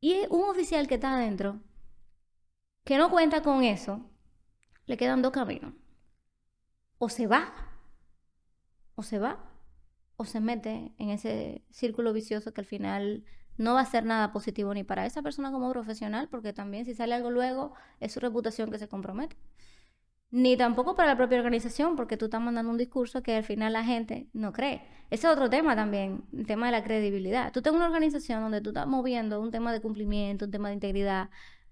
Y 0.00 0.26
un 0.28 0.44
oficial 0.44 0.88
que 0.88 0.96
está 0.96 1.14
adentro, 1.14 1.60
que 2.84 2.98
no 2.98 3.10
cuenta 3.10 3.42
con 3.42 3.64
eso, 3.64 4.10
le 4.84 4.96
quedan 4.98 5.22
dos 5.22 5.32
caminos. 5.32 5.74
O 6.98 7.08
se 7.08 7.26
va, 7.26 7.54
o 8.94 9.02
se 9.02 9.18
va, 9.18 9.50
o 10.16 10.24
se 10.24 10.40
mete 10.40 10.94
en 10.98 11.10
ese 11.10 11.64
círculo 11.70 12.12
vicioso 12.12 12.52
que 12.52 12.60
al 12.60 12.66
final 12.66 13.24
no 13.58 13.74
va 13.74 13.80
a 13.80 13.86
ser 13.86 14.04
nada 14.04 14.32
positivo 14.32 14.74
ni 14.74 14.84
para 14.84 15.06
esa 15.06 15.22
persona 15.22 15.50
como 15.50 15.70
profesional, 15.70 16.28
porque 16.28 16.52
también 16.52 16.84
si 16.84 16.94
sale 16.94 17.14
algo 17.14 17.30
luego 17.30 17.72
es 18.00 18.12
su 18.12 18.20
reputación 18.20 18.70
que 18.70 18.78
se 18.78 18.88
compromete. 18.88 19.36
Ni 20.30 20.56
tampoco 20.56 20.96
para 20.96 21.08
la 21.08 21.16
propia 21.16 21.38
organización, 21.38 21.96
porque 21.96 22.16
tú 22.16 22.26
estás 22.26 22.40
mandando 22.40 22.70
un 22.70 22.78
discurso 22.78 23.22
que 23.22 23.36
al 23.36 23.44
final 23.44 23.72
la 23.72 23.84
gente 23.84 24.28
no 24.32 24.52
cree. 24.52 24.82
Ese 25.08 25.28
es 25.28 25.32
otro 25.32 25.48
tema 25.48 25.76
también, 25.76 26.24
el 26.36 26.46
tema 26.46 26.66
de 26.66 26.72
la 26.72 26.82
credibilidad. 26.82 27.52
Tú 27.52 27.62
tienes 27.62 27.76
una 27.76 27.86
organización 27.86 28.42
donde 28.42 28.60
tú 28.60 28.70
estás 28.70 28.88
moviendo 28.88 29.40
un 29.40 29.52
tema 29.52 29.72
de 29.72 29.80
cumplimiento, 29.80 30.46
un 30.46 30.50
tema 30.50 30.68
de 30.68 30.74
integridad, 30.74 31.30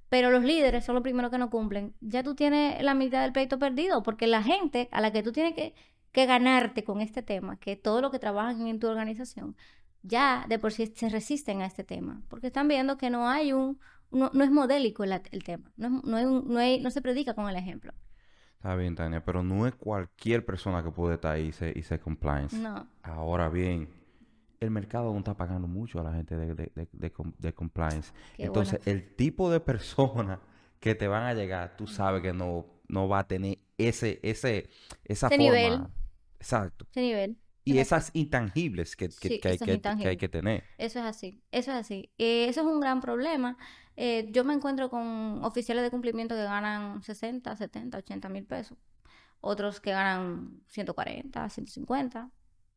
pero 0.08 0.30
los 0.30 0.44
líderes 0.44 0.84
son 0.84 0.94
los 0.94 1.02
primeros 1.02 1.32
que 1.32 1.38
no 1.38 1.50
cumplen. 1.50 1.94
Ya 2.00 2.22
tú 2.22 2.36
tienes 2.36 2.80
la 2.82 2.94
mitad 2.94 3.22
del 3.22 3.32
pleito 3.32 3.58
perdido, 3.58 4.04
porque 4.04 4.28
la 4.28 4.42
gente 4.42 4.88
a 4.92 5.00
la 5.00 5.12
que 5.12 5.24
tú 5.24 5.32
tienes 5.32 5.54
que, 5.54 5.74
que 6.12 6.26
ganarte 6.26 6.84
con 6.84 7.00
este 7.00 7.22
tema, 7.22 7.58
que 7.58 7.74
todo 7.74 8.00
lo 8.00 8.12
que 8.12 8.20
trabajan 8.20 8.68
en 8.68 8.78
tu 8.78 8.86
organización, 8.86 9.56
ya 10.04 10.44
de 10.48 10.58
por 10.60 10.70
sí 10.72 10.86
se 10.94 11.08
resisten 11.08 11.60
a 11.62 11.66
este 11.66 11.82
tema, 11.82 12.22
porque 12.28 12.46
están 12.48 12.68
viendo 12.68 12.96
que 12.96 13.10
no 13.10 13.28
hay 13.28 13.52
un, 13.52 13.80
no, 14.12 14.30
no 14.32 14.44
es 14.44 14.50
modélico 14.52 15.02
el, 15.02 15.12
el 15.32 15.42
tema, 15.42 15.72
no, 15.76 15.88
es- 15.98 16.04
no, 16.04 16.16
hay 16.16 16.24
un- 16.26 16.46
no, 16.48 16.58
hay- 16.60 16.80
no 16.80 16.90
se 16.92 17.02
predica 17.02 17.34
con 17.34 17.48
el 17.48 17.56
ejemplo. 17.56 17.92
Está 18.56 18.76
bien, 18.76 18.94
Tania, 18.94 19.24
pero 19.24 19.42
no 19.42 19.66
es 19.66 19.74
cualquier 19.74 20.46
persona 20.46 20.82
que 20.84 20.90
puede 20.90 21.14
estar 21.16 21.32
ahí 21.34 21.46
y 21.48 21.52
ser, 21.52 21.76
y 21.76 21.82
ser 21.82 22.00
compliance. 22.00 22.56
No. 22.56 22.86
Ahora 23.02 23.48
bien, 23.48 23.88
el 24.60 24.70
mercado 24.70 25.08
aún 25.08 25.18
está 25.18 25.34
pagando 25.36 25.66
mucho 25.68 26.00
a 26.00 26.02
la 26.04 26.12
gente 26.14 26.36
de, 26.36 26.54
de- 26.54 26.72
de- 26.74 26.88
de 26.92 27.12
com- 27.12 27.32
de 27.38 27.52
compliance. 27.52 28.12
Qué 28.36 28.44
Entonces, 28.44 28.80
el 28.86 29.16
tipo 29.16 29.50
de 29.50 29.60
persona 29.60 30.40
que 30.80 30.94
te 30.94 31.08
van 31.08 31.24
a 31.24 31.34
llegar, 31.34 31.76
tú 31.76 31.86
sabes 31.86 32.22
que 32.22 32.32
no, 32.32 32.66
no 32.88 33.08
va 33.08 33.20
a 33.20 33.26
tener 33.26 33.58
ese, 33.78 34.20
ese, 34.22 34.68
esa 35.04 35.26
Ese 35.28 35.36
forma. 35.36 35.42
nivel. 35.42 35.80
Exacto. 36.38 36.86
Ese 36.90 37.00
nivel. 37.02 37.36
Y 37.64 37.78
esas 37.78 38.10
intangibles 38.14 38.94
que, 38.96 39.08
que- 39.08 39.28
Sí, 39.28 39.40
que 39.40 39.48
hay, 39.48 39.58
que, 39.58 39.80
que 39.80 40.08
hay 40.08 40.16
que 40.16 40.28
tener. 40.28 40.64
Eso 40.78 40.98
es 40.98 41.04
así, 41.06 41.42
eso 41.50 41.70
es 41.72 41.78
así. 41.78 42.10
Eh, 42.18 42.46
eso 42.48 42.60
es 42.60 42.66
un 42.66 42.80
gran 42.80 43.00
problema. 43.00 43.56
Eh, 43.96 44.28
yo 44.32 44.44
me 44.44 44.52
encuentro 44.54 44.90
con 44.90 45.42
oficiales 45.44 45.82
de 45.84 45.90
cumplimiento 45.90 46.34
que 46.34 46.42
ganan 46.42 47.02
60, 47.02 47.56
70, 47.56 47.98
80 47.98 48.28
mil 48.28 48.44
pesos. 48.44 48.76
Otros 49.40 49.80
que 49.80 49.92
ganan 49.92 50.60
140, 50.68 51.48
150. 51.48 52.30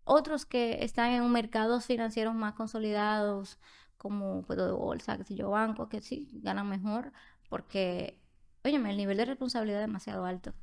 Otros 0.04 0.46
que 0.46 0.84
están 0.84 1.12
en 1.12 1.30
mercados 1.32 1.86
financieros 1.86 2.34
más 2.36 2.54
consolidados, 2.54 3.58
como 3.98 4.44
pues, 4.44 4.58
de 4.60 4.72
bolsa, 4.72 5.18
que 5.18 5.24
sé 5.26 5.36
yo, 5.36 5.50
bancos, 5.50 5.90
que 5.90 6.02
sí, 6.02 6.30
ganan 6.44 6.70
mejor. 6.70 7.12
Porque, 7.50 8.20
óyeme, 8.64 8.92
el 8.92 8.98
nivel 8.98 9.18
de 9.18 9.26
responsabilidad 9.26 9.82
es 9.82 9.88
demasiado 9.88 10.26
alto. 10.26 10.54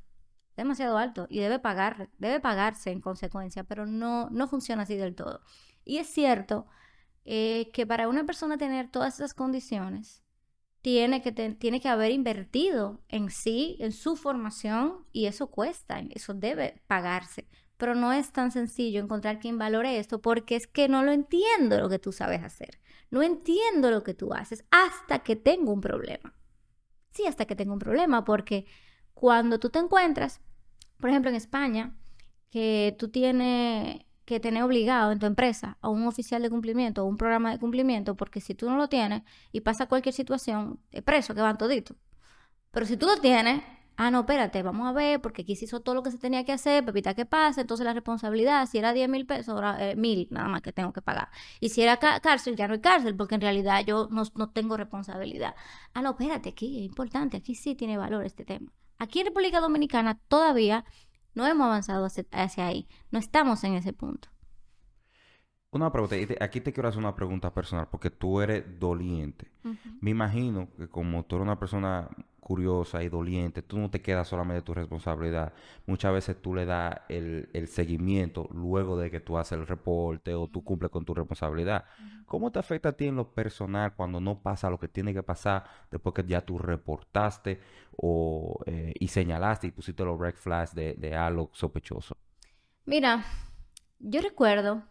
Demasiado 0.55 0.97
alto. 0.97 1.27
Y 1.29 1.39
debe 1.39 1.59
pagar, 1.59 2.09
debe 2.17 2.39
pagarse 2.39 2.91
en 2.91 3.01
consecuencia, 3.01 3.63
pero 3.63 3.85
no, 3.85 4.29
no 4.29 4.47
funciona 4.47 4.83
así 4.83 4.95
del 4.95 5.15
todo. 5.15 5.41
Y 5.83 5.97
es 5.97 6.07
cierto 6.07 6.67
eh, 7.25 7.71
que 7.73 7.87
para 7.87 8.07
una 8.07 8.25
persona 8.25 8.57
tener 8.57 8.89
todas 8.89 9.15
esas 9.15 9.33
condiciones, 9.33 10.23
tiene 10.85 11.23
que, 11.23 11.31
tiene 11.31 11.81
que 11.81 11.89
haber 11.89 12.11
invertido 12.11 13.01
en 13.09 13.31
sí, 13.31 13.75
en 13.79 13.91
su 13.91 14.15
formación, 14.15 15.07
y 15.11 15.25
eso 15.25 15.47
cuesta, 15.47 15.99
eso 16.11 16.35
debe 16.35 16.83
pagarse. 16.85 17.47
Pero 17.77 17.95
no 17.95 18.13
es 18.13 18.31
tan 18.31 18.51
sencillo 18.51 19.01
encontrar 19.01 19.39
quien 19.39 19.57
valore 19.57 19.97
esto 19.97 20.21
porque 20.21 20.55
es 20.55 20.67
que 20.67 20.87
no 20.87 21.03
lo 21.03 21.11
entiendo 21.11 21.79
lo 21.79 21.89
que 21.89 21.97
tú 21.97 22.11
sabes 22.11 22.43
hacer. 22.43 22.79
No 23.09 23.23
entiendo 23.23 23.89
lo 23.89 24.03
que 24.03 24.13
tú 24.13 24.33
haces 24.35 24.63
hasta 24.69 25.23
que 25.23 25.35
tengo 25.35 25.73
un 25.73 25.81
problema. 25.81 26.35
Sí, 27.09 27.25
hasta 27.25 27.45
que 27.45 27.55
tengo 27.55 27.73
un 27.73 27.79
problema, 27.79 28.23
porque 28.23 28.67
cuando 29.15 29.59
tú 29.59 29.69
te 29.71 29.79
encuentras, 29.79 30.41
por 30.99 31.09
ejemplo, 31.09 31.31
en 31.31 31.35
España, 31.35 31.95
que 32.51 32.95
tú 32.99 33.09
tienes 33.09 34.05
que 34.25 34.39
tener 34.39 34.63
obligado 34.63 35.11
en 35.11 35.19
tu 35.19 35.25
empresa 35.25 35.77
a 35.81 35.89
un 35.89 36.07
oficial 36.07 36.41
de 36.41 36.49
cumplimiento 36.49 37.03
o 37.03 37.07
un 37.07 37.17
programa 37.17 37.51
de 37.51 37.59
cumplimiento, 37.59 38.15
porque 38.15 38.41
si 38.41 38.55
tú 38.55 38.69
no 38.69 38.77
lo 38.77 38.89
tienes 38.89 39.23
y 39.51 39.61
pasa 39.61 39.87
cualquier 39.87 40.13
situación, 40.13 40.79
es 40.91 41.03
preso, 41.03 41.35
que 41.35 41.41
van 41.41 41.57
toditos. 41.57 41.97
Pero 42.71 42.85
si 42.85 42.97
tú 42.97 43.07
lo 43.07 43.17
tienes, 43.17 43.63
ah, 43.97 44.11
no, 44.11 44.21
espérate, 44.21 44.63
vamos 44.63 44.87
a 44.87 44.93
ver, 44.93 45.21
porque 45.21 45.43
aquí 45.43 45.55
se 45.55 45.65
hizo 45.65 45.81
todo 45.81 45.95
lo 45.95 46.03
que 46.03 46.11
se 46.11 46.17
tenía 46.17 46.43
que 46.43 46.51
hacer, 46.51 46.83
pepita, 46.85 47.13
¿qué 47.13 47.25
pasa? 47.25 47.61
Entonces 47.61 47.85
la 47.85 47.93
responsabilidad, 47.93 48.67
si 48.67 48.79
era 48.79 48.93
10 48.93 49.09
mil 49.09 49.25
pesos, 49.25 49.49
ahora 49.49 49.91
eh, 49.91 49.95
mil 49.95 50.27
nada 50.31 50.49
más 50.49 50.61
que 50.61 50.73
tengo 50.73 50.91
que 50.93 51.01
pagar. 51.01 51.29
Y 51.59 51.69
si 51.69 51.81
era 51.83 51.97
cárcel, 51.97 52.55
ya 52.55 52.67
no 52.67 52.73
hay 52.73 52.81
cárcel, 52.81 53.15
porque 53.15 53.35
en 53.35 53.41
realidad 53.41 53.85
yo 53.85 54.09
no, 54.11 54.23
no 54.35 54.49
tengo 54.51 54.75
responsabilidad. 54.77 55.55
Ah, 55.93 56.01
no, 56.01 56.11
espérate, 56.11 56.49
aquí 56.49 56.79
es 56.79 56.85
importante, 56.85 57.37
aquí 57.37 57.55
sí 57.55 57.75
tiene 57.75 57.97
valor 57.97 58.25
este 58.25 58.43
tema. 58.45 58.71
Aquí 58.97 59.19
en 59.19 59.27
República 59.27 59.59
Dominicana 59.59 60.19
todavía 60.27 60.85
no 61.33 61.45
hemos 61.45 61.65
avanzado 61.65 62.07
hacia, 62.31 62.67
ahí, 62.67 62.87
no 63.11 63.19
estamos 63.19 63.63
en 63.63 63.75
ese 63.75 63.93
punto. 63.93 64.29
Una 65.75 65.91
pregunta, 65.91 66.15
y 66.15 66.25
te- 66.25 66.37
aquí 66.41 66.61
te 66.61 66.71
quiero 66.71 66.87
hacer 66.87 66.99
una 66.99 67.13
pregunta 67.13 67.53
personal, 67.53 67.87
porque 67.91 68.09
tú 68.09 68.39
eres 68.39 68.63
doliente. 68.79 69.51
Me 69.99 70.11
imagino 70.11 70.69
que 70.77 70.87
como 70.87 71.25
tú 71.25 71.35
eres 71.35 71.43
una 71.43 71.59
persona 71.59 72.07
curiosa 72.39 73.03
y 73.03 73.09
doliente, 73.09 73.61
tú 73.61 73.77
no 73.77 73.89
te 73.89 74.01
quedas 74.01 74.29
solamente 74.29 74.61
de 74.61 74.65
tu 74.65 74.73
responsabilidad. 74.73 75.51
Muchas 75.85 76.13
veces 76.13 76.41
tú 76.41 76.55
le 76.55 76.65
das 76.65 76.95
el, 77.09 77.49
el 77.51 77.67
seguimiento 77.67 78.47
luego 78.53 78.97
de 78.97 79.11
que 79.11 79.19
tú 79.19 79.37
haces 79.37 79.57
el 79.59 79.67
reporte 79.67 80.33
o 80.33 80.47
tú 80.47 80.63
cumples 80.63 80.91
con 80.91 81.03
tu 81.03 81.13
responsabilidad. 81.13 81.83
¿Cómo 82.25 82.51
te 82.53 82.59
afecta 82.59 82.89
a 82.89 82.91
ti 82.93 83.07
en 83.07 83.17
lo 83.17 83.33
personal 83.33 83.95
cuando 83.95 84.21
no 84.21 84.39
pasa 84.41 84.69
lo 84.69 84.79
que 84.79 84.87
tiene 84.87 85.13
que 85.13 85.23
pasar 85.23 85.65
después 85.91 86.13
que 86.15 86.23
ya 86.23 86.39
tú 86.39 86.57
reportaste 86.57 87.59
o, 87.97 88.59
eh, 88.65 88.93
y 88.97 89.09
señalaste 89.09 89.67
y 89.67 89.71
pusiste 89.71 90.05
los 90.05 90.17
red 90.17 90.35
flags 90.35 90.73
de, 90.73 90.93
de 90.93 91.15
algo 91.15 91.49
sospechoso? 91.51 92.15
Mira, 92.85 93.25
yo 93.99 94.21
recuerdo 94.21 94.83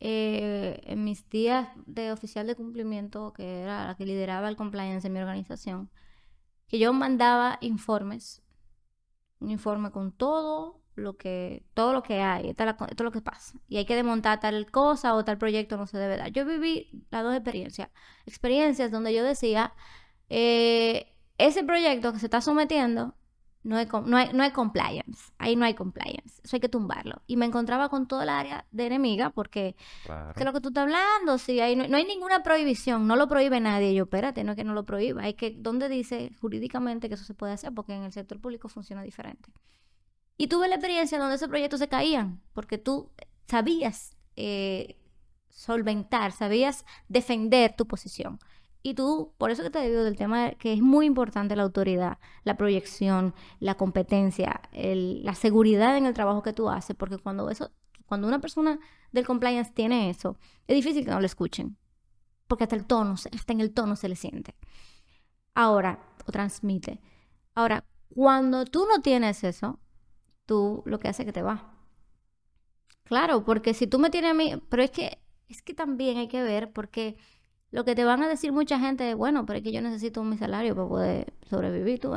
eh, 0.00 0.80
en 0.84 1.04
mis 1.04 1.28
días 1.28 1.68
de 1.86 2.10
oficial 2.10 2.46
de 2.46 2.56
cumplimiento, 2.56 3.32
que 3.34 3.60
era 3.60 3.86
la 3.86 3.94
que 3.96 4.06
lideraba 4.06 4.48
el 4.48 4.56
compliance 4.56 5.06
en 5.06 5.12
mi 5.12 5.20
organización, 5.20 5.90
que 6.68 6.78
yo 6.78 6.92
mandaba 6.92 7.58
informes, 7.60 8.42
un 9.40 9.50
informe 9.50 9.90
con 9.90 10.12
todo 10.12 10.80
lo 10.94 11.16
que, 11.16 11.64
todo 11.74 11.92
lo 11.92 12.02
que 12.02 12.22
hay, 12.22 12.48
es 12.48 13.00
lo 13.00 13.12
que 13.12 13.20
pasa, 13.20 13.58
y 13.68 13.76
hay 13.76 13.84
que 13.84 13.94
desmontar 13.94 14.40
tal 14.40 14.70
cosa 14.70 15.14
o 15.14 15.24
tal 15.24 15.36
proyecto 15.36 15.76
no 15.76 15.86
se 15.86 15.98
debe 15.98 16.16
dar. 16.16 16.32
Yo 16.32 16.46
viví 16.46 17.04
las 17.10 17.22
dos 17.22 17.34
experiencias, 17.34 17.90
experiencias 18.24 18.90
donde 18.90 19.12
yo 19.12 19.22
decía, 19.22 19.74
eh, 20.30 21.14
ese 21.36 21.62
proyecto 21.62 22.12
que 22.12 22.18
se 22.18 22.26
está 22.26 22.40
sometiendo 22.40 23.14
no 23.62 23.76
hay, 23.76 23.86
no, 24.06 24.16
hay, 24.16 24.32
no 24.32 24.42
hay 24.42 24.52
compliance, 24.52 25.32
ahí 25.38 25.54
no 25.54 25.66
hay 25.66 25.74
compliance, 25.74 26.40
eso 26.42 26.56
hay 26.56 26.60
que 26.60 26.68
tumbarlo. 26.68 27.22
Y 27.26 27.36
me 27.36 27.46
encontraba 27.46 27.88
con 27.88 28.06
toda 28.06 28.22
el 28.22 28.30
área 28.30 28.66
de 28.70 28.86
enemiga 28.86 29.30
porque 29.30 29.76
Claro. 30.04 30.32
¿Qué 30.34 30.40
es 30.40 30.46
lo 30.46 30.52
que 30.52 30.60
tú 30.60 30.68
estás 30.68 30.82
hablando? 30.82 31.38
Si 31.38 31.60
hay, 31.60 31.76
no, 31.76 31.86
no 31.86 31.96
hay 31.96 32.04
ninguna 32.04 32.42
prohibición, 32.42 33.06
no 33.06 33.16
lo 33.16 33.28
prohíbe 33.28 33.60
nadie. 33.60 33.94
Yo, 33.94 34.04
espérate, 34.04 34.44
no 34.44 34.52
es 34.52 34.56
que 34.56 34.64
no 34.64 34.72
lo 34.72 34.84
prohíba, 34.84 35.22
hay 35.22 35.34
que, 35.34 35.50
¿dónde 35.50 35.88
dice 35.88 36.32
jurídicamente 36.40 37.08
que 37.08 37.14
eso 37.14 37.24
se 37.24 37.34
puede 37.34 37.52
hacer? 37.52 37.72
Porque 37.74 37.94
en 37.94 38.04
el 38.04 38.12
sector 38.12 38.40
público 38.40 38.68
funciona 38.68 39.02
diferente. 39.02 39.52
Y 40.36 40.46
tuve 40.46 40.68
la 40.68 40.76
experiencia 40.76 41.18
donde 41.18 41.36
esos 41.36 41.48
proyectos 41.48 41.80
se 41.80 41.88
caían, 41.88 42.40
porque 42.54 42.78
tú 42.78 43.10
sabías 43.46 44.16
eh, 44.36 44.96
solventar, 45.50 46.32
sabías 46.32 46.86
defender 47.08 47.74
tu 47.76 47.86
posición. 47.86 48.38
Y 48.82 48.94
tú, 48.94 49.34
por 49.36 49.50
eso 49.50 49.62
que 49.62 49.70
te 49.70 49.86
digo 49.86 50.02
del 50.02 50.16
tema 50.16 50.52
que 50.52 50.72
es 50.72 50.80
muy 50.80 51.06
importante 51.06 51.54
la 51.54 51.64
autoridad, 51.64 52.18
la 52.44 52.56
proyección, 52.56 53.34
la 53.58 53.76
competencia, 53.76 54.62
la 54.72 55.34
seguridad 55.34 55.96
en 55.98 56.06
el 56.06 56.14
trabajo 56.14 56.42
que 56.42 56.54
tú 56.54 56.70
haces, 56.70 56.96
porque 56.96 57.18
cuando 57.18 57.50
eso, 57.50 57.72
cuando 58.06 58.26
una 58.26 58.40
persona 58.40 58.78
del 59.12 59.26
compliance 59.26 59.72
tiene 59.72 60.08
eso, 60.08 60.38
es 60.66 60.76
difícil 60.76 61.04
que 61.04 61.10
no 61.10 61.20
lo 61.20 61.26
escuchen, 61.26 61.76
porque 62.48 62.64
hasta 62.64 62.76
el 62.76 62.86
tono, 62.86 63.12
hasta 63.12 63.52
en 63.52 63.60
el 63.60 63.72
tono 63.72 63.96
se 63.96 64.08
le 64.08 64.16
siente. 64.16 64.56
Ahora, 65.54 66.00
o 66.26 66.32
transmite. 66.32 67.00
Ahora, 67.54 67.84
cuando 68.14 68.64
tú 68.64 68.86
no 68.86 69.02
tienes 69.02 69.44
eso, 69.44 69.78
tú 70.46 70.82
lo 70.86 70.98
que 70.98 71.08
hace 71.08 71.22
es 71.22 71.26
que 71.26 71.32
te 71.32 71.42
va. 71.42 71.74
Claro, 73.04 73.44
porque 73.44 73.74
si 73.74 73.86
tú 73.86 73.98
me 73.98 74.08
tienes 74.08 74.30
a 74.30 74.34
mí, 74.34 74.54
pero 74.70 74.82
es 74.82 74.90
que 74.90 75.18
es 75.48 75.62
que 75.62 75.74
también 75.74 76.16
hay 76.16 76.28
que 76.28 76.42
ver 76.42 76.72
porque 76.72 77.16
lo 77.70 77.84
que 77.84 77.94
te 77.94 78.04
van 78.04 78.22
a 78.22 78.28
decir 78.28 78.52
mucha 78.52 78.78
gente 78.78 79.10
es, 79.10 79.16
bueno, 79.16 79.46
pero 79.46 79.58
es 79.58 79.62
que 79.62 79.72
yo 79.72 79.82
necesito 79.82 80.22
mi 80.24 80.36
salario 80.38 80.74
para 80.74 80.88
poder 80.88 81.34
sobrevivir, 81.48 82.00
tú. 82.00 82.14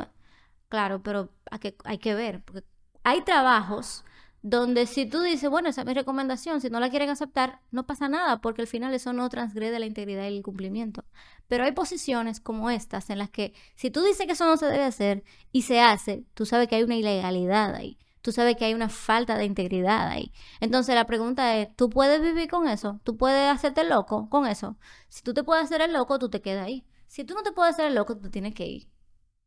Claro, 0.68 1.02
pero 1.02 1.30
hay 1.50 1.58
que, 1.60 1.76
hay 1.84 1.98
que 1.98 2.14
ver, 2.14 2.42
porque 2.42 2.64
hay 3.04 3.22
trabajos 3.22 4.04
donde 4.42 4.86
si 4.86 5.06
tú 5.06 5.22
dices, 5.22 5.48
bueno, 5.48 5.70
esa 5.70 5.80
es 5.80 5.86
mi 5.86 5.94
recomendación, 5.94 6.60
si 6.60 6.68
no 6.68 6.78
la 6.78 6.90
quieren 6.90 7.08
aceptar, 7.08 7.60
no 7.70 7.86
pasa 7.86 8.08
nada, 8.10 8.42
porque 8.42 8.60
al 8.60 8.68
final 8.68 8.92
eso 8.92 9.14
no 9.14 9.28
transgrede 9.30 9.78
la 9.78 9.86
integridad 9.86 10.28
y 10.28 10.36
el 10.36 10.42
cumplimiento. 10.42 11.04
Pero 11.48 11.64
hay 11.64 11.72
posiciones 11.72 12.40
como 12.40 12.68
estas 12.68 13.08
en 13.08 13.18
las 13.18 13.30
que 13.30 13.54
si 13.74 13.90
tú 13.90 14.02
dices 14.02 14.26
que 14.26 14.32
eso 14.32 14.44
no 14.44 14.58
se 14.58 14.66
debe 14.66 14.84
hacer 14.84 15.24
y 15.50 15.62
se 15.62 15.80
hace, 15.80 16.24
tú 16.34 16.44
sabes 16.44 16.68
que 16.68 16.76
hay 16.76 16.82
una 16.82 16.96
ilegalidad 16.96 17.74
ahí, 17.74 17.98
tú 18.24 18.32
sabes 18.32 18.56
que 18.56 18.64
hay 18.64 18.72
una 18.72 18.88
falta 18.88 19.36
de 19.36 19.44
integridad 19.44 20.08
ahí. 20.08 20.32
Entonces 20.60 20.94
la 20.94 21.04
pregunta 21.04 21.58
es, 21.58 21.68
¿tú 21.76 21.90
puedes 21.90 22.22
vivir 22.22 22.48
con 22.48 22.66
eso? 22.66 22.98
¿Tú 23.04 23.18
puedes 23.18 23.52
hacerte 23.52 23.84
loco 23.84 24.30
con 24.30 24.46
eso? 24.46 24.78
Si 25.10 25.22
tú 25.22 25.34
te 25.34 25.44
puedes 25.44 25.64
hacer 25.64 25.82
el 25.82 25.92
loco, 25.92 26.18
tú 26.18 26.30
te 26.30 26.40
quedas 26.40 26.64
ahí. 26.64 26.86
Si 27.06 27.24
tú 27.24 27.34
no 27.34 27.42
te 27.42 27.52
puedes 27.52 27.74
hacer 27.74 27.84
el 27.84 27.94
loco, 27.94 28.16
tú 28.16 28.30
tienes 28.30 28.54
que 28.54 28.66
ir. 28.66 28.88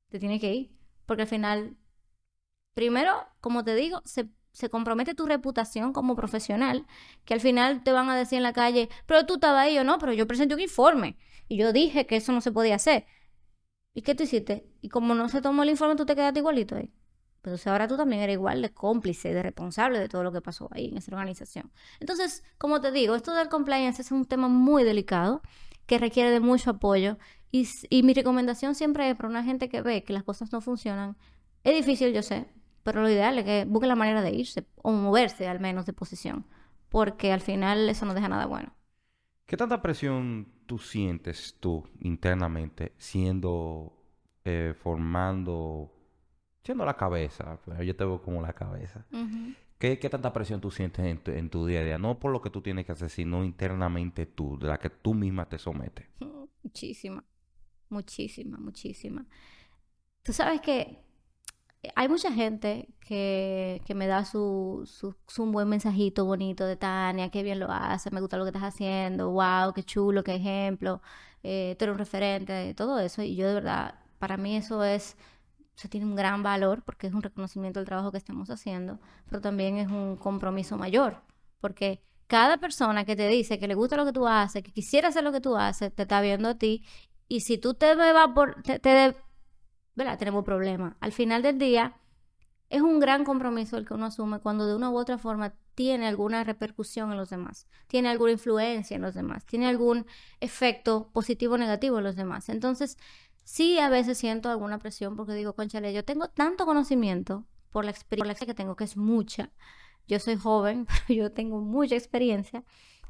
Te 0.10 0.20
tienes 0.20 0.40
que 0.40 0.54
ir. 0.54 0.72
Porque 1.08 1.24
al 1.24 1.28
final, 1.28 1.76
primero, 2.76 3.26
como 3.42 3.64
te 3.64 3.74
digo, 3.74 4.04
se, 4.06 4.30
compromete 4.70 5.16
tu 5.16 5.26
reputación 5.26 5.92
como 5.92 6.16
profesional, 6.16 6.86
que 7.26 7.34
al 7.34 7.42
final 7.42 7.84
te 7.84 7.92
van 7.92 8.10
a 8.12 8.16
decir 8.16 8.38
en 8.38 8.44
la 8.44 8.54
calle, 8.54 8.90
pero 9.08 9.26
tú 9.26 9.36
estabas 9.36 9.64
ahí 9.66 9.80
o 9.80 9.84
no, 9.84 9.98
pero 9.98 10.14
yo 10.14 10.28
presenté 10.28 10.54
un 10.54 10.62
informe 10.62 11.18
y 11.48 11.58
yo 11.58 11.74
dije 11.74 12.06
que 12.06 12.18
eso 12.18 12.32
no 12.32 12.42
se 12.42 12.52
podía 12.52 12.76
hacer. 12.76 13.08
¿Y 13.96 14.04
qué 14.04 14.14
tú 14.14 14.22
hiciste? 14.22 14.68
Y 14.82 14.90
como 14.90 15.16
no 15.16 15.30
se 15.30 15.42
tomó 15.42 15.64
el 15.64 15.70
informe, 15.72 15.96
tú 15.96 16.06
te 16.06 16.16
quedaste 16.16 16.42
igualito 16.42 16.76
ahí. 16.76 16.94
Entonces 17.48 17.68
ahora 17.68 17.88
tú 17.88 17.96
también 17.96 18.22
eres 18.22 18.34
igual 18.34 18.62
de 18.62 18.74
cómplice, 18.74 19.34
de 19.34 19.42
responsable 19.42 20.00
de 20.00 20.10
todo 20.10 20.24
lo 20.24 20.34
que 20.34 20.42
pasó 20.42 20.68
ahí 20.72 20.90
en 20.90 20.98
esa 20.98 21.12
organización. 21.12 21.72
Entonces, 22.02 22.44
como 22.58 22.82
te 22.82 22.92
digo, 22.92 23.16
esto 23.16 23.34
del 23.34 23.48
compliance 23.48 24.02
es 24.02 24.12
un 24.12 24.26
tema 24.26 24.50
muy 24.50 24.84
delicado 24.84 25.42
que 25.86 25.98
requiere 25.98 26.30
de 26.30 26.42
mucho 26.42 26.72
apoyo 26.72 27.18
y, 27.52 27.68
y 27.90 28.04
mi 28.04 28.14
recomendación 28.14 28.76
siempre 28.76 29.10
es 29.10 29.16
para 29.16 29.30
una 29.30 29.44
gente 29.46 29.70
que 29.70 29.82
ve 29.82 30.04
que 30.04 30.12
las 30.12 30.24
cosas 30.24 30.52
no 30.52 30.60
funcionan. 30.60 31.16
Es 31.64 31.74
difícil, 31.74 32.14
yo 32.14 32.22
sé, 32.22 32.48
pero 32.84 33.02
lo 33.02 33.10
ideal 33.10 33.38
es 33.40 33.46
que 33.46 33.66
busque 33.66 33.88
la 33.88 33.96
manera 33.96 34.22
de 34.22 34.32
irse 34.32 34.66
o 34.84 34.92
moverse 34.92 35.48
al 35.48 35.62
menos 35.62 35.86
de 35.86 35.94
posición, 35.94 36.46
porque 36.90 37.32
al 37.32 37.42
final 37.42 37.88
eso 37.88 38.06
no 38.06 38.14
deja 38.14 38.28
nada 38.28 38.46
bueno. 38.46 38.76
¿Qué 39.46 39.56
tanta 39.56 39.82
presión 39.82 40.52
tú 40.66 40.80
sientes 40.80 41.56
tú 41.62 41.88
internamente 42.02 42.92
siendo, 42.98 43.94
eh, 44.44 44.74
formando 44.78 45.97
siendo 46.68 46.86
la 46.86 46.98
cabeza, 46.98 47.58
pues, 47.64 47.80
yo 47.80 47.96
te 47.96 48.04
veo 48.04 48.22
como 48.22 48.42
la 48.42 48.52
cabeza. 48.52 49.06
¿Qué, 49.80 49.98
¿Qué, 50.00 50.10
tanta 50.10 50.34
presión 50.34 50.60
tú 50.60 50.70
sientes 50.70 51.06
en 51.06 51.18
tu, 51.20 51.32
en 51.32 51.50
tu, 51.50 51.66
día 51.66 51.80
a 51.80 51.84
día? 51.84 51.98
No 51.98 52.20
por 52.20 52.34
lo 52.34 52.42
que 52.42 52.50
tú 52.50 52.62
tienes 52.62 52.86
que 52.86 52.92
hacer, 52.92 53.10
sino 53.10 53.46
internamente 53.46 54.26
tú, 54.26 54.60
de 54.60 54.68
la 54.68 54.78
que 54.78 54.90
tú 54.90 55.14
misma 55.14 55.48
te 55.48 55.58
sometes. 55.58 56.06
Muchísima, 56.64 57.24
muchísima, 57.88 58.58
muchísima. 58.58 59.26
Tú 60.24 60.34
sabes 60.34 60.60
que 60.60 61.00
hay 61.96 62.10
mucha 62.10 62.34
gente 62.34 62.90
que, 63.00 63.82
que 63.86 63.96
me 63.96 64.08
da 64.08 64.26
su, 64.26 64.84
su, 64.86 65.16
su, 65.28 65.44
un 65.44 65.54
buen 65.54 65.70
mensajito 65.70 66.26
bonito 66.26 66.66
de 66.66 66.76
Tania, 66.76 67.30
qué 67.30 67.44
bien 67.44 67.60
lo 67.60 67.72
hace, 67.72 68.12
me 68.12 68.20
gusta 68.20 68.36
lo 68.36 68.44
que 68.44 68.50
estás 68.50 68.64
haciendo, 68.64 69.32
wow, 69.32 69.72
qué 69.74 69.84
chulo, 69.84 70.22
qué 70.26 70.36
ejemplo, 70.36 71.02
eh, 71.44 71.78
tú 71.80 71.86
eres 71.86 71.94
un 71.94 72.00
referente, 72.00 72.74
todo 72.74 73.00
eso. 73.00 73.22
Y 73.22 73.38
yo 73.38 73.48
de 73.48 73.54
verdad, 73.54 74.00
para 74.20 74.36
mí 74.36 74.58
eso 74.58 74.84
es 74.84 75.16
o 75.84 75.90
tiene 75.90 76.06
un 76.06 76.16
gran 76.16 76.44
valor 76.44 76.84
porque 76.84 77.08
es 77.08 77.14
un 77.14 77.22
reconocimiento 77.22 77.80
del 77.80 77.88
trabajo 77.88 78.12
que 78.12 78.18
estamos 78.18 78.50
haciendo, 78.50 79.00
pero 79.30 79.42
también 79.42 79.78
es 79.78 79.88
un 79.88 80.18
compromiso 80.18 80.78
mayor, 80.78 81.22
porque 81.60 82.02
cada 82.28 82.58
persona 82.58 83.06
que 83.06 83.16
te 83.16 83.28
dice 83.28 83.60
que 83.60 83.68
le 83.68 83.76
gusta 83.76 83.96
lo 83.96 84.06
que 84.06 84.14
tú 84.14 84.28
haces, 84.28 84.64
que 84.64 84.72
quisiera 84.72 85.10
hacer 85.10 85.24
lo 85.24 85.32
que 85.32 85.42
tú 85.42 85.56
haces, 85.56 85.94
te 85.94 86.04
está 86.04 86.22
viendo 86.22 86.50
a 86.50 86.56
ti, 86.56 86.84
y 87.28 87.42
si 87.42 87.58
tú 87.58 87.74
te 87.74 87.96
me 87.96 88.12
por, 88.34 88.62
te, 88.64 88.80
te 88.80 89.16
¿verdad? 89.96 90.18
Tenemos 90.18 90.44
problemas. 90.46 90.96
Al 91.00 91.12
final 91.12 91.42
del 91.42 91.58
día, 91.58 91.98
es 92.70 92.82
un 92.82 93.00
gran 93.00 93.24
compromiso 93.24 93.78
el 93.78 93.86
que 93.86 93.94
uno 93.94 94.06
asume 94.06 94.40
cuando 94.40 94.68
de 94.68 94.76
una 94.76 94.90
u 94.90 94.98
otra 94.98 95.18
forma 95.18 95.54
tiene 95.74 96.08
alguna 96.08 96.44
repercusión 96.44 97.12
en 97.12 97.18
los 97.18 97.30
demás, 97.30 97.68
tiene 97.88 98.10
alguna 98.10 98.32
influencia 98.32 98.96
en 98.96 99.04
los 99.04 99.14
demás, 99.14 99.46
tiene 99.46 99.68
algún 99.68 100.06
efecto 100.40 101.10
positivo 101.14 101.54
o 101.54 101.58
negativo 101.58 102.00
en 102.00 102.04
los 102.04 102.16
demás. 102.16 102.50
Entonces, 102.50 102.98
Sí, 103.48 103.80
a 103.80 103.90
veces 103.90 104.18
siento 104.18 104.50
alguna 104.50 104.78
presión 104.78 105.16
porque 105.16 105.34
digo, 105.34 105.54
conchale, 105.56 105.94
yo 105.94 106.04
tengo 106.04 106.28
tanto 106.30 106.66
conocimiento 106.66 107.46
por 107.72 107.86
la 107.86 107.92
experiencia 107.92 108.46
que 108.46 108.54
tengo, 108.54 108.76
que 108.76 108.84
es 108.84 108.98
mucha. 108.98 109.52
Yo 110.08 110.20
soy 110.20 110.36
joven, 110.36 110.86
pero 111.08 111.24
yo 111.24 111.32
tengo 111.34 111.62
mucha 111.62 111.96
experiencia 111.96 112.66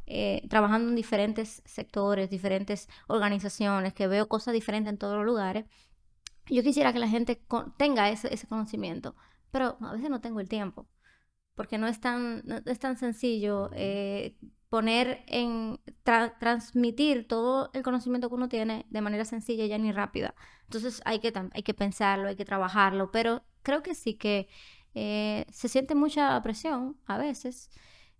eh, 0.05 0.43
trabajando 0.49 0.89
en 0.89 0.95
diferentes 0.95 1.63
sectores, 1.65 2.29
diferentes 2.29 2.88
organizaciones, 3.07 3.93
que 3.95 4.07
veo 4.07 4.27
cosas 4.29 4.53
diferentes 4.53 4.91
en 4.93 4.99
todos 4.99 5.17
los 5.17 5.25
lugares. 5.25 5.65
Yo 6.47 6.63
quisiera 6.63 6.93
que 6.93 6.99
la 6.99 7.09
gente 7.09 7.41
tenga 7.77 8.09
ese, 8.11 8.33
ese 8.33 8.47
conocimiento, 8.47 9.15
pero 9.51 9.77
a 9.81 9.93
veces 9.93 10.09
no 10.11 10.21
tengo 10.21 10.39
el 10.39 10.49
tiempo, 10.49 10.88
porque 11.55 11.79
no 11.79 11.88
es 11.88 11.99
tan, 11.99 12.43
no 12.45 12.57
es 12.65 12.79
tan 12.79 12.97
sencillo 12.97 13.71
eh, 13.73 14.38
poner 14.70 15.24
en 15.28 15.80
transmitir 16.39 17.28
todo 17.28 17.70
el 17.74 17.84
conocimiento 17.84 18.30
que 18.30 18.36
uno 18.36 18.49
tiene 18.49 18.86
de 18.89 19.01
manera 19.01 19.26
sencilla 19.26 19.65
y 19.65 19.70
ya 19.70 19.78
ni 19.78 19.91
rápida. 19.91 20.36
Entonces 20.63 21.01
hay 21.05 21.20
que, 21.20 21.34
hay 21.53 21.63
que 21.63 21.74
pensarlo, 21.74 22.28
hay 22.28 22.36
que 22.36 22.45
trabajarlo, 22.45 23.11
pero 23.11 23.43
creo 23.63 23.82
que 23.82 23.95
sí 23.95 24.15
que 24.15 24.47
eh, 24.93 25.45
se 25.51 25.70
siente 25.70 25.95
mucha 25.95 26.41
presión 26.41 26.97
a 27.05 27.18
veces. 27.18 27.70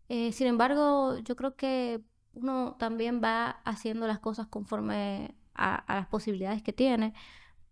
Eh, 0.10 0.32
sin 0.32 0.48
embargo, 0.48 1.18
yo 1.20 1.36
creo 1.36 1.56
que 1.56 2.02
uno 2.34 2.76
también 2.80 3.22
va 3.22 3.62
haciendo 3.66 4.08
las 4.08 4.20
cosas 4.20 4.48
conforme 4.48 5.36
a, 5.56 5.84
las 5.88 6.08
posibilidades 6.08 6.62
que 6.64 6.74
tiene, 6.74 7.14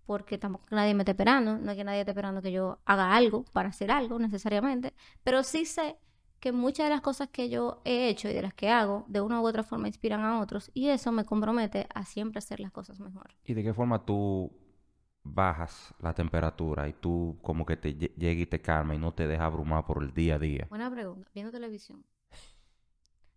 porque 0.06 0.38
tampoco 0.38 0.66
nadie 0.72 0.94
me 0.94 1.04
esté 1.04 1.12
esperando, 1.12 1.58
no 1.58 1.72
es 1.72 1.78
que 1.78 1.84
nadie 1.84 2.02
esté 2.02 2.12
esperando 2.12 2.42
que 2.42 2.52
yo 2.52 2.80
haga 2.86 3.16
algo 3.16 3.46
para 3.54 3.70
hacer 3.70 3.92
algo 3.92 4.20
necesariamente, 4.20 4.94
pero 5.24 5.44
sí 5.44 5.66
sé 5.66 5.98
que 6.40 6.52
muchas 6.52 6.86
de 6.86 6.90
las 6.92 7.02
cosas 7.02 7.30
que 7.30 7.50
yo 7.50 7.82
he 7.86 8.10
hecho 8.10 8.30
y 8.30 8.34
de 8.34 8.42
las 8.42 8.54
que 8.54 8.70
hago, 8.70 9.06
de 9.08 9.22
una 9.22 9.42
u 9.42 9.48
otra 9.48 9.64
forma 9.64 9.88
inspiran 9.88 10.22
a 10.22 10.40
otros 10.40 10.72
y 10.74 10.90
eso 10.90 11.12
me 11.12 11.26
compromete 11.26 11.88
a 11.94 12.06
siempre 12.06 12.40
hacer 12.40 12.60
las 12.60 12.72
cosas 12.72 13.00
mejor. 13.00 13.36
¿Y 13.44 13.54
de 13.54 13.64
qué 13.64 13.74
forma 13.74 14.06
tú 14.06 14.52
bajas 15.24 15.94
la 16.00 16.14
temperatura 16.14 16.88
y 16.88 16.94
tú 16.94 17.40
como 17.42 17.66
que 17.66 17.78
te 17.78 17.96
llega 17.96 18.42
y 18.42 18.46
te 18.46 18.62
calma 18.62 18.94
y 18.94 19.00
no 19.00 19.14
te 19.14 19.28
deja 19.28 19.46
abrumar 19.46 19.86
por 19.86 20.04
el 20.04 20.14
día 20.14 20.36
a 20.36 20.40
día? 20.40 20.68
Buena 20.70 20.92
pregunta. 20.92 21.30
¿Viendo 21.34 21.52
televisión? 21.52 22.06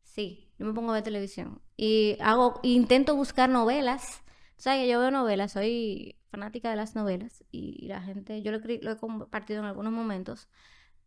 Sí, 0.02 0.50
yo 0.58 0.66
me 0.66 0.72
pongo 0.72 0.90
a 0.90 0.94
ver 0.94 1.04
televisión 1.04 1.62
y 1.76 2.16
hago 2.20 2.60
intento 2.62 3.14
buscar 3.14 3.48
novelas. 3.48 4.22
O 4.56 4.60
sea, 4.60 4.84
yo 4.84 4.98
veo 4.98 5.10
novelas, 5.10 5.52
soy 5.52 6.16
fanática 6.30 6.70
de 6.70 6.76
las 6.76 6.94
novelas 6.94 7.44
y 7.52 7.86
la 7.86 8.02
gente, 8.02 8.42
yo 8.42 8.50
lo, 8.50 8.58
lo 8.58 8.90
he 8.90 8.96
compartido 8.96 9.60
en 9.60 9.66
algunos 9.66 9.92
momentos, 9.92 10.48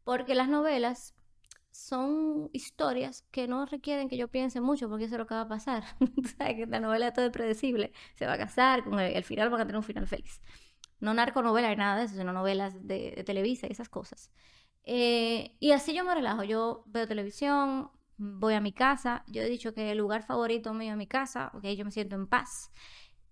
porque 0.04 0.34
las 0.34 0.48
novelas 0.48 1.14
son 1.72 2.50
historias 2.54 3.24
que 3.32 3.48
no 3.48 3.66
requieren 3.66 4.10
que 4.10 4.18
yo 4.18 4.28
piense 4.28 4.62
mucho 4.62 4.90
porque 4.90 5.06
eso 5.06 5.16
es 5.16 5.20
lo 5.20 5.28
que 5.28 5.36
va 5.36 5.42
a 5.42 5.48
pasar. 5.48 5.84
¿Sabes? 6.38 6.56
Que 6.56 6.66
la 6.68 6.80
novela 6.80 7.14
todo 7.14 7.26
es 7.26 7.32
predecible. 7.32 7.94
Se 8.16 8.26
va 8.26 8.34
a 8.34 8.38
casar, 8.38 8.84
con 8.84 9.00
el, 9.00 9.24
final 9.24 9.50
van 9.50 9.62
a 9.62 9.66
tener 9.66 9.78
un 9.78 9.84
final 9.84 10.08
feliz. 10.08 10.42
No 11.00 11.14
narconovela 11.14 11.70
ni 11.70 11.78
nada 11.78 11.98
de 11.98 12.06
eso, 12.06 12.16
sino 12.16 12.34
novelas 12.34 12.88
de, 12.88 13.24
Televisa 13.26 13.68
y 13.68 13.72
esas 13.72 13.90
cosas. 13.90 14.32
Eh, 14.84 15.56
y 15.60 15.72
así 15.72 15.94
yo 15.94 16.04
me 16.04 16.14
relajo. 16.14 16.44
Yo 16.44 16.84
veo 16.88 17.08
televisión, 17.08 17.92
voy 18.18 18.54
a 18.54 18.62
mi 18.62 18.74
casa. 18.74 19.24
Yo 19.28 19.42
he 19.42 19.50
dicho 19.50 19.74
que 19.74 19.92
el 19.92 19.98
lugar 19.98 20.24
favorito 20.24 20.74
mío 20.74 20.92
es 20.92 20.98
mi 20.98 21.08
casa, 21.08 21.50
porque 21.52 21.76
yo 21.76 21.86
me 21.86 21.92
siento 21.92 22.16
en 22.16 22.28
paz. 22.28 22.72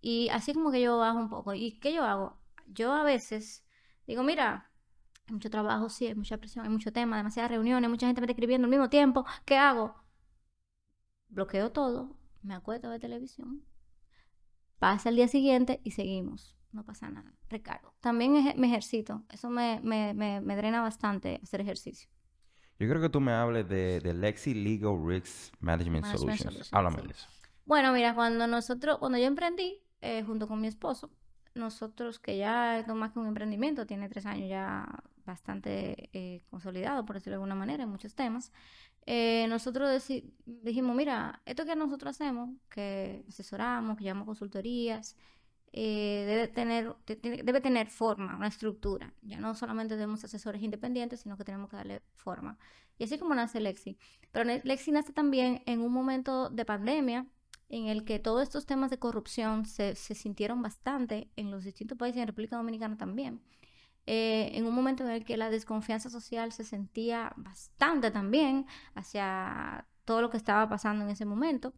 Y 0.02 0.30
así 0.30 0.54
como 0.54 0.72
que 0.72 0.82
yo 0.82 0.98
bajo 0.98 1.20
un 1.20 1.30
poco. 1.30 1.54
¿Y 1.54 1.80
qué 1.80 1.94
yo 1.94 2.04
hago? 2.04 2.40
Yo 2.68 2.94
a 2.94 3.04
veces 3.04 3.66
digo, 4.08 4.24
mira, 4.24 4.69
hay 5.30 5.34
mucho 5.34 5.50
trabajo, 5.50 5.90
sí, 5.90 6.08
hay 6.08 6.16
mucha 6.16 6.38
presión, 6.38 6.66
hay 6.66 6.72
mucho 6.72 6.92
tema, 6.92 7.18
demasiadas 7.18 7.52
reuniones, 7.52 7.90
mucha 7.90 8.08
gente 8.08 8.20
me 8.22 8.26
está 8.26 8.32
escribiendo 8.32 8.66
al 8.66 8.72
mismo 8.72 8.90
tiempo. 8.90 9.26
¿Qué 9.46 9.58
hago? 9.58 9.96
Bloqueo 11.28 11.72
todo, 11.72 12.18
me 12.42 12.56
acuesto 12.56 12.90
de 12.90 13.00
televisión, 13.00 13.64
pasa 14.80 15.10
el 15.10 15.16
día 15.16 15.28
siguiente 15.28 15.80
y 15.84 15.92
seguimos. 15.92 16.56
No 16.72 16.84
pasa 16.84 17.10
nada, 17.10 17.34
recargo. 17.50 17.96
También 18.00 18.32
me 18.56 18.68
ejercito, 18.68 19.24
eso 19.30 19.50
me, 19.50 19.80
me, 19.84 20.14
me, 20.14 20.56
drena 20.56 20.82
bastante 20.82 21.40
hacer 21.42 21.62
ejercicio. 21.62 22.10
Yo 22.78 22.88
creo 22.88 23.02
que 23.02 23.10
tú 23.10 23.20
me 23.20 23.32
hables 23.32 23.68
de, 23.68 24.00
de 24.00 24.14
Lexi 24.14 24.54
Legal 24.54 24.96
Risk 25.04 25.54
Management, 25.60 26.06
Solutions. 26.06 26.72
Háblame 26.72 27.02
de 27.02 27.10
eso. 27.10 27.28
Bueno, 27.66 27.92
mira, 27.92 28.14
cuando 28.14 28.46
nosotros, 28.46 29.00
cuando 29.00 29.18
yo 29.18 29.26
emprendí, 29.26 29.82
eh, 30.02 30.24
junto 30.24 30.48
con 30.48 30.62
mi 30.62 30.68
esposo, 30.68 31.12
nosotros 31.56 32.20
que 32.20 32.38
ya 32.38 32.80
es 32.80 32.88
más 32.88 33.12
que 33.12 33.20
un 33.20 33.28
emprendimiento, 33.28 33.86
tiene 33.86 34.08
tres 34.08 34.28
años 34.28 34.48
ya 34.48 34.88
bastante 35.30 36.10
eh, 36.14 36.42
consolidado, 36.50 37.06
por 37.06 37.16
decirlo 37.16 37.34
de 37.34 37.44
alguna 37.44 37.56
manera, 37.56 37.84
en 37.84 37.90
muchos 37.90 38.16
temas, 38.16 38.52
eh, 39.06 39.48
nosotros 39.48 40.08
dijimos, 40.46 40.96
mira, 40.96 41.42
esto 41.46 41.66
que 41.66 41.76
nosotros 41.76 42.16
hacemos, 42.16 42.50
que 42.70 43.24
asesoramos, 43.28 43.98
que 43.98 44.04
llamamos 44.04 44.28
consultorías, 44.28 45.16
eh, 45.72 46.26
debe, 46.28 46.48
tener, 46.48 46.96
debe 47.44 47.62
tener 47.62 47.88
forma, 47.88 48.36
una 48.36 48.48
estructura. 48.48 49.14
Ya 49.22 49.40
no 49.40 49.56
solamente 49.56 49.96
tenemos 49.96 50.24
asesores 50.24 50.62
independientes, 50.62 51.22
sino 51.22 51.38
que 51.38 51.44
tenemos 51.44 51.70
que 51.70 51.78
darle 51.78 52.02
forma. 52.16 52.58
Y 52.98 53.04
así 53.04 53.18
como 53.18 53.36
nace 53.36 53.60
Lexi. 53.60 53.98
Pero 54.32 54.50
Lexi 54.64 54.92
nace 54.92 55.14
también 55.14 55.64
en 55.66 55.82
un 55.82 55.92
momento 55.92 56.50
de 56.50 56.66
pandemia, 56.66 57.28
en 57.70 57.88
el 57.88 58.04
que 58.04 58.20
todos 58.20 58.44
estos 58.44 58.66
temas 58.66 58.90
de 58.90 58.98
corrupción 58.98 59.66
se, 59.66 59.96
se 59.96 60.16
sintieron 60.16 60.62
bastante 60.62 61.30
en 61.36 61.52
los 61.52 61.64
distintos 61.64 61.98
países 61.98 62.22
en 62.22 62.28
República 62.28 62.58
Dominicana 62.58 62.98
también. 62.98 63.42
Eh, 64.12 64.58
en 64.58 64.66
un 64.66 64.74
momento 64.74 65.04
en 65.04 65.12
el 65.12 65.24
que 65.24 65.38
la 65.38 65.52
desconfianza 65.52 66.10
social 66.10 66.52
se 66.52 66.64
sentía 66.64 67.32
bastante 67.38 68.10
también 68.10 68.66
hacia 68.96 69.88
todo 70.04 70.24
lo 70.24 70.32
que 70.32 70.38
estaba 70.38 70.68
pasando 70.68 71.06
en 71.06 71.12
ese 71.12 71.26
momento. 71.26 71.76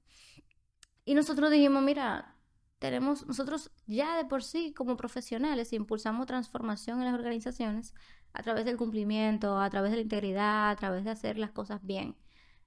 Y 1.03 1.13
nosotros 1.13 1.51
dijimos, 1.51 1.83
mira, 1.83 2.37
tenemos, 2.79 3.27
nosotros 3.27 3.71
ya 3.85 4.15
de 4.15 4.23
por 4.23 4.43
sí 4.43 4.73
como 4.73 4.95
profesionales 4.95 5.73
impulsamos 5.73 6.25
transformación 6.25 6.99
en 6.99 7.05
las 7.05 7.15
organizaciones 7.15 7.93
a 8.31 8.41
través 8.43 8.63
del 8.63 8.77
cumplimiento, 8.77 9.59
a 9.59 9.69
través 9.69 9.91
de 9.91 9.97
la 9.97 10.03
integridad, 10.03 10.69
a 10.69 10.75
través 10.77 11.03
de 11.03 11.11
hacer 11.11 11.37
las 11.37 11.51
cosas 11.51 11.81
bien. 11.83 12.15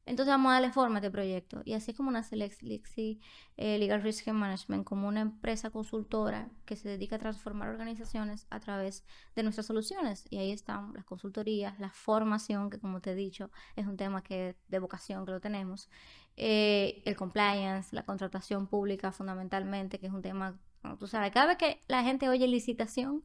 Entonces 0.07 0.33
vamos 0.33 0.51
a 0.51 0.55
darle 0.55 0.71
forma 0.71 0.97
a 0.97 0.99
este 0.99 1.11
proyecto. 1.11 1.63
Y 1.65 1.73
así 1.73 1.93
es 1.93 1.97
como 1.97 2.11
nace 2.11 2.37
Lexi 2.37 3.21
eh, 3.57 3.79
Legal 3.79 4.03
Risk 4.03 4.29
Management, 4.29 4.85
como 4.85 5.09
una 5.09 5.21
empresa 5.21 5.71
consultora 5.71 6.51
que 6.67 6.77
se 6.77 6.89
dedica 6.89 7.17
a 7.17 7.19
transformar 7.19 7.69
organizaciones 7.69 8.47
a 8.51 8.61
través 8.61 9.05
de 9.35 9.43
nuestras 9.43 9.67
soluciones. 9.67 10.27
Y 10.31 10.39
ahí 10.39 10.51
están 10.51 10.93
las 10.95 11.05
consultorías, 11.05 11.79
la 11.81 11.91
formación, 11.91 12.69
que 12.71 12.79
como 12.79 13.01
te 13.01 13.13
he 13.13 13.15
dicho, 13.15 13.51
es 13.77 13.87
un 13.87 13.97
tema 13.97 14.23
que 14.23 14.57
de 14.69 14.79
vocación 14.79 15.25
que 15.25 15.33
lo 15.33 15.41
tenemos. 15.41 15.89
Eh, 16.37 17.03
el 17.05 17.17
compliance, 17.17 17.95
la 17.95 18.05
contratación 18.05 18.67
pública 18.67 19.13
fundamentalmente, 19.13 19.99
que 20.01 20.07
es 20.07 20.13
un 20.13 20.23
tema, 20.23 20.59
tú 20.99 21.07
sabes, 21.07 21.33
cada 21.33 21.47
vez 21.47 21.57
que 21.57 21.83
la 21.87 22.03
gente 22.03 22.29
oye 22.29 22.47
licitación, 22.49 23.25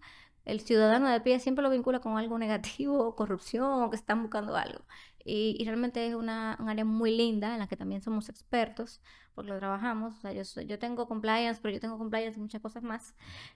el 0.50 0.62
ciudadano 0.62 1.10
de 1.10 1.22
pie 1.22 1.40
siempre 1.40 1.64
lo 1.64 1.70
vincula 1.70 2.00
con 2.00 2.18
algo 2.18 2.38
negativo, 2.38 3.16
corrupción, 3.16 3.90
que 3.90 3.96
están 3.96 4.22
buscando 4.22 4.56
algo. 4.56 4.86
Y, 5.26 5.64
realmente 5.66 6.08
es 6.08 6.16
una, 6.16 6.58
un 6.60 6.70
área 6.70 6.86
muy 6.86 7.16
linda 7.16 7.54
en 7.54 7.60
la 7.60 7.68
que 7.68 7.78
también 7.78 8.02
somos 8.02 8.30
expertos, 8.30 9.02
porque 9.36 9.52
lo 9.52 9.60
trabajamos. 9.60 10.18
O 10.18 10.22
sea, 10.22 10.34
yo, 10.34 10.44
yo 10.64 10.80
tengo 10.80 11.08
compliance, 11.08 11.60
pero 11.62 11.74
yo 11.74 11.80
tengo 11.80 11.98
compliance 11.98 12.38
y 12.38 12.42
muchas 12.42 12.62
cosas 12.62 12.84
más. 12.84 13.16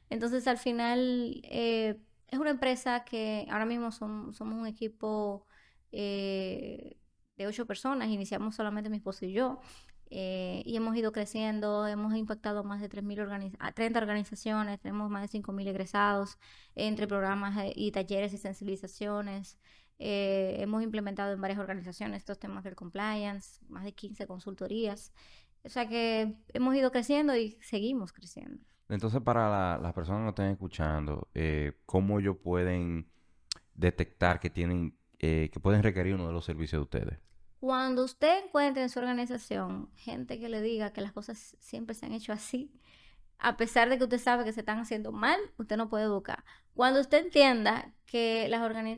Entonces, 0.10 0.48
al 0.48 0.58
final, 0.58 1.42
eh, 1.44 2.00
es 2.28 2.40
una 2.40 2.52
empresa 2.52 3.04
que 3.06 3.48
ahora 3.50 3.66
mismo 3.66 3.92
somos 3.92 4.40
un 4.40 4.68
equipo 4.68 5.48
eh, 5.92 6.98
de 7.38 7.48
ocho 7.48 7.66
personas. 7.66 8.10
Iniciamos 8.10 8.56
solamente 8.56 8.90
mi 8.90 8.98
esposo 8.98 9.26
y 9.26 9.34
yo. 9.34 9.60
Eh, 10.16 10.62
y 10.64 10.76
hemos 10.76 10.96
ido 10.96 11.12
creciendo, 11.12 11.88
hemos 11.88 12.16
impactado 12.16 12.64
más 12.64 12.80
de 12.80 12.88
3.000 12.88 13.56
a 13.58 13.72
30 13.72 13.98
organizaciones, 13.98 14.80
tenemos 14.80 15.10
más 15.10 15.24
de 15.24 15.40
5.000 15.40 15.68
egresados 15.68 16.38
entre 16.76 17.08
programas 17.08 17.58
eh, 17.58 17.74
y 17.76 17.92
talleres 17.92 18.32
y 18.32 18.38
sensibilizaciones. 18.38 19.58
Eh, 19.98 20.58
hemos 20.60 20.84
implementado 20.84 21.34
en 21.34 21.42
varias 21.42 21.58
organizaciones 21.58 22.18
estos 22.18 22.38
temas 22.38 22.64
del 22.64 22.76
compliance, 22.76 23.60
más 23.70 23.86
de 23.86 23.94
15 23.94 24.28
consultorías. 24.28 25.12
O 25.64 25.70
sea 25.70 25.90
que 25.90 26.36
hemos 26.50 26.76
ido 26.76 26.92
creciendo 26.92 27.36
y 27.36 27.58
seguimos 27.62 28.14
creciendo. 28.14 28.64
Entonces, 28.90 29.20
para 29.22 29.80
las 29.80 29.94
personas 29.94 30.20
que 30.20 30.26
nos 30.26 30.32
estén 30.34 30.52
escuchando, 30.52 31.28
¿cómo 31.88 32.20
ellos 32.20 32.38
pueden 32.44 33.10
detectar 33.74 34.40
que 34.40 34.52
tienen, 34.52 34.96
que 35.18 35.60
pueden 35.60 35.82
requerir 35.82 36.14
uno 36.14 36.28
de 36.28 36.34
los 36.34 36.46
servicios 36.46 36.82
de 36.82 36.84
ustedes? 36.84 37.33
Cuando 37.64 38.04
usted 38.04 38.44
encuentre 38.44 38.84
en 38.84 38.90
su 38.90 39.00
organización 39.00 39.90
gente 39.96 40.38
que 40.38 40.50
le 40.50 40.62
diga 40.62 40.92
que 40.92 41.00
las 41.00 41.14
cosas 41.14 41.56
siempre 41.62 41.96
se 41.96 42.06
han 42.06 42.12
hecho 42.12 42.34
así, 42.34 42.74
a 43.40 43.56
pesar 43.56 43.88
de 43.88 43.98
que 43.98 44.04
usted 44.04 44.20
sabe 44.20 44.44
que 44.44 44.52
se 44.52 44.60
están 44.60 44.80
haciendo 44.80 45.14
mal, 45.14 45.40
usted 45.58 45.78
no 45.78 45.88
puede 45.88 46.10
buscar. 46.10 46.44
Cuando 46.74 47.00
usted 47.00 47.24
entienda 47.24 47.94
que, 48.06 48.52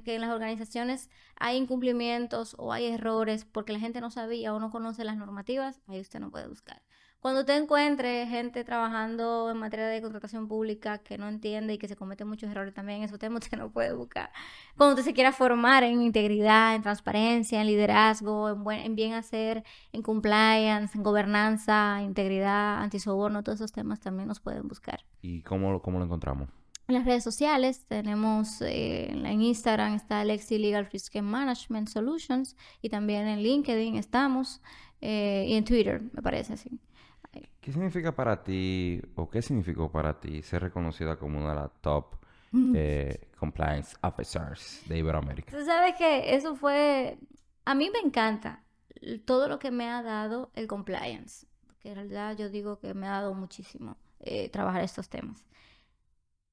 que 0.04 0.16
en 0.16 0.22
las 0.22 0.32
organizaciones 0.32 1.12
hay 1.36 1.58
incumplimientos 1.58 2.56
o 2.58 2.74
hay 2.74 2.88
errores 2.88 3.46
porque 3.46 3.72
la 3.72 3.78
gente 3.78 4.02
no 4.02 4.10
sabía 4.10 4.52
o 4.52 4.60
no 4.60 4.72
conoce 4.72 5.04
las 5.04 5.18
normativas, 5.18 5.80
ahí 5.86 6.02
usted 6.02 6.20
no 6.20 6.32
puede 6.32 6.48
buscar. 6.48 6.82
Cuando 7.26 7.40
usted 7.40 7.60
encuentre 7.60 8.28
gente 8.28 8.64
trabajando 8.64 9.50
en 9.50 9.58
materia 9.58 9.88
de 9.88 10.00
contratación 10.00 10.48
pública 10.48 11.00
que 11.00 11.18
no 11.18 11.28
entiende 11.28 11.74
y 11.74 11.80
que 11.80 11.88
se 11.88 11.96
comete 11.96 12.24
muchos 12.24 12.52
errores 12.52 12.72
también, 12.76 13.02
esos 13.02 13.18
temas 13.18 13.42
usted 13.46 13.58
no 13.58 13.72
puede 13.72 13.94
buscar. 13.94 14.30
Cuando 14.78 14.94
usted 14.94 15.06
se 15.06 15.16
quiera 15.16 15.32
formar 15.32 15.84
en 15.84 16.04
integridad, 16.04 16.76
en 16.76 16.84
transparencia, 16.84 17.60
en 17.60 17.66
liderazgo, 17.66 18.50
en, 18.50 18.64
buen, 18.64 18.82
en 18.82 18.96
bien 18.96 19.14
hacer, 19.14 19.64
en 19.92 20.04
compliance, 20.04 20.96
en 20.96 21.04
gobernanza, 21.04 22.00
integridad, 22.04 22.84
antisoborno, 22.84 23.42
todos 23.42 23.60
esos 23.60 23.72
temas 23.72 24.00
también 24.00 24.28
nos 24.28 24.40
pueden 24.40 24.68
buscar. 24.68 25.00
¿Y 25.24 25.42
cómo, 25.42 25.82
cómo 25.82 25.98
lo 25.98 26.06
encontramos? 26.06 26.50
En 26.88 26.94
las 26.94 27.06
redes 27.06 27.24
sociales 27.24 27.88
tenemos 27.88 28.62
eh, 28.62 29.10
en 29.10 29.42
Instagram 29.42 29.96
está 29.96 30.24
Lexi 30.24 30.60
Legal 30.60 30.88
Risk 30.94 31.16
Management 31.16 31.90
Solutions 31.90 32.56
y 32.84 32.90
también 32.90 33.28
en 33.28 33.42
LinkedIn 33.42 33.96
estamos 33.96 34.62
eh, 35.02 35.48
y 35.48 35.56
en 35.56 35.66
Twitter 35.66 36.04
me 36.14 36.22
parece 36.22 36.54
así. 36.54 36.80
¿Qué 37.62 37.72
significa 37.72 38.16
para 38.16 38.44
ti 38.44 39.02
o 39.16 39.30
qué 39.30 39.42
significó 39.42 39.92
para 39.92 40.20
ti 40.20 40.42
ser 40.42 40.62
reconocida 40.62 41.18
como 41.18 41.40
una 41.40 41.50
de 41.50 41.56
las 41.56 41.72
top 41.82 42.16
eh, 42.76 43.28
compliance 43.38 43.96
officers 44.02 44.84
de 44.88 45.00
Iberoamérica? 45.00 45.58
Tú 45.58 45.66
sabes 45.66 45.96
que 45.96 46.36
eso 46.36 46.56
fue, 46.56 47.18
a 47.66 47.76
mí 47.76 47.90
me 47.90 48.00
encanta 48.00 48.64
todo 49.26 49.48
lo 49.48 49.60
que 49.60 49.72
me 49.72 49.90
ha 49.90 50.02
dado 50.02 50.52
el 50.56 50.68
compliance, 50.68 51.48
porque 51.66 51.90
en 51.90 51.96
realidad 51.96 52.38
yo 52.38 52.50
digo 52.50 52.80
que 52.80 52.94
me 52.94 53.08
ha 53.08 53.12
dado 53.12 53.34
muchísimo 53.34 53.98
eh, 54.20 54.50
trabajar 54.50 54.84
estos 54.84 55.10
temas. 55.10 55.46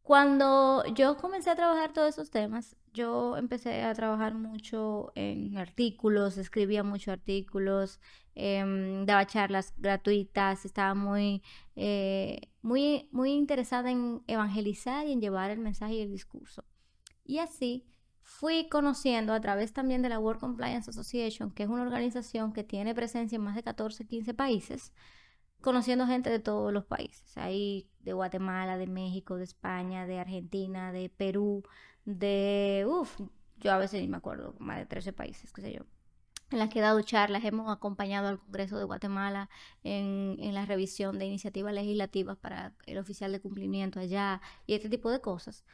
Cuando 0.02 0.84
yo 0.94 1.16
comencé 1.16 1.50
a 1.50 1.54
trabajar 1.54 1.92
todos 1.92 2.08
esos 2.08 2.30
temas, 2.30 2.76
yo 2.92 3.36
empecé 3.36 3.82
a 3.84 3.94
trabajar 3.94 4.34
mucho 4.34 5.12
en 5.14 5.56
artículos, 5.56 6.38
escribía 6.38 6.82
muchos 6.82 7.12
artículos, 7.12 8.00
em, 8.34 9.06
daba 9.06 9.26
charlas 9.26 9.72
gratuitas, 9.78 10.64
estaba 10.64 10.94
muy, 10.94 11.42
eh, 11.76 12.50
muy, 12.62 13.08
muy 13.12 13.32
interesada 13.32 13.90
en 13.92 14.22
evangelizar 14.26 15.06
y 15.06 15.12
en 15.12 15.20
llevar 15.20 15.50
el 15.50 15.60
mensaje 15.60 15.94
y 15.94 16.00
el 16.02 16.10
discurso. 16.10 16.64
Y 17.24 17.38
así 17.38 17.86
fui 18.22 18.68
conociendo 18.68 19.32
a 19.32 19.40
través 19.40 19.72
también 19.72 20.02
de 20.02 20.08
la 20.08 20.18
World 20.18 20.40
Compliance 20.40 20.90
Association, 20.90 21.52
que 21.52 21.62
es 21.64 21.68
una 21.68 21.82
organización 21.82 22.52
que 22.52 22.64
tiene 22.64 22.94
presencia 22.94 23.36
en 23.36 23.42
más 23.42 23.54
de 23.54 23.62
14, 23.62 24.06
15 24.06 24.34
países, 24.34 24.92
conociendo 25.60 26.06
gente 26.06 26.28
de 26.30 26.40
todos 26.40 26.72
los 26.72 26.84
países. 26.86 27.36
Ahí 27.36 27.91
de 28.02 28.12
Guatemala, 28.12 28.76
de 28.76 28.86
México, 28.86 29.36
de 29.36 29.44
España, 29.44 30.06
de 30.06 30.18
Argentina, 30.18 30.92
de 30.92 31.08
Perú, 31.08 31.62
de, 32.04 32.84
uff, 32.88 33.20
yo 33.58 33.72
a 33.72 33.78
veces 33.78 34.00
ni 34.00 34.08
me 34.08 34.16
acuerdo, 34.16 34.54
más 34.58 34.78
de 34.78 34.86
13 34.86 35.12
países, 35.12 35.52
qué 35.52 35.62
sé 35.62 35.72
yo, 35.72 35.82
en 36.52 36.58
las 36.58 36.68
que 36.68 36.80
he 36.80 36.82
dado 36.82 37.00
charlas, 37.00 37.44
hemos 37.44 37.72
acompañado 37.72 38.28
al 38.28 38.38
Congreso 38.38 38.76
de 38.76 38.84
Guatemala 38.84 39.48
en, 39.82 40.36
en 40.38 40.54
la 40.54 40.66
revisión 40.66 41.18
de 41.18 41.24
iniciativas 41.24 41.72
legislativas 41.72 42.36
para 42.36 42.74
el 42.86 42.98
oficial 42.98 43.32
de 43.32 43.40
cumplimiento 43.40 44.00
allá 44.00 44.40
y 44.66 44.74
este 44.74 44.90
tipo 44.90 45.10
de 45.10 45.20
cosas. 45.20 45.64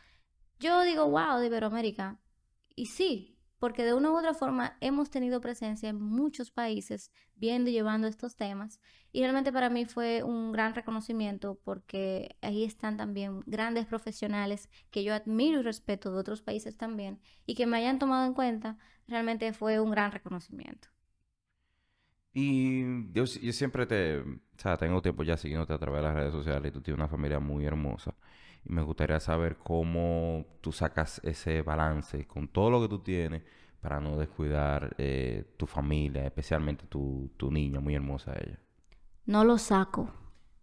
Yo 0.60 0.82
digo, 0.82 1.08
wow, 1.08 1.38
de 1.38 1.46
Iberoamérica. 1.46 2.20
Y 2.76 2.86
sí, 2.86 3.37
porque 3.58 3.84
de 3.84 3.94
una 3.94 4.10
u 4.10 4.18
otra 4.18 4.34
forma 4.34 4.76
hemos 4.80 5.10
tenido 5.10 5.40
presencia 5.40 5.88
en 5.88 6.00
muchos 6.00 6.50
países 6.50 7.12
viendo 7.36 7.70
y 7.70 7.72
llevando 7.72 8.06
estos 8.08 8.36
temas 8.36 8.80
y 9.12 9.20
realmente 9.20 9.52
para 9.52 9.70
mí 9.70 9.84
fue 9.84 10.22
un 10.22 10.52
gran 10.52 10.74
reconocimiento 10.74 11.58
porque 11.64 12.36
ahí 12.42 12.64
están 12.64 12.96
también 12.96 13.40
grandes 13.46 13.86
profesionales 13.86 14.68
que 14.90 15.04
yo 15.04 15.14
admiro 15.14 15.60
y 15.60 15.62
respeto 15.62 16.12
de 16.12 16.18
otros 16.20 16.42
países 16.42 16.76
también 16.76 17.20
y 17.46 17.54
que 17.54 17.66
me 17.66 17.76
hayan 17.78 17.98
tomado 17.98 18.26
en 18.26 18.34
cuenta, 18.34 18.78
realmente 19.08 19.52
fue 19.52 19.80
un 19.80 19.90
gran 19.90 20.12
reconocimiento. 20.12 20.88
Y 22.34 23.12
yo, 23.12 23.24
yo 23.24 23.52
siempre 23.52 23.86
te, 23.86 24.18
o 24.20 24.24
sea, 24.56 24.76
tengo 24.76 25.02
tiempo 25.02 25.22
ya 25.24 25.36
siguiéndote 25.36 25.72
a 25.72 25.78
través 25.78 26.00
de 26.02 26.08
las 26.08 26.14
redes 26.14 26.32
sociales 26.32 26.70
y 26.70 26.72
tú 26.72 26.80
tienes 26.82 26.98
una 26.98 27.08
familia 27.08 27.40
muy 27.40 27.64
hermosa. 27.66 28.14
Me 28.68 28.82
gustaría 28.82 29.18
saber 29.20 29.56
cómo 29.56 30.44
tú 30.60 30.72
sacas 30.72 31.20
ese 31.24 31.62
balance 31.62 32.26
con 32.26 32.48
todo 32.48 32.70
lo 32.70 32.82
que 32.82 32.88
tú 32.88 32.98
tienes 33.00 33.42
para 33.80 34.00
no 34.00 34.16
descuidar 34.18 34.94
eh, 34.98 35.54
tu 35.56 35.66
familia, 35.66 36.24
especialmente 36.24 36.86
tu, 36.86 37.30
tu 37.36 37.50
niña, 37.50 37.80
muy 37.80 37.94
hermosa 37.94 38.34
ella. 38.34 38.58
No 39.24 39.44
lo 39.44 39.58
saco. 39.58 40.10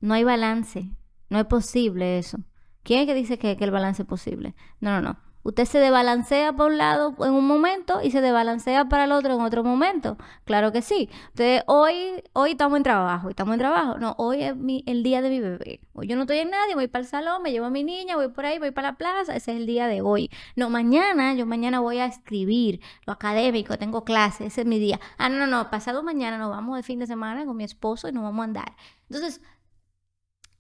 No 0.01 0.13
hay 0.13 0.23
balance. 0.23 0.89
No 1.29 1.39
es 1.39 1.45
posible 1.45 2.19
eso. 2.19 2.37
¿Quién 2.83 3.01
es 3.01 3.07
que 3.07 3.13
dice 3.15 3.39
que, 3.39 3.57
que 3.57 3.63
el 3.63 3.71
balance 3.71 4.03
es 4.03 4.07
posible? 4.07 4.55
No, 4.79 4.91
no, 4.91 5.01
no. 5.01 5.24
Usted 5.45 5.65
se 5.65 5.77
desbalancea 5.77 6.53
por 6.53 6.71
un 6.71 6.79
lado 6.79 7.13
en 7.23 7.31
un 7.31 7.45
momento 7.45 8.01
y 8.01 8.09
se 8.09 8.19
desbalancea 8.19 8.85
para 8.85 9.03
el 9.03 9.11
otro 9.11 9.35
en 9.35 9.41
otro 9.41 9.63
momento. 9.63 10.17
Claro 10.43 10.71
que 10.71 10.81
sí. 10.81 11.07
Entonces, 11.27 11.61
hoy, 11.67 12.23
hoy 12.33 12.51
estamos 12.53 12.77
en 12.77 12.81
trabajo, 12.81 13.29
estamos 13.29 13.53
en 13.53 13.59
trabajo. 13.59 13.99
No, 13.99 14.15
hoy 14.17 14.41
es 14.41 14.55
el 14.87 15.03
día 15.03 15.21
de 15.21 15.29
mi 15.29 15.39
bebé. 15.39 15.81
Hoy 15.93 16.07
yo 16.07 16.15
no 16.15 16.23
estoy 16.23 16.39
en 16.39 16.49
nadie, 16.49 16.73
voy 16.73 16.87
para 16.87 17.03
el 17.03 17.07
salón, 17.07 17.43
me 17.43 17.51
llevo 17.51 17.67
a 17.67 17.69
mi 17.69 17.83
niña, 17.83 18.15
voy 18.15 18.29
por 18.29 18.43
ahí, 18.47 18.57
voy 18.57 18.71
para 18.71 18.89
la 18.93 18.97
plaza. 18.97 19.35
Ese 19.35 19.51
es 19.51 19.57
el 19.57 19.67
día 19.67 19.85
de 19.85 20.01
hoy. 20.01 20.31
No, 20.55 20.71
mañana, 20.71 21.35
yo 21.35 21.45
mañana 21.45 21.79
voy 21.79 21.99
a 21.99 22.07
escribir 22.07 22.81
lo 23.05 23.13
académico, 23.13 23.77
tengo 23.77 24.03
clase, 24.03 24.47
ese 24.47 24.61
es 24.61 24.67
mi 24.67 24.79
día. 24.79 24.99
Ah, 25.19 25.29
no, 25.29 25.37
no, 25.37 25.45
no, 25.45 25.69
pasado 25.69 26.01
mañana 26.01 26.39
nos 26.39 26.49
vamos 26.49 26.75
de 26.75 26.81
fin 26.81 26.97
de 26.97 27.05
semana 27.05 27.45
con 27.45 27.55
mi 27.55 27.65
esposo 27.65 28.09
y 28.09 28.11
nos 28.11 28.23
vamos 28.23 28.41
a 28.41 28.45
andar. 28.45 28.75
Entonces, 29.11 29.41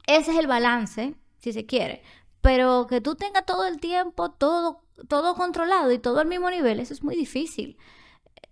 ese 0.05 0.31
es 0.31 0.37
el 0.37 0.45
balance, 0.45 1.15
si 1.39 1.53
se 1.53 1.65
quiere. 1.65 2.03
Pero 2.45 2.85
que 2.85 3.01
tú 3.01 3.15
tengas 3.15 3.43
todo 3.43 3.65
el 3.65 3.79
tiempo, 3.79 4.29
todo, 4.29 4.83
todo 5.07 5.33
controlado 5.33 5.91
y 5.91 5.97
todo 5.97 6.19
al 6.19 6.27
mismo 6.27 6.51
nivel, 6.51 6.79
eso 6.79 6.93
es 6.93 7.03
muy 7.03 7.15
difícil. 7.15 7.75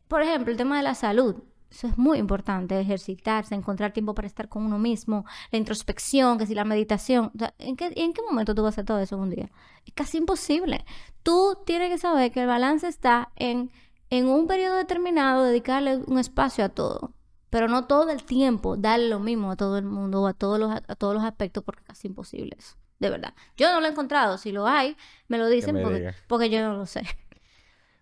Por 0.07 0.23
ejemplo, 0.23 0.51
el 0.51 0.57
tema 0.57 0.77
de 0.77 0.83
la 0.83 0.95
salud. 0.95 1.43
Eso 1.69 1.85
es 1.85 1.95
muy 1.95 2.17
importante, 2.17 2.79
ejercitarse, 2.79 3.53
encontrar 3.53 3.93
tiempo 3.93 4.15
para 4.15 4.25
estar 4.27 4.49
con 4.49 4.63
uno 4.63 4.79
mismo, 4.79 5.25
la 5.51 5.59
introspección, 5.59 6.39
que 6.39 6.47
si 6.47 6.55
la 6.55 6.65
meditación. 6.65 7.31
¿en, 7.59 7.75
qué, 7.75 7.93
¿En 7.95 8.13
qué 8.13 8.21
momento 8.23 8.55
tú 8.55 8.63
vas 8.63 8.71
a 8.71 8.81
hacer 8.81 8.85
todo 8.85 8.99
eso 8.99 9.15
un 9.15 9.29
día? 9.29 9.51
Es 9.85 9.93
casi 9.93 10.17
imposible. 10.17 10.85
Tú 11.21 11.59
tienes 11.63 11.91
que 11.91 11.99
saber 11.99 12.31
que 12.31 12.41
el 12.41 12.47
balance 12.47 12.87
está 12.87 13.31
en, 13.35 13.69
en 14.09 14.27
un 14.27 14.47
periodo 14.47 14.75
determinado, 14.77 15.43
dedicarle 15.43 15.97
un 15.97 16.17
espacio 16.17 16.65
a 16.65 16.69
todo. 16.69 17.13
Pero 17.51 17.67
no 17.67 17.85
todo 17.85 18.09
el 18.09 18.23
tiempo 18.23 18.75
darle 18.75 19.09
lo 19.09 19.19
mismo 19.19 19.51
a 19.51 19.55
todo 19.55 19.77
el 19.77 19.85
mundo 19.85 20.23
o 20.23 20.27
a 20.27 20.33
todos 20.33 20.59
los, 20.59 20.71
a 20.71 20.95
todos 20.95 21.13
los 21.13 21.23
aspectos, 21.23 21.63
porque 21.63 21.81
es 21.81 21.87
casi 21.89 22.07
imposible 22.07 22.55
eso 22.57 22.82
de 23.03 23.09
verdad. 23.09 23.33
Yo 23.57 23.71
no 23.71 23.79
lo 23.79 23.85
he 23.85 23.89
encontrado, 23.89 24.37
si 24.37 24.51
lo 24.51 24.65
hay, 24.65 24.95
me 25.27 25.37
lo 25.37 25.47
dicen 25.49 25.77
porque, 26.27 26.49
yo 26.49 26.61
no 26.61 26.73
lo 26.73 26.85
sé. 26.85 27.03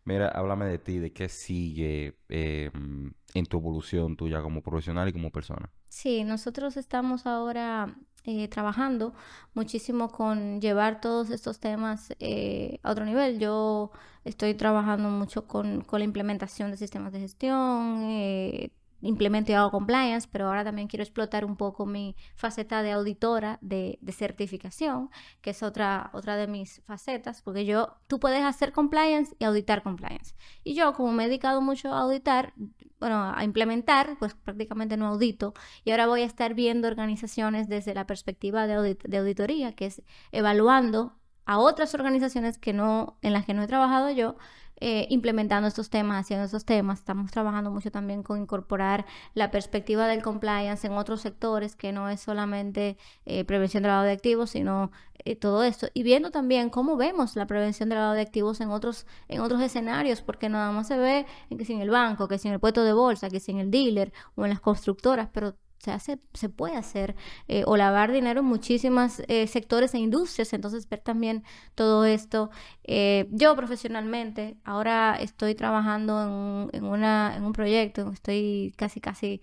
Mira, 0.04 0.30
háblame 0.30 0.66
de 0.66 0.78
ti, 0.78 1.00
de 1.00 1.12
qué 1.12 1.30
sigue 1.30 2.18
em, 2.30 3.14
en 3.34 3.46
tu 3.46 3.58
evolución 3.58 4.16
tuya 4.16 4.42
como 4.42 4.62
profesional 4.62 5.10
y 5.10 5.14
como 5.14 5.32
persona. 5.32 5.70
Sí, 5.90 6.24
nosotros 6.24 6.78
estamos 6.78 7.28
ahora 7.28 7.96
eh, 8.24 8.48
trabajando 8.48 9.14
muchísimo 9.54 10.10
con 10.10 10.62
llevar 10.62 11.02
todos 11.02 11.30
estos 11.32 11.60
temas 11.60 12.14
eh, 12.20 12.80
a 12.84 12.92
otro 12.92 13.06
nivel. 13.06 13.40
Yo 13.40 13.92
estoy 14.24 14.54
trabajando 14.54 15.10
mucho 15.10 15.48
con, 15.48 15.82
con 15.82 16.00
la 16.00 16.06
implementación 16.06 16.72
de 16.72 16.78
sistemas 16.78 17.14
de 17.14 17.20
gestión, 17.20 18.04
eh, 18.04 18.72
implemento 19.02 19.52
y 19.52 19.56
hago 19.56 19.72
compliance, 19.72 20.28
pero 20.32 20.48
ahora 20.48 20.64
también 20.64 20.88
quiero 20.88 21.04
explotar 21.04 21.46
un 21.46 21.58
poco 21.58 21.86
mi 21.86 22.16
faceta 22.36 22.82
de 22.84 22.92
auditora 22.92 23.58
de, 23.62 24.00
certificación, 24.12 25.10
que 25.42 25.52
es 25.52 25.64
otra, 25.64 26.10
otra 26.14 26.36
de 26.36 26.48
mis 26.48 26.82
facetas, 26.86 27.42
porque 27.42 27.66
yo, 27.66 27.98
tú 28.08 28.20
puedes 28.20 28.44
hacer 28.44 28.72
compliance 28.72 29.36
y 29.40 29.46
auditar 29.46 29.84
compliance. 29.84 30.36
Y 30.64 30.76
yo, 30.76 30.94
como 30.94 31.12
me 31.12 31.26
he 31.26 31.28
dedicado 31.28 31.62
mucho 31.62 31.94
a 31.94 32.02
auditar, 32.02 32.54
bueno, 33.00 33.34
a 33.36 33.44
implementar, 33.44 34.18
pues 34.20 34.36
prácticamente 34.36 34.98
no 34.98 35.08
audito, 35.08 35.54
y 35.84 35.92
ahora 35.92 36.08
voy 36.08 36.22
a 36.22 36.26
estar 36.26 36.54
viendo 36.54 36.88
organizaciones 36.88 37.68
desde 37.68 37.94
la 37.94 38.06
perspectiva 38.06 38.68
de, 38.68 38.96
de 38.96 39.18
auditoría, 39.18 39.74
que 39.74 39.88
es 39.88 40.04
evaluando 40.32 41.18
a 41.46 41.58
otras 41.60 41.94
organizaciones 41.94 42.58
que 42.58 42.74
no, 42.74 43.18
en 43.22 43.34
las 43.34 43.46
que 43.46 43.54
no 43.54 43.64
he 43.64 43.68
trabajado 43.68 44.12
yo, 44.12 44.38
eh, 44.84 45.06
implementando 45.12 45.68
estos 45.68 45.92
temas, 45.92 46.20
haciendo 46.20 46.46
estos 46.46 46.66
temas. 46.66 47.00
Estamos 47.00 47.30
trabajando 47.30 47.70
mucho 47.70 47.92
también 47.92 48.24
con 48.24 48.42
incorporar 48.42 49.06
la 49.36 49.52
perspectiva 49.52 50.08
del 50.08 50.24
compliance 50.24 50.88
en 50.88 50.94
otros 50.94 51.22
sectores, 51.22 51.76
que 51.76 51.92
no 51.92 52.10
es 52.10 52.20
solamente 52.22 52.98
eh, 53.26 53.46
prevención 53.46 53.84
de 53.84 53.90
lavado 53.90 54.08
de 54.08 54.14
activos, 54.14 54.50
sino 54.50 54.92
eh, 55.24 55.36
todo 55.36 55.64
esto. 55.64 55.88
Y 55.94 56.02
viendo 56.02 56.32
también 56.32 56.72
cómo 56.72 56.98
vemos 56.98 57.36
la 57.36 57.46
prevención 57.46 57.90
de 57.90 57.96
lavado 57.96 58.14
de 58.16 58.22
activos 58.22 58.60
en 58.60 58.72
otros, 58.72 59.06
en 59.28 59.42
otros 59.42 59.62
escenarios, 59.62 60.22
porque 60.24 60.50
nada 60.50 60.72
más 60.72 60.88
se 60.88 60.98
ve 60.98 61.28
que 61.56 61.64
si 61.64 61.74
en 61.74 61.82
el 61.82 61.92
banco, 61.92 62.28
que 62.28 62.40
si 62.40 62.48
en 62.48 62.56
el 62.56 62.60
puesto 62.60 62.84
de 62.84 62.94
bolsa, 62.94 63.30
que 63.30 63.40
si 63.40 63.52
en 63.52 63.60
el 63.60 63.70
dealer 63.70 64.12
o 64.36 64.46
en 64.46 64.50
las 64.50 64.62
constructoras, 64.62 65.30
pero 65.32 65.56
se 65.82 65.92
hace, 65.92 66.20
se 66.34 66.48
puede 66.48 66.76
hacer 66.78 67.16
eh, 67.48 67.64
o 67.66 67.76
lavar 67.76 68.12
dinero 68.12 68.42
en 68.42 68.46
muchísimos 68.46 69.20
eh, 69.28 69.48
sectores 69.48 69.96
e 69.96 69.98
industrias, 69.98 70.54
entonces 70.54 70.88
ver 70.88 71.00
también 71.00 71.44
todo 71.74 72.06
esto. 72.06 72.52
Eh, 72.84 73.28
yo 73.32 73.56
profesionalmente 73.56 74.58
ahora 74.64 75.18
estoy 75.20 75.56
trabajando 75.56 76.70
en, 76.72 76.78
en, 76.78 76.86
una, 76.86 77.34
en 77.36 77.44
un 77.44 77.54
proyecto, 77.54 78.12
estoy 78.12 78.74
casi 78.78 79.02
casi 79.02 79.42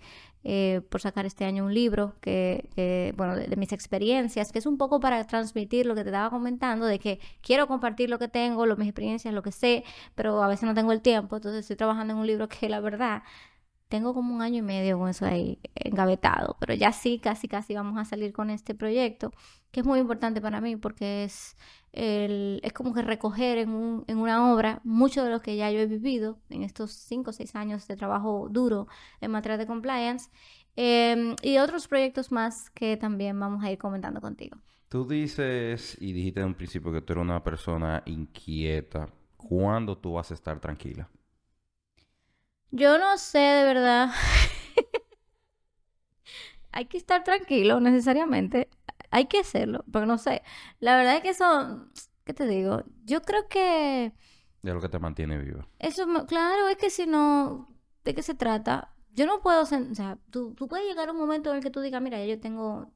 por 0.89 1.01
sacar 1.01 1.25
este 1.25 1.43
año 1.43 1.65
un 1.65 1.73
libro 1.73 2.15
que, 2.21 3.13
bueno, 3.17 3.35
de, 3.35 3.47
de, 3.47 3.55
mis 3.57 3.73
experiencias, 3.73 4.53
que 4.53 4.59
es 4.59 4.65
un 4.65 4.77
poco 4.77 5.01
para 5.01 5.23
transmitir 5.27 5.85
lo 5.85 5.95
que 5.95 6.03
te 6.03 6.09
estaba 6.09 6.29
comentando, 6.29 6.85
de 6.85 6.97
que 6.97 7.19
quiero 7.41 7.67
compartir 7.67 8.09
lo 8.09 8.17
que 8.19 8.29
tengo, 8.29 8.65
lo, 8.65 8.77
mis 8.77 8.87
experiencias, 8.87 9.33
lo 9.33 9.43
que 9.43 9.51
sé, 9.51 9.83
pero 10.15 10.41
a 10.41 10.47
veces 10.47 10.63
no 10.63 10.73
tengo 10.73 10.93
el 10.93 11.01
tiempo, 11.01 11.35
entonces 11.35 11.59
estoy 11.59 11.75
trabajando 11.75 12.13
en 12.13 12.19
un 12.19 12.25
libro 12.25 12.47
que 12.47 12.69
la 12.69 12.79
verdad 12.79 13.21
tengo 13.89 14.13
como 14.13 14.33
un 14.33 14.41
año 14.41 14.59
y 14.59 14.61
medio 14.61 14.97
con 14.99 15.09
eso 15.09 15.25
ahí 15.25 15.59
engavetado, 15.75 16.55
pero 16.59 16.73
ya 16.75 16.91
sí, 16.91 17.19
casi, 17.19 17.47
casi 17.47 17.73
vamos 17.73 17.97
a 17.97 18.05
salir 18.05 18.31
con 18.31 18.51
este 18.51 18.75
proyecto, 18.75 19.33
que 19.71 19.81
es 19.81 19.85
muy 19.85 19.99
importante 19.99 20.41
para 20.41 20.61
mí 20.61 20.75
porque 20.75 21.23
es, 21.23 21.57
el, 21.91 22.61
es 22.63 22.71
como 22.71 22.93
que 22.93 23.01
recoger 23.01 23.57
en, 23.57 23.69
un, 23.71 24.05
en 24.07 24.19
una 24.19 24.53
obra 24.53 24.79
mucho 24.83 25.23
de 25.23 25.31
lo 25.31 25.41
que 25.41 25.55
ya 25.57 25.71
yo 25.71 25.79
he 25.79 25.87
vivido 25.87 26.39
en 26.49 26.63
estos 26.63 26.91
cinco 26.91 27.31
o 27.31 27.33
seis 27.33 27.55
años 27.55 27.87
de 27.87 27.97
trabajo 27.97 28.47
duro 28.49 28.87
en 29.21 29.31
materia 29.31 29.57
de 29.57 29.65
compliance 29.65 30.29
eh, 30.75 31.35
y 31.41 31.57
otros 31.57 31.87
proyectos 31.87 32.31
más 32.31 32.69
que 32.69 32.95
también 32.95 33.39
vamos 33.39 33.63
a 33.63 33.71
ir 33.71 33.79
comentando 33.79 34.21
contigo. 34.21 34.57
Tú 34.87 35.07
dices 35.07 35.97
y 35.99 36.13
dijiste 36.13 36.41
en 36.41 36.47
un 36.47 36.55
principio 36.55 36.91
que 36.91 37.01
tú 37.01 37.13
eres 37.13 37.23
una 37.23 37.43
persona 37.43 38.01
inquieta. 38.05 39.09
¿Cuándo 39.35 39.97
tú 39.97 40.13
vas 40.13 40.31
a 40.31 40.33
estar 40.35 40.59
tranquila? 40.59 41.09
Yo 42.71 42.97
no 42.97 43.17
sé 43.17 43.39
de 43.39 43.63
verdad. 43.65 44.11
hay 46.71 46.85
que 46.85 46.97
estar 46.97 47.23
tranquilo 47.23 47.79
necesariamente. 47.79 48.69
Hay 49.11 49.25
que 49.25 49.39
hacerlo, 49.39 49.83
pero 49.91 50.05
no 50.05 50.17
sé. 50.17 50.43
La 50.79 50.95
verdad 50.95 51.15
es 51.17 51.21
que 51.23 51.29
eso, 51.29 51.87
¿qué 52.25 52.33
te 52.33 52.45
digo? 52.47 52.83
Yo 53.05 53.21
creo 53.21 53.47
que... 53.47 54.13
De 54.61 54.73
lo 54.73 54.81
que 54.81 54.89
te 54.89 54.99
mantiene 54.99 55.37
vivo. 55.39 55.65
Eso, 55.79 56.05
claro, 56.27 56.67
es 56.67 56.77
que 56.77 56.89
si 56.89 57.07
no, 57.07 57.67
¿de 58.03 58.13
qué 58.13 58.21
se 58.21 58.35
trata? 58.35 58.93
Yo 59.13 59.25
no 59.25 59.41
puedo, 59.41 59.63
o 59.63 59.65
sea, 59.65 60.19
tú, 60.29 60.53
tú 60.53 60.67
puedes 60.67 60.85
llegar 60.87 61.09
a 61.09 61.11
un 61.11 61.17
momento 61.17 61.49
en 61.49 61.57
el 61.57 61.63
que 61.63 61.71
tú 61.71 61.79
digas, 61.81 62.01
mira, 62.01 62.19
ya 62.19 62.25
yo 62.25 62.39
tengo 62.39 62.91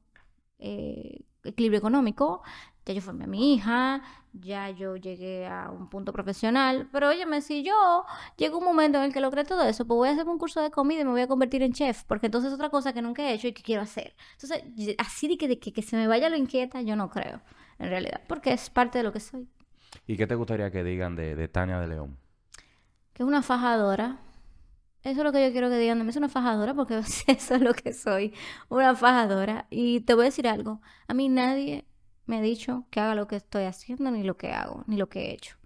eh, 0.58 1.24
equilibrio 1.42 1.78
económico, 1.78 2.42
ya 2.86 2.94
yo 2.94 3.00
formé 3.00 3.24
a 3.24 3.26
mi 3.26 3.54
hija, 3.54 4.02
ya 4.32 4.70
yo 4.70 4.96
llegué 4.96 5.46
a 5.46 5.70
un 5.70 5.88
punto 5.88 6.12
profesional, 6.12 6.88
pero 6.92 7.08
óyeme, 7.08 7.40
si 7.40 7.62
yo 7.62 8.04
llego 8.36 8.58
un 8.58 8.64
momento 8.64 8.98
en 8.98 9.04
el 9.04 9.12
que 9.12 9.20
logré 9.20 9.44
todo 9.44 9.62
eso, 9.62 9.86
pues 9.86 9.96
voy 9.96 10.08
a 10.08 10.12
hacer 10.12 10.26
un 10.26 10.38
curso 10.38 10.60
de 10.60 10.70
comida 10.70 11.00
y 11.00 11.04
me 11.04 11.10
voy 11.10 11.22
a 11.22 11.28
convertir 11.28 11.62
en 11.62 11.72
chef, 11.72 12.04
porque 12.04 12.26
entonces 12.26 12.48
es 12.48 12.54
otra 12.54 12.70
cosa 12.70 12.92
que 12.92 13.00
nunca 13.00 13.22
he 13.22 13.32
hecho 13.32 13.48
y 13.48 13.52
que 13.52 13.62
quiero 13.62 13.82
hacer. 13.82 14.14
Entonces, 14.32 14.96
así 14.98 15.28
de 15.28 15.38
que, 15.38 15.48
de 15.48 15.58
que, 15.58 15.72
que 15.72 15.82
se 15.82 15.96
me 15.96 16.06
vaya 16.06 16.28
lo 16.28 16.36
inquieta, 16.36 16.82
yo 16.82 16.96
no 16.96 17.08
creo, 17.10 17.40
en 17.78 17.88
realidad, 17.88 18.20
porque 18.28 18.52
es 18.52 18.68
parte 18.70 18.98
de 18.98 19.04
lo 19.04 19.12
que 19.12 19.20
soy. 19.20 19.48
¿Y 20.06 20.16
qué 20.16 20.26
te 20.26 20.34
gustaría 20.34 20.70
que 20.70 20.84
digan 20.84 21.16
de, 21.16 21.34
de 21.36 21.48
Tania 21.48 21.78
de 21.78 21.88
León? 21.88 22.18
Que 23.12 23.22
es 23.22 23.26
una 23.26 23.42
fajadora. 23.42 24.18
Eso 25.02 25.20
es 25.20 25.24
lo 25.24 25.32
que 25.32 25.44
yo 25.44 25.52
quiero 25.52 25.68
que 25.68 25.76
digan 25.76 25.98
de 25.98 26.04
mí. 26.04 26.10
Es 26.10 26.16
una 26.16 26.28
fajadora 26.28 26.74
porque 26.74 26.98
eso 27.28 27.54
es 27.54 27.60
lo 27.60 27.72
que 27.72 27.92
soy. 27.92 28.34
Una 28.68 28.94
fajadora. 28.96 29.66
Y 29.70 30.00
te 30.00 30.14
voy 30.14 30.22
a 30.22 30.24
decir 30.26 30.48
algo. 30.48 30.80
A 31.06 31.14
mí 31.14 31.28
nadie 31.28 31.86
me 32.26 32.38
ha 32.38 32.40
dicho 32.40 32.86
que 32.90 33.00
haga 33.00 33.14
lo 33.14 33.26
que 33.26 33.36
estoy 33.36 33.64
haciendo, 33.64 34.10
ni 34.10 34.22
lo 34.22 34.36
que 34.36 34.52
hago, 34.52 34.84
ni 34.86 34.96
lo 34.96 35.08
que 35.08 35.26
he 35.26 35.32
hecho. 35.32 35.56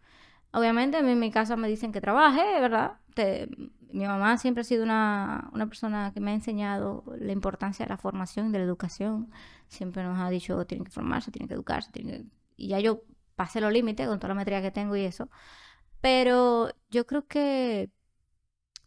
Obviamente, 0.52 0.96
a 0.96 1.02
mí 1.02 1.12
en 1.12 1.18
mi 1.18 1.30
casa 1.30 1.56
me 1.56 1.68
dicen 1.68 1.92
que 1.92 2.00
trabaje, 2.00 2.42
¿verdad? 2.60 2.98
mi 3.90 4.06
mamá 4.06 4.38
siempre 4.38 4.60
ha 4.60 4.64
sido 4.64 4.84
una, 4.84 5.50
una, 5.52 5.66
persona 5.66 6.12
que 6.14 6.20
me 6.20 6.30
ha 6.30 6.34
enseñado 6.34 7.04
la 7.18 7.32
importancia 7.32 7.84
de 7.84 7.90
la 7.90 7.96
formación 7.96 8.48
y 8.48 8.52
de 8.52 8.58
la 8.58 8.64
educación. 8.64 9.30
Siempre 9.66 10.02
nos 10.04 10.20
ha 10.20 10.30
dicho, 10.30 10.64
tienen 10.66 10.84
que 10.84 10.90
formarse, 10.92 11.30
tienen 11.30 11.48
que 11.48 11.54
educarse, 11.54 11.90
y 12.56 12.68
ya 12.68 12.80
yo 12.80 13.02
pasé 13.36 13.60
los 13.60 13.72
límites 13.72 14.06
con 14.08 14.18
toda 14.18 14.28
la 14.28 14.34
materia 14.34 14.62
que 14.62 14.70
tengo 14.70 14.96
y 14.96 15.04
eso. 15.04 15.30
Pero 16.00 16.70
yo 16.90 17.06
creo 17.06 17.26
que 17.26 17.90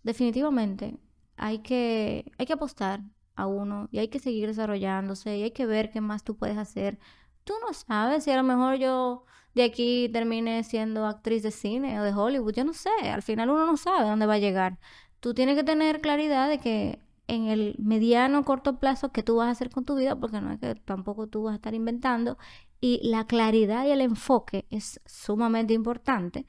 definitivamente 0.04 1.00
hay 1.38 1.60
que, 1.60 2.32
hay 2.38 2.46
que 2.46 2.54
apostar 2.54 3.02
a 3.36 3.48
uno 3.48 3.88
y 3.92 4.00
hay 4.00 4.10
que 4.10 4.20
seguir 4.20 4.48
desarrollándose 4.48 5.38
y 5.38 5.44
hay 5.44 5.52
que 5.52 5.66
ver 5.66 5.92
qué 5.92 6.02
más 6.02 6.24
tú 6.24 6.38
puedes 6.38 6.58
hacer 6.58 7.00
tú 7.44 7.54
no 7.66 7.74
sabes 7.74 8.24
si 8.24 8.32
a 8.32 8.38
lo 8.38 8.44
mejor 8.44 8.76
yo 8.76 9.26
de 9.54 9.64
aquí 9.64 10.10
termine 10.12 10.64
siendo 10.64 11.06
actriz 11.06 11.44
de 11.44 11.52
cine 11.52 12.00
o 12.00 12.04
de 12.04 12.14
Hollywood, 12.14 12.54
yo 12.54 12.64
no 12.66 12.74
sé, 12.74 12.90
al 13.12 13.22
final 13.22 13.50
uno 13.50 13.66
no 13.66 13.78
sabe 13.78 14.08
dónde 14.10 14.26
va 14.26 14.36
a 14.36 14.40
llegar. 14.40 14.80
Tú 15.20 15.34
tienes 15.34 15.56
que 15.58 15.64
tener 15.64 16.02
claridad 16.02 16.50
de 16.50 16.60
que 16.60 17.00
en 17.28 17.48
el 17.48 17.76
mediano 17.80 18.44
corto 18.46 18.80
plazo 18.80 19.12
que 19.12 19.24
tú 19.24 19.38
vas 19.38 19.48
a 19.48 19.52
hacer 19.52 19.70
con 19.70 19.86
tu 19.86 19.96
vida, 19.96 20.16
porque 20.20 20.42
no 20.42 20.52
es 20.52 20.60
que 20.60 20.76
tampoco 20.76 21.28
tú 21.28 21.44
vas 21.44 21.54
a 21.54 21.56
estar 21.56 21.74
inventando, 21.74 22.38
y 22.80 23.00
la 23.08 23.28
claridad 23.28 23.86
y 23.86 23.92
el 23.92 24.02
enfoque 24.02 24.66
es 24.70 25.00
sumamente 25.06 25.74
importante, 25.74 26.46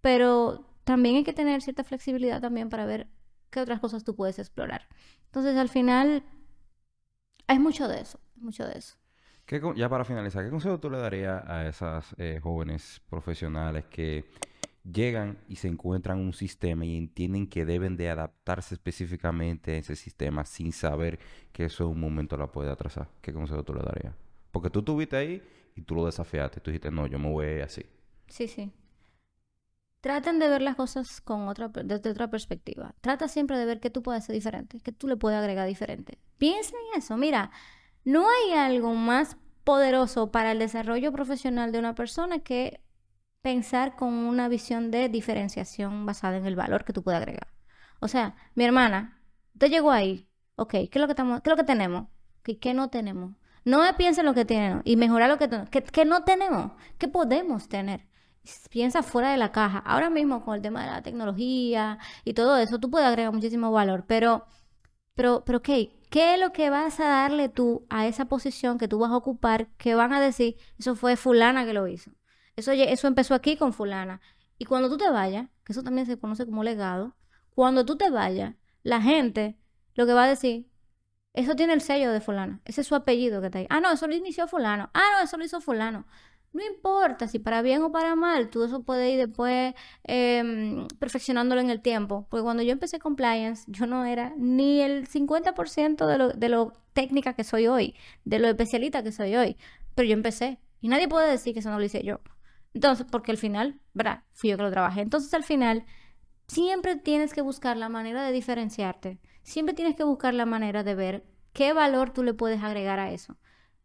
pero 0.00 0.66
también 0.84 1.16
hay 1.16 1.24
que 1.24 1.32
tener 1.34 1.62
cierta 1.62 1.84
flexibilidad 1.84 2.40
también 2.40 2.70
para 2.70 2.86
ver 2.86 3.08
qué 3.50 3.60
otras 3.60 3.80
cosas 3.80 4.04
tú 4.04 4.16
puedes 4.16 4.38
explorar. 4.38 4.88
Entonces, 5.26 5.56
al 5.56 5.68
final, 5.68 6.24
hay 7.46 7.58
mucho 7.58 7.88
de 7.88 8.00
eso, 8.00 8.20
mucho 8.36 8.66
de 8.66 8.78
eso 8.78 8.96
ya 9.76 9.88
para 9.88 10.04
finalizar, 10.04 10.44
¿qué 10.44 10.50
consejo 10.50 10.78
tú 10.78 10.90
le 10.90 10.98
darías 10.98 11.42
a 11.46 11.66
esas 11.66 12.14
eh, 12.18 12.38
jóvenes 12.42 13.00
profesionales 13.08 13.86
que 13.86 14.26
llegan 14.84 15.38
y 15.48 15.56
se 15.56 15.68
encuentran 15.68 16.18
un 16.18 16.32
sistema 16.32 16.84
y 16.84 16.96
entienden 16.96 17.46
que 17.46 17.64
deben 17.64 17.96
de 17.96 18.10
adaptarse 18.10 18.74
específicamente 18.74 19.72
a 19.72 19.76
ese 19.78 19.96
sistema 19.96 20.44
sin 20.44 20.72
saber 20.72 21.18
que 21.52 21.64
eso 21.64 21.84
en 21.84 21.90
un 21.90 22.00
momento 22.00 22.36
la 22.36 22.52
puede 22.52 22.70
atrasar? 22.70 23.08
¿Qué 23.20 23.32
consejo 23.32 23.64
tú 23.64 23.74
le 23.74 23.82
darías? 23.82 24.14
Porque 24.50 24.70
tú 24.70 24.80
estuviste 24.80 25.16
ahí 25.16 25.42
y 25.74 25.82
tú 25.82 25.94
lo 25.94 26.06
desafiaste. 26.06 26.60
Tú 26.60 26.70
dijiste, 26.70 26.90
no, 26.90 27.06
yo 27.06 27.18
me 27.18 27.30
voy 27.30 27.60
así. 27.60 27.84
Sí, 28.26 28.48
sí. 28.48 28.72
Traten 30.00 30.38
de 30.38 30.48
ver 30.48 30.62
las 30.62 30.76
cosas 30.76 31.20
con 31.20 31.48
otra, 31.48 31.68
desde 31.68 32.10
otra 32.10 32.30
perspectiva. 32.30 32.94
Trata 33.00 33.28
siempre 33.28 33.58
de 33.58 33.64
ver 33.64 33.80
qué 33.80 33.90
tú 33.90 34.02
puedes 34.02 34.22
hacer 34.22 34.34
diferente, 34.34 34.78
qué 34.80 34.92
tú 34.92 35.08
le 35.08 35.16
puedes 35.16 35.38
agregar 35.38 35.66
diferente. 35.66 36.18
Piensa 36.38 36.70
en 36.70 36.98
eso. 36.98 37.16
Mira, 37.16 37.50
no 38.04 38.26
hay 38.28 38.54
algo 38.54 38.94
más 38.94 39.36
poderoso 39.64 40.30
para 40.30 40.52
el 40.52 40.58
desarrollo 40.58 41.12
profesional 41.12 41.72
de 41.72 41.78
una 41.78 41.94
persona 41.94 42.38
que 42.40 42.80
pensar 43.42 43.96
con 43.96 44.14
una 44.14 44.48
visión 44.48 44.90
de 44.90 45.08
diferenciación 45.08 46.06
basada 46.06 46.36
en 46.36 46.46
el 46.46 46.56
valor 46.56 46.84
que 46.84 46.92
tú 46.92 47.02
puedes 47.02 47.20
agregar. 47.20 47.48
O 48.00 48.08
sea, 48.08 48.36
mi 48.54 48.64
hermana, 48.64 49.22
te 49.58 49.70
llegó 49.70 49.90
ahí, 49.90 50.28
ok, 50.56 50.70
¿qué 50.70 50.90
es 50.92 51.00
lo 51.00 51.06
que, 51.06 51.12
estamos, 51.12 51.40
qué 51.42 51.50
es 51.50 51.52
lo 51.52 51.56
que 51.56 51.64
tenemos? 51.64 52.08
¿Qué, 52.42 52.58
¿Qué, 52.58 52.74
no 52.74 52.90
tenemos? 52.90 53.34
No 53.64 53.82
piensa 53.96 54.22
en 54.22 54.26
lo 54.26 54.34
que 54.34 54.44
tienen 54.44 54.82
y 54.84 54.96
mejorar 54.96 55.28
lo 55.28 55.38
que 55.38 55.48
tenemos. 55.48 55.70
¿Qué, 55.70 55.82
¿Qué, 55.82 56.04
no 56.04 56.24
tenemos? 56.24 56.72
¿Qué 56.98 57.08
podemos 57.08 57.68
tener? 57.68 58.06
Piensa 58.70 59.02
fuera 59.02 59.30
de 59.30 59.36
la 59.36 59.52
caja. 59.52 59.78
Ahora 59.78 60.10
mismo 60.10 60.44
con 60.44 60.54
el 60.54 60.62
tema 60.62 60.82
de 60.84 60.90
la 60.90 61.02
tecnología 61.02 61.98
y 62.24 62.34
todo 62.34 62.56
eso, 62.56 62.78
tú 62.78 62.90
puedes 62.90 63.06
agregar 63.06 63.32
muchísimo 63.32 63.70
valor, 63.72 64.04
pero, 64.06 64.46
pero, 65.18 65.44
pero, 65.44 65.58
ok, 65.58 65.68
¿Qué 66.10 66.34
es 66.34 66.40
lo 66.40 66.52
que 66.52 66.70
vas 66.70 67.00
a 67.00 67.08
darle 67.08 67.48
tú 67.50 67.86
a 67.90 68.06
esa 68.06 68.26
posición 68.26 68.78
que 68.78 68.88
tú 68.88 68.98
vas 68.98 69.10
a 69.10 69.16
ocupar 69.16 69.68
que 69.76 69.94
van 69.94 70.12
a 70.14 70.20
decir, 70.20 70.56
eso 70.78 70.96
fue 70.96 71.16
fulana 71.16 71.66
que 71.66 71.74
lo 71.74 71.86
hizo? 71.86 72.12
Eso, 72.56 72.72
eso 72.72 73.08
empezó 73.08 73.34
aquí 73.34 73.56
con 73.56 73.72
fulana. 73.74 74.20
Y 74.56 74.64
cuando 74.64 74.88
tú 74.88 74.96
te 74.96 75.10
vayas, 75.10 75.48
que 75.64 75.72
eso 75.72 75.82
también 75.82 76.06
se 76.06 76.18
conoce 76.18 76.46
como 76.46 76.64
legado, 76.64 77.14
cuando 77.50 77.84
tú 77.84 77.96
te 77.96 78.10
vayas, 78.10 78.54
la 78.82 79.02
gente 79.02 79.58
lo 79.94 80.06
que 80.06 80.14
va 80.14 80.24
a 80.24 80.28
decir, 80.28 80.70
eso 81.34 81.54
tiene 81.56 81.74
el 81.74 81.82
sello 81.82 82.10
de 82.10 82.20
fulana, 82.20 82.62
ese 82.64 82.80
es 82.80 82.86
su 82.86 82.94
apellido 82.94 83.40
que 83.40 83.46
está 83.48 83.58
ahí. 83.58 83.66
Ah, 83.68 83.80
no, 83.80 83.92
eso 83.92 84.06
lo 84.06 84.14
inició 84.14 84.48
fulano. 84.48 84.90
Ah, 84.94 85.04
no, 85.18 85.24
eso 85.24 85.36
lo 85.36 85.44
hizo 85.44 85.60
fulano. 85.60 86.06
No 86.52 86.64
importa 86.64 87.28
si 87.28 87.38
para 87.38 87.62
bien 87.62 87.82
o 87.82 87.92
para 87.92 88.16
mal, 88.16 88.48
tú 88.48 88.64
eso 88.64 88.82
puedes 88.82 89.12
ir 89.12 89.18
después 89.18 89.74
eh, 90.04 90.86
perfeccionándolo 90.98 91.60
en 91.60 91.70
el 91.70 91.82
tiempo. 91.82 92.26
Porque 92.30 92.42
cuando 92.42 92.62
yo 92.62 92.72
empecé 92.72 92.98
compliance, 92.98 93.64
yo 93.68 93.86
no 93.86 94.04
era 94.04 94.32
ni 94.36 94.80
el 94.80 95.06
50% 95.06 96.06
de 96.06 96.18
lo, 96.18 96.28
de 96.30 96.48
lo 96.48 96.72
técnica 96.94 97.34
que 97.34 97.44
soy 97.44 97.66
hoy, 97.66 97.94
de 98.24 98.38
lo 98.38 98.48
especialista 98.48 99.02
que 99.02 99.12
soy 99.12 99.36
hoy. 99.36 99.56
Pero 99.94 100.08
yo 100.08 100.14
empecé. 100.14 100.58
Y 100.80 100.88
nadie 100.88 101.08
puede 101.08 101.30
decir 101.30 101.52
que 101.52 101.60
eso 101.60 101.70
no 101.70 101.78
lo 101.78 101.84
hice 101.84 102.02
yo. 102.02 102.20
Entonces, 102.74 103.06
porque 103.10 103.30
al 103.32 103.38
final, 103.38 103.80
¿verdad? 103.94 104.24
Fui 104.32 104.50
yo 104.50 104.56
que 104.56 104.62
lo 104.62 104.70
trabajé. 104.70 105.00
Entonces, 105.02 105.32
al 105.34 105.44
final, 105.44 105.84
siempre 106.46 106.96
tienes 106.96 107.34
que 107.34 107.42
buscar 107.42 107.76
la 107.76 107.88
manera 107.88 108.24
de 108.24 108.32
diferenciarte. 108.32 109.18
Siempre 109.42 109.74
tienes 109.74 109.96
que 109.96 110.04
buscar 110.04 110.34
la 110.34 110.46
manera 110.46 110.82
de 110.82 110.94
ver 110.94 111.24
qué 111.52 111.72
valor 111.72 112.10
tú 112.10 112.22
le 112.22 112.34
puedes 112.34 112.62
agregar 112.62 112.98
a 112.98 113.12
eso. 113.12 113.36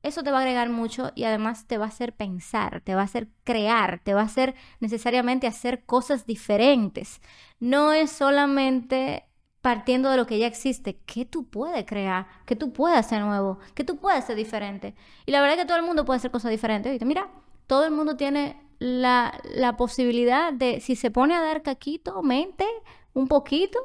Eso 0.04 0.22
te 0.22 0.32
va 0.32 0.38
a 0.38 0.42
agregar 0.42 0.70
mucho 0.70 1.12
y 1.16 1.24
además 1.24 1.66
te 1.66 1.78
va 1.78 1.86
a 1.86 1.88
hacer 1.88 2.14
pensar, 2.14 2.82
te 2.82 2.94
va 2.94 3.02
a 3.02 3.06
hacer 3.06 3.30
crear, 3.44 4.02
te 4.04 4.14
va 4.14 4.22
a 4.22 4.26
hacer 4.26 4.54
necesariamente 4.80 5.48
hacer 5.48 5.86
cosas 5.86 6.26
diferentes. 6.26 7.22
No 7.60 7.94
es 7.94 8.12
solamente 8.12 9.26
partiendo 9.62 10.10
de 10.10 10.18
lo 10.18 10.28
que 10.28 10.40
ya 10.40 10.46
existe, 10.46 11.00
¿qué 11.06 11.24
tú 11.24 11.50
puedes 11.50 11.86
crear? 11.86 12.28
¿Qué 12.46 12.58
tú 12.58 12.74
puedes 12.74 13.00
hacer 13.00 13.22
nuevo? 13.22 13.60
¿Qué 13.74 13.86
tú 13.86 13.98
puedes 13.98 14.20
hacer 14.20 14.36
diferente? 14.36 14.94
Y 15.26 15.32
la 15.32 15.40
verdad 15.40 15.58
es 15.58 15.64
que 15.64 15.68
todo 15.68 15.78
el 15.78 15.86
mundo 15.86 16.04
puede 16.04 16.18
hacer 16.18 16.32
cosas 16.32 16.52
diferentes. 16.52 17.02
Mira, 17.06 17.32
todo 17.66 17.86
el 17.86 17.92
mundo 17.92 18.18
tiene 18.18 18.62
la, 18.80 19.40
la 19.56 19.78
posibilidad 19.78 20.52
de, 20.52 20.82
si 20.82 20.98
se 20.98 21.12
pone 21.12 21.34
a 21.34 21.42
dar 21.42 21.62
caquito, 21.62 22.22
mente, 22.22 22.66
un 23.14 23.30
poquito, 23.30 23.80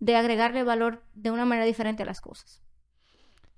de 0.00 0.16
agregarle 0.16 0.64
valor 0.64 1.04
de 1.14 1.30
una 1.30 1.44
manera 1.44 1.66
diferente 1.66 2.02
a 2.02 2.06
las 2.06 2.20
cosas. 2.20 2.61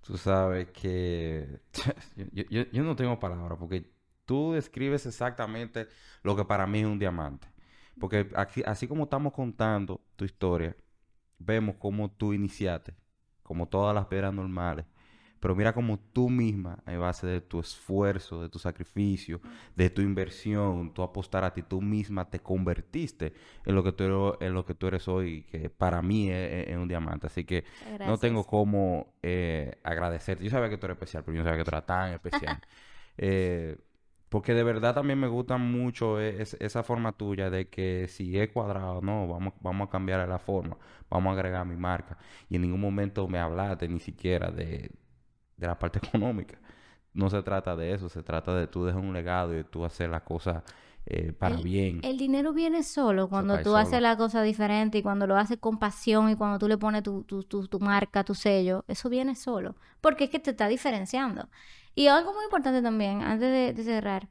Tú 0.04 0.18
sabes 0.18 0.68
que 0.70 1.60
yo, 2.50 2.84
no 2.84 2.94
tengo 2.94 3.18
palabras 3.18 3.58
porque 3.58 3.90
tú 4.26 4.52
describes 4.52 5.06
exactamente 5.06 5.88
lo 6.22 6.36
que 6.36 6.44
para 6.44 6.66
mí 6.66 6.80
es 6.80 6.86
un 6.86 6.98
diamante. 6.98 7.48
Porque 7.98 8.28
así 8.66 8.88
como 8.88 9.04
estamos 9.04 9.32
contando 9.32 10.00
tu 10.16 10.24
historia, 10.24 10.76
vemos 11.38 11.76
cómo 11.78 12.10
tú 12.10 12.32
iniciaste, 12.34 12.94
como 13.42 13.68
todas 13.68 13.94
las 13.94 14.06
piedras 14.06 14.34
normales, 14.34 14.84
pero 15.44 15.54
mira 15.54 15.74
cómo 15.74 15.98
tú 15.98 16.30
misma, 16.30 16.78
en 16.86 16.98
base 16.98 17.26
de 17.26 17.42
tu 17.42 17.60
esfuerzo, 17.60 18.40
de 18.40 18.48
tu 18.48 18.58
sacrificio, 18.58 19.42
de 19.76 19.90
tu 19.90 20.00
inversión, 20.00 20.94
tú 20.94 21.02
apostar 21.02 21.44
a 21.44 21.52
ti, 21.52 21.60
tú 21.60 21.82
misma 21.82 22.30
te 22.30 22.38
convertiste 22.40 23.34
en 23.66 23.74
lo 23.74 23.84
que 23.84 23.92
tú 23.92 24.04
eres, 24.04 24.40
en 24.40 24.54
lo 24.54 24.64
que 24.64 24.74
tú 24.74 24.86
eres 24.86 25.06
hoy, 25.06 25.42
que 25.42 25.68
para 25.68 26.00
mí 26.00 26.30
es, 26.30 26.74
un 26.78 26.88
diamante. 26.88 27.26
Así 27.26 27.44
que 27.44 27.64
no 28.06 28.16
tengo 28.16 28.46
cómo 28.46 29.12
eh, 29.22 29.76
agradecerte. 29.82 30.44
Yo 30.44 30.48
sabía 30.48 30.70
que 30.70 30.78
tú 30.78 30.86
eres 30.86 30.96
especial, 30.96 31.24
pero 31.24 31.34
yo 31.36 31.42
no 31.42 31.44
sabía 31.44 31.58
que 31.58 31.70
tú 31.70 31.76
eras 31.76 31.86
tan 31.86 32.12
especial. 32.14 32.58
Eh, 33.16 33.78
porque 34.28 34.54
de 34.54 34.64
verdad 34.64 34.94
también 34.94 35.20
me 35.20 35.28
gusta 35.28 35.56
mucho 35.58 36.20
e, 36.20 36.42
esa 36.42 36.82
forma 36.82 37.12
tuya 37.12 37.50
de 37.50 37.68
que 37.68 38.08
si 38.08 38.36
es 38.36 38.48
cuadrado, 38.50 39.00
no, 39.00 39.28
vamos, 39.28 39.54
vamos 39.60 39.86
a 39.86 39.90
cambiar 39.92 40.28
la 40.28 40.40
forma, 40.40 40.76
vamos 41.08 41.30
a 41.30 41.34
agregar 41.34 41.64
mi 41.64 41.76
marca. 41.76 42.18
Y 42.48 42.56
en 42.56 42.62
ningún 42.62 42.80
momento 42.80 43.28
me 43.28 43.38
hablaste 43.38 43.86
ni 43.86 44.00
siquiera 44.00 44.50
de, 44.50 44.90
de 45.56 45.66
la 45.66 45.78
parte 45.78 45.98
económica. 46.06 46.58
No 47.12 47.30
se 47.30 47.42
trata 47.42 47.76
de 47.76 47.92
eso, 47.92 48.08
se 48.08 48.22
trata 48.22 48.54
de 48.56 48.66
tú 48.66 48.84
dejar 48.84 49.00
un 49.00 49.12
legado 49.12 49.52
y 49.52 49.56
de 49.56 49.64
tú 49.64 49.84
hacer 49.84 50.10
las 50.10 50.22
cosas 50.22 50.64
eh, 51.06 51.32
para 51.32 51.56
bien. 51.56 52.00
El 52.02 52.16
dinero 52.16 52.54
viene 52.54 52.82
solo 52.82 53.28
cuando 53.28 53.60
tú 53.60 53.76
haces 53.76 54.00
la 54.00 54.16
cosa 54.16 54.42
diferente 54.42 54.98
y 54.98 55.02
cuando 55.02 55.26
lo 55.26 55.36
haces 55.36 55.58
con 55.58 55.78
pasión 55.78 56.30
y 56.30 56.34
cuando 56.34 56.58
tú 56.58 56.66
le 56.66 56.78
pones 56.78 57.02
tu, 57.02 57.24
tu, 57.24 57.42
tu, 57.44 57.78
marca, 57.78 58.24
tu 58.24 58.34
sello, 58.34 58.84
eso 58.88 59.10
viene 59.10 59.34
solo. 59.34 59.76
Porque 60.00 60.24
es 60.24 60.30
que 60.30 60.38
te 60.38 60.50
está 60.50 60.66
diferenciando. 60.66 61.48
Y 61.94 62.06
algo 62.06 62.32
muy 62.32 62.44
importante 62.44 62.80
también, 62.82 63.22
antes 63.22 63.76
de, 63.76 63.84
cerrar, 63.84 64.28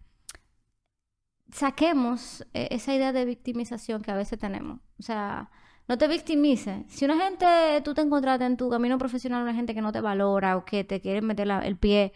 saquemos 1.51 2.45
eh, 2.53 2.69
esa 2.71 2.95
idea 2.95 3.13
de 3.13 3.25
victimización 3.25 4.01
que 4.01 4.11
a 4.11 4.15
veces 4.15 4.39
tenemos. 4.39 4.79
O 4.99 5.03
sea, 5.03 5.51
no 5.87 5.97
te 5.97 6.07
victimices. 6.07 6.85
Si 6.87 7.05
una 7.05 7.17
gente, 7.17 7.45
tú 7.83 7.93
te 7.93 8.01
encontraste 8.01 8.45
en 8.45 8.57
tu 8.57 8.69
camino 8.69 8.97
profesional, 8.97 9.43
una 9.43 9.53
gente 9.53 9.73
que 9.73 9.81
no 9.81 9.91
te 9.91 10.01
valora 10.01 10.57
o 10.57 10.65
que 10.65 10.83
te 10.83 11.01
quiere 11.01 11.21
meter 11.21 11.49
el 11.63 11.77
pie, 11.77 12.13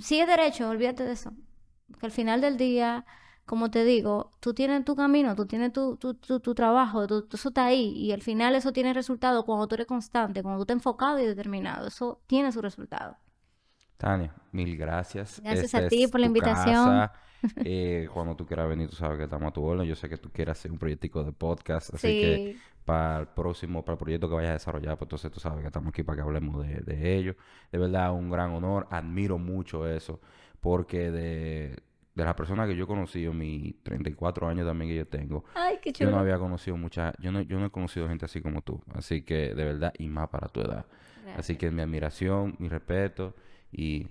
sigue 0.00 0.26
derecho, 0.26 0.68
olvídate 0.68 1.04
de 1.04 1.12
eso. 1.12 1.32
Que 1.98 2.06
al 2.06 2.12
final 2.12 2.40
del 2.40 2.56
día, 2.56 3.04
como 3.44 3.70
te 3.70 3.84
digo, 3.84 4.30
tú 4.40 4.54
tienes 4.54 4.84
tu 4.84 4.94
camino, 4.94 5.34
tú 5.34 5.46
tienes 5.46 5.72
tu, 5.72 5.96
tu, 5.96 6.14
tu, 6.14 6.54
trabajo, 6.54 7.04
eso 7.04 7.48
está 7.48 7.66
ahí. 7.66 7.90
Y 7.96 8.12
al 8.12 8.22
final 8.22 8.54
eso 8.54 8.72
tiene 8.72 8.92
resultado 8.92 9.44
cuando 9.44 9.66
tú 9.66 9.74
eres 9.74 9.86
constante, 9.86 10.42
cuando 10.42 10.58
tú 10.58 10.62
estás 10.62 10.76
enfocado 10.76 11.18
y 11.18 11.26
determinado. 11.26 11.88
Eso 11.88 12.20
tiene 12.26 12.52
su 12.52 12.62
resultado. 12.62 13.16
Tania, 13.96 14.32
mil 14.52 14.76
gracias. 14.76 15.40
Gracias 15.42 15.74
a 15.74 15.88
ti 15.88 16.06
por 16.06 16.20
la 16.20 16.26
invitación. 16.26 17.08
Eh, 17.64 18.08
cuando 18.12 18.34
tú 18.34 18.44
quieras 18.44 18.68
venir, 18.68 18.90
tú 18.90 18.96
sabes 18.96 19.16
que 19.16 19.22
estamos 19.22 19.50
a 19.50 19.52
tu 19.52 19.62
orden. 19.62 19.86
Yo 19.86 19.94
sé 19.94 20.08
que 20.08 20.16
tú 20.16 20.28
quieres 20.32 20.58
hacer 20.58 20.72
un 20.72 20.78
proyectico 20.78 21.22
de 21.22 21.30
podcast, 21.30 21.94
así 21.94 22.08
que 22.08 22.56
para 22.88 23.20
el 23.20 23.26
próximo, 23.26 23.84
para 23.84 23.92
el 23.92 23.98
proyecto 23.98 24.30
que 24.30 24.34
vayas 24.34 24.50
a 24.50 24.54
desarrollar, 24.54 24.96
pues 24.96 25.06
entonces 25.06 25.30
tú 25.30 25.40
sabes 25.40 25.60
que 25.60 25.66
estamos 25.66 25.90
aquí 25.90 26.02
para 26.02 26.16
que 26.16 26.22
hablemos 26.22 26.66
de, 26.66 26.80
de 26.80 27.16
ello. 27.16 27.36
De 27.70 27.76
verdad, 27.76 28.14
un 28.14 28.30
gran 28.30 28.50
honor. 28.52 28.88
Admiro 28.90 29.36
mucho 29.36 29.86
eso, 29.86 30.22
porque 30.58 31.10
de, 31.10 31.76
de 32.14 32.24
las 32.24 32.34
personas 32.34 32.66
que 32.66 32.74
yo 32.74 32.84
he 32.84 32.86
conocido, 32.86 33.34
mis 33.34 33.82
34 33.82 34.48
años 34.48 34.66
también 34.66 34.90
que 34.90 34.96
yo 34.96 35.06
tengo, 35.06 35.44
yo 35.92 36.10
no 36.10 36.18
había 36.18 36.38
conocido 36.38 36.78
mucha, 36.78 37.12
yo 37.18 37.30
no, 37.30 37.42
yo 37.42 37.58
no 37.58 37.66
he 37.66 37.70
conocido 37.70 38.08
gente 38.08 38.24
así 38.24 38.40
como 38.40 38.62
tú. 38.62 38.82
Así 38.94 39.20
que 39.20 39.54
de 39.54 39.64
verdad, 39.64 39.92
y 39.98 40.08
más 40.08 40.30
para 40.30 40.48
tu 40.48 40.62
edad. 40.62 40.86
Así 41.36 41.56
que 41.56 41.70
mi 41.70 41.82
admiración, 41.82 42.56
mi 42.58 42.70
respeto 42.70 43.34
y 43.70 44.08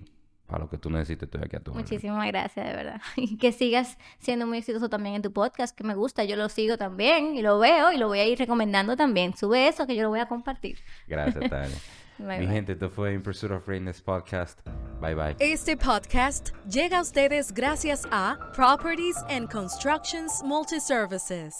para 0.48 0.64
lo 0.64 0.70
que 0.70 0.78
tú 0.78 0.90
necesites, 0.90 1.24
estoy 1.24 1.42
aquí 1.44 1.56
a 1.56 1.60
tu 1.60 1.74
Muchísimas 1.74 2.26
gracias, 2.26 2.66
de 2.66 2.72
verdad. 2.72 3.00
Y 3.16 3.36
que 3.36 3.52
sigas 3.52 3.98
siendo 4.18 4.46
muy 4.46 4.58
exitoso 4.58 4.88
también 4.88 5.14
en 5.14 5.22
tu 5.22 5.32
podcast, 5.32 5.76
que 5.76 5.84
me 5.84 5.94
gusta. 5.94 6.24
Yo 6.24 6.36
lo 6.36 6.48
sigo 6.48 6.78
también 6.78 7.36
y 7.36 7.42
lo 7.42 7.58
veo 7.58 7.92
y 7.92 7.98
lo 7.98 8.08
voy 8.08 8.20
a 8.20 8.26
ir 8.26 8.38
recomendando 8.38 8.96
también. 8.96 9.36
Sube 9.36 9.68
eso 9.68 9.86
que 9.86 9.94
yo 9.94 10.02
lo 10.02 10.08
voy 10.08 10.20
a 10.20 10.26
compartir. 10.26 10.78
Gracias, 11.06 11.48
Tania. 11.50 11.76
Mi 12.40 12.46
gente, 12.48 12.72
esto 12.72 12.90
fue 12.90 13.12
In 13.14 13.22
Pursuit 13.22 13.52
of 13.52 13.64
Greatness 13.66 14.00
Podcast. 14.00 14.58
Bye 15.00 15.14
bye. 15.14 15.36
Este 15.38 15.76
podcast 15.76 16.50
llega 16.68 16.98
a 16.98 17.02
ustedes 17.02 17.52
gracias 17.52 18.06
a 18.10 18.36
Properties 18.54 19.18
and 19.28 19.48
Constructions 19.52 20.42
Multiservices. 20.42 21.52